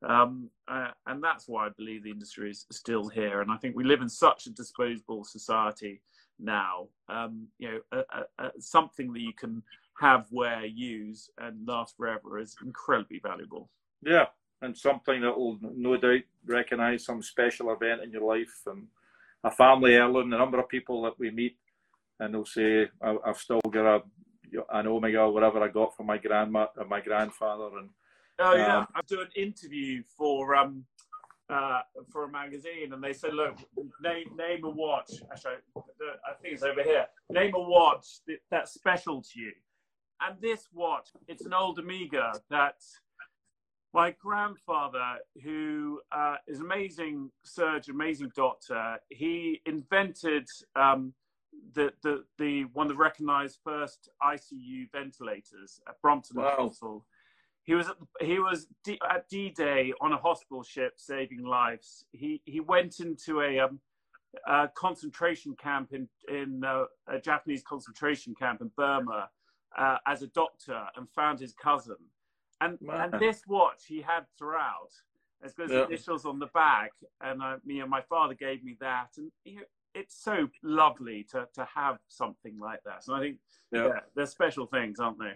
um, 0.07 0.49
uh, 0.67 0.91
and 1.07 1.23
that's 1.23 1.47
why 1.47 1.65
I 1.65 1.69
believe 1.75 2.03
the 2.03 2.11
industry 2.11 2.51
is 2.51 2.65
still 2.71 3.09
here, 3.09 3.41
and 3.41 3.51
I 3.51 3.57
think 3.57 3.75
we 3.75 3.83
live 3.83 4.01
in 4.01 4.09
such 4.09 4.45
a 4.45 4.51
disposable 4.51 5.23
society 5.23 6.01
now. 6.39 6.87
Um, 7.09 7.47
you 7.57 7.71
know, 7.71 7.79
a, 7.91 7.97
a, 7.97 8.45
a, 8.45 8.51
something 8.59 9.11
that 9.13 9.21
you 9.21 9.33
can 9.33 9.63
have, 9.99 10.27
wear, 10.31 10.65
use, 10.65 11.29
and 11.39 11.67
last 11.67 11.95
forever 11.97 12.37
is 12.37 12.55
incredibly 12.63 13.19
valuable. 13.19 13.69
Yeah, 14.03 14.25
and 14.65 14.77
something 14.77 15.21
that 15.21 15.37
will 15.37 15.57
no 15.61 15.95
doubt 15.97 16.21
recognise 16.45 17.05
some 17.05 17.21
special 17.21 17.71
event 17.71 18.01
in 18.03 18.11
your 18.11 18.23
life 18.23 18.61
and 18.67 18.87
a 19.43 19.51
family 19.51 19.93
heirloom. 19.93 20.29
The 20.29 20.37
number 20.37 20.59
of 20.59 20.67
people 20.67 21.03
that 21.03 21.17
we 21.17 21.31
meet 21.31 21.57
and 22.19 22.33
they'll 22.33 22.45
say, 22.45 22.89
"I've 23.01 23.37
still 23.37 23.61
got 23.69 23.97
a 23.97 24.03
an 24.71 24.87
Omega 24.87 25.21
or 25.21 25.33
whatever 25.33 25.61
I 25.61 25.67
got 25.67 25.95
from 25.95 26.05
my 26.07 26.17
grandma 26.17 26.67
and 26.77 26.89
my 26.89 27.01
grandfather." 27.01 27.77
And 27.77 27.89
oh 28.39 28.55
yeah, 28.55 28.79
um, 28.79 28.87
I 28.95 29.01
do 29.07 29.21
an 29.21 29.29
interview 29.35 30.03
for 30.17 30.55
um 30.55 30.85
uh, 31.49 31.81
for 32.11 32.23
a 32.23 32.29
magazine, 32.29 32.93
and 32.93 33.03
they 33.03 33.13
said, 33.13 33.33
"Look, 33.33 33.57
name 34.01 34.35
name 34.37 34.63
a 34.63 34.69
watch." 34.69 35.11
Actually, 35.31 35.55
I 35.77 36.33
think 36.41 36.55
it's 36.55 36.63
over 36.63 36.83
here. 36.83 37.05
Name 37.29 37.53
a 37.55 37.59
watch 37.59 38.19
that's 38.49 38.73
special 38.73 39.21
to 39.21 39.39
you. 39.39 39.51
And 40.21 40.39
this 40.41 40.69
watch, 40.73 41.09
it's 41.27 41.45
an 41.45 41.53
old 41.53 41.77
Omega 41.77 42.31
that 42.49 42.81
my 43.95 44.13
grandfather, 44.21 45.19
who 45.41 46.01
uh, 46.11 46.35
is 46.47 46.59
an 46.59 46.65
amazing 46.65 47.31
surgeon, 47.43 47.95
amazing 47.95 48.29
doctor, 48.35 48.97
he 49.09 49.61
invented 49.65 50.45
um, 50.75 51.13
the, 51.73 51.93
the, 52.03 52.25
the 52.37 52.65
one 52.73 52.87
of 52.87 52.97
the 52.97 53.01
recognized 53.01 53.59
first 53.63 54.09
ICU 54.21 54.91
ventilators 54.91 55.79
at 55.87 55.99
Brompton 56.01 56.41
wow. 56.41 56.55
Hospital. 56.57 57.05
He 57.63 57.73
was 57.73 57.87
at, 57.87 57.95
he 58.19 58.37
was 58.37 58.67
D, 58.83 58.99
at 59.09 59.29
D-Day 59.29 59.93
on 60.01 60.11
a 60.11 60.17
hospital 60.17 60.61
ship 60.61 60.95
saving 60.97 61.43
lives. 61.43 62.03
He 62.11 62.41
he 62.45 62.59
went 62.59 62.99
into 62.99 63.41
a, 63.41 63.59
um, 63.59 63.79
a 64.45 64.67
concentration 64.75 65.55
camp 65.55 65.93
in 65.93 66.09
in 66.27 66.63
uh, 66.65 66.83
a 67.07 67.19
Japanese 67.19 67.63
concentration 67.63 68.35
camp 68.35 68.59
in 68.59 68.71
Burma 68.75 69.29
uh, 69.77 69.97
as 70.05 70.21
a 70.21 70.27
doctor 70.27 70.83
and 70.97 71.09
found 71.09 71.39
his 71.39 71.53
cousin. 71.53 71.95
And 72.61 72.77
and 72.89 73.13
this 73.19 73.41
watch 73.47 73.83
he 73.87 74.01
had 74.01 74.25
throughout. 74.37 74.91
It's 75.43 75.53
got 75.53 75.69
his 75.69 75.73
yeah. 75.73 75.85
initials 75.85 76.25
on 76.25 76.39
the 76.39 76.47
back, 76.47 76.91
and 77.21 77.41
you 77.65 77.79
know, 77.79 77.87
my 77.87 78.01
father 78.01 78.33
gave 78.33 78.63
me 78.63 78.77
that, 78.79 79.09
and 79.17 79.31
you 79.43 79.57
know, 79.57 79.61
it's 79.93 80.15
so 80.21 80.47
lovely 80.63 81.25
to 81.31 81.47
to 81.53 81.67
have 81.73 81.97
something 82.07 82.57
like 82.59 82.81
that. 82.85 83.03
So 83.03 83.15
I 83.15 83.19
think 83.19 83.37
yeah. 83.71 83.87
yeah 83.87 83.99
they're 84.15 84.25
special 84.25 84.65
things, 84.65 84.99
aren't 84.99 85.19
they? 85.19 85.33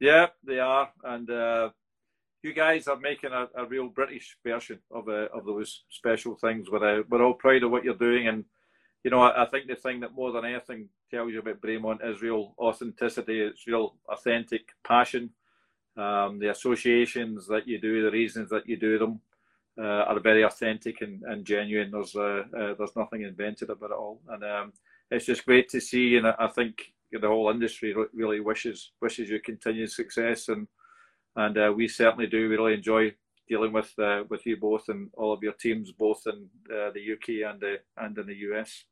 Yeah, 0.00 0.28
they 0.44 0.58
are, 0.58 0.90
and 1.04 1.30
uh, 1.30 1.70
you 2.42 2.54
guys 2.54 2.88
are 2.88 2.96
making 2.96 3.32
a, 3.32 3.48
a 3.54 3.66
real 3.66 3.88
British 3.88 4.36
version 4.44 4.78
of 4.90 5.08
uh, 5.08 5.28
of 5.34 5.44
those 5.44 5.84
special 5.90 6.36
things. 6.36 6.70
We're 6.70 7.00
uh, 7.00 7.02
we're 7.08 7.24
all 7.24 7.34
proud 7.34 7.62
of 7.62 7.70
what 7.70 7.84
you're 7.84 7.94
doing, 7.94 8.28
and 8.28 8.44
you 9.04 9.10
know 9.10 9.20
I, 9.20 9.42
I, 9.42 9.46
think 9.46 9.66
the 9.66 9.74
thing 9.74 10.00
that 10.00 10.14
more 10.14 10.32
than 10.32 10.44
anything 10.44 10.88
tells 11.10 11.32
you 11.32 11.40
about 11.40 11.60
Bremont 11.60 12.08
is 12.08 12.22
real 12.22 12.54
authenticity. 12.58 13.40
It's 13.40 13.66
real 13.66 13.96
authentic 14.08 14.68
passion. 14.86 15.30
Um, 15.96 16.38
the 16.38 16.50
associations 16.50 17.46
that 17.48 17.66
you 17.66 17.80
do, 17.80 18.02
the 18.02 18.10
reasons 18.10 18.50
that 18.50 18.68
you 18.68 18.76
do 18.76 18.98
them, 18.98 19.20
uh, 19.78 20.04
are 20.04 20.20
very 20.20 20.42
authentic 20.42 21.00
and, 21.00 21.22
and 21.24 21.44
genuine. 21.44 21.90
There's 21.90 22.14
uh, 22.14 22.42
uh, 22.56 22.74
there's 22.78 22.96
nothing 22.96 23.22
invented 23.22 23.70
about 23.70 23.90
it 23.90 23.96
all, 23.96 24.20
and 24.28 24.44
um, 24.44 24.72
it's 25.10 25.26
just 25.26 25.46
great 25.46 25.68
to 25.70 25.80
see. 25.80 26.16
And 26.16 26.26
I 26.26 26.48
think 26.48 26.92
the 27.12 27.28
whole 27.28 27.50
industry 27.50 27.94
really 28.12 28.40
wishes 28.40 28.92
wishes 29.00 29.30
you 29.30 29.40
continued 29.40 29.90
success, 29.90 30.48
and 30.48 30.66
and 31.36 31.58
uh, 31.58 31.72
we 31.74 31.88
certainly 31.88 32.26
do. 32.26 32.48
We 32.48 32.56
really 32.56 32.74
enjoy 32.74 33.14
dealing 33.48 33.72
with 33.72 33.92
uh, 33.98 34.24
with 34.28 34.44
you 34.46 34.56
both 34.56 34.88
and 34.88 35.10
all 35.14 35.32
of 35.32 35.42
your 35.42 35.54
teams, 35.54 35.92
both 35.92 36.22
in 36.26 36.48
uh, 36.72 36.90
the 36.92 37.12
UK 37.14 37.50
and 37.50 37.62
and 37.96 38.18
in 38.18 38.26
the 38.26 38.36
US 38.50 38.84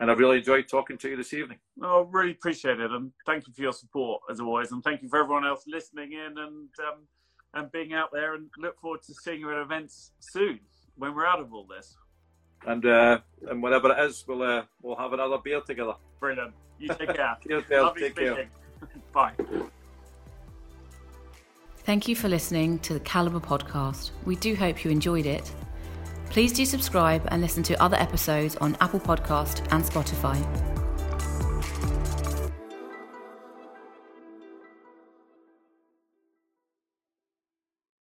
and 0.00 0.10
I've 0.10 0.18
really 0.18 0.38
enjoyed 0.38 0.68
talking 0.68 0.96
to 0.98 1.08
you 1.10 1.16
this 1.16 1.34
evening. 1.34 1.58
Oh, 1.82 2.02
really 2.10 2.32
appreciate 2.32 2.80
it, 2.80 2.90
and 2.90 3.10
thank 3.26 3.46
you 3.46 3.52
for 3.52 3.62
your 3.62 3.72
support 3.72 4.22
as 4.30 4.40
always, 4.40 4.72
and 4.72 4.82
thank 4.82 5.02
you 5.02 5.08
for 5.08 5.18
everyone 5.18 5.46
else 5.46 5.64
listening 5.66 6.12
in 6.12 6.38
and 6.38 6.68
um, 6.86 7.06
and 7.54 7.72
being 7.72 7.92
out 7.92 8.10
there. 8.12 8.34
And 8.34 8.48
look 8.58 8.78
forward 8.80 9.02
to 9.02 9.14
seeing 9.14 9.40
you 9.40 9.50
at 9.50 9.58
events 9.58 10.12
soon 10.20 10.60
when 10.96 11.14
we're 11.14 11.26
out 11.26 11.40
of 11.40 11.52
all 11.52 11.66
this. 11.66 11.96
And 12.66 12.84
uh, 12.86 13.20
and 13.48 13.62
whatever 13.62 13.92
it 13.92 14.04
is, 14.04 14.24
we'll 14.26 14.42
uh, 14.42 14.64
we'll 14.82 14.96
have 14.96 15.12
another 15.12 15.38
beer 15.38 15.60
together. 15.60 15.94
Brilliant. 16.20 16.54
You 16.78 16.88
take 16.88 17.14
care. 17.14 17.36
Cheers, 17.46 17.64
Bill. 17.68 17.92
Take 17.94 18.12
speaking. 18.12 18.34
care. 18.34 18.48
Bye. 19.12 19.32
Thank 21.78 22.06
you 22.06 22.14
for 22.14 22.28
listening 22.28 22.78
to 22.80 22.92
the 22.92 23.00
Calibre 23.00 23.40
podcast. 23.40 24.10
We 24.26 24.36
do 24.36 24.54
hope 24.54 24.84
you 24.84 24.90
enjoyed 24.90 25.24
it. 25.24 25.50
Please 26.30 26.52
do 26.52 26.64
subscribe 26.64 27.26
and 27.28 27.40
listen 27.40 27.62
to 27.64 27.82
other 27.82 27.96
episodes 27.96 28.56
on 28.56 28.76
Apple 28.80 29.00
Podcast 29.00 29.66
and 29.72 29.82
Spotify. 29.82 30.77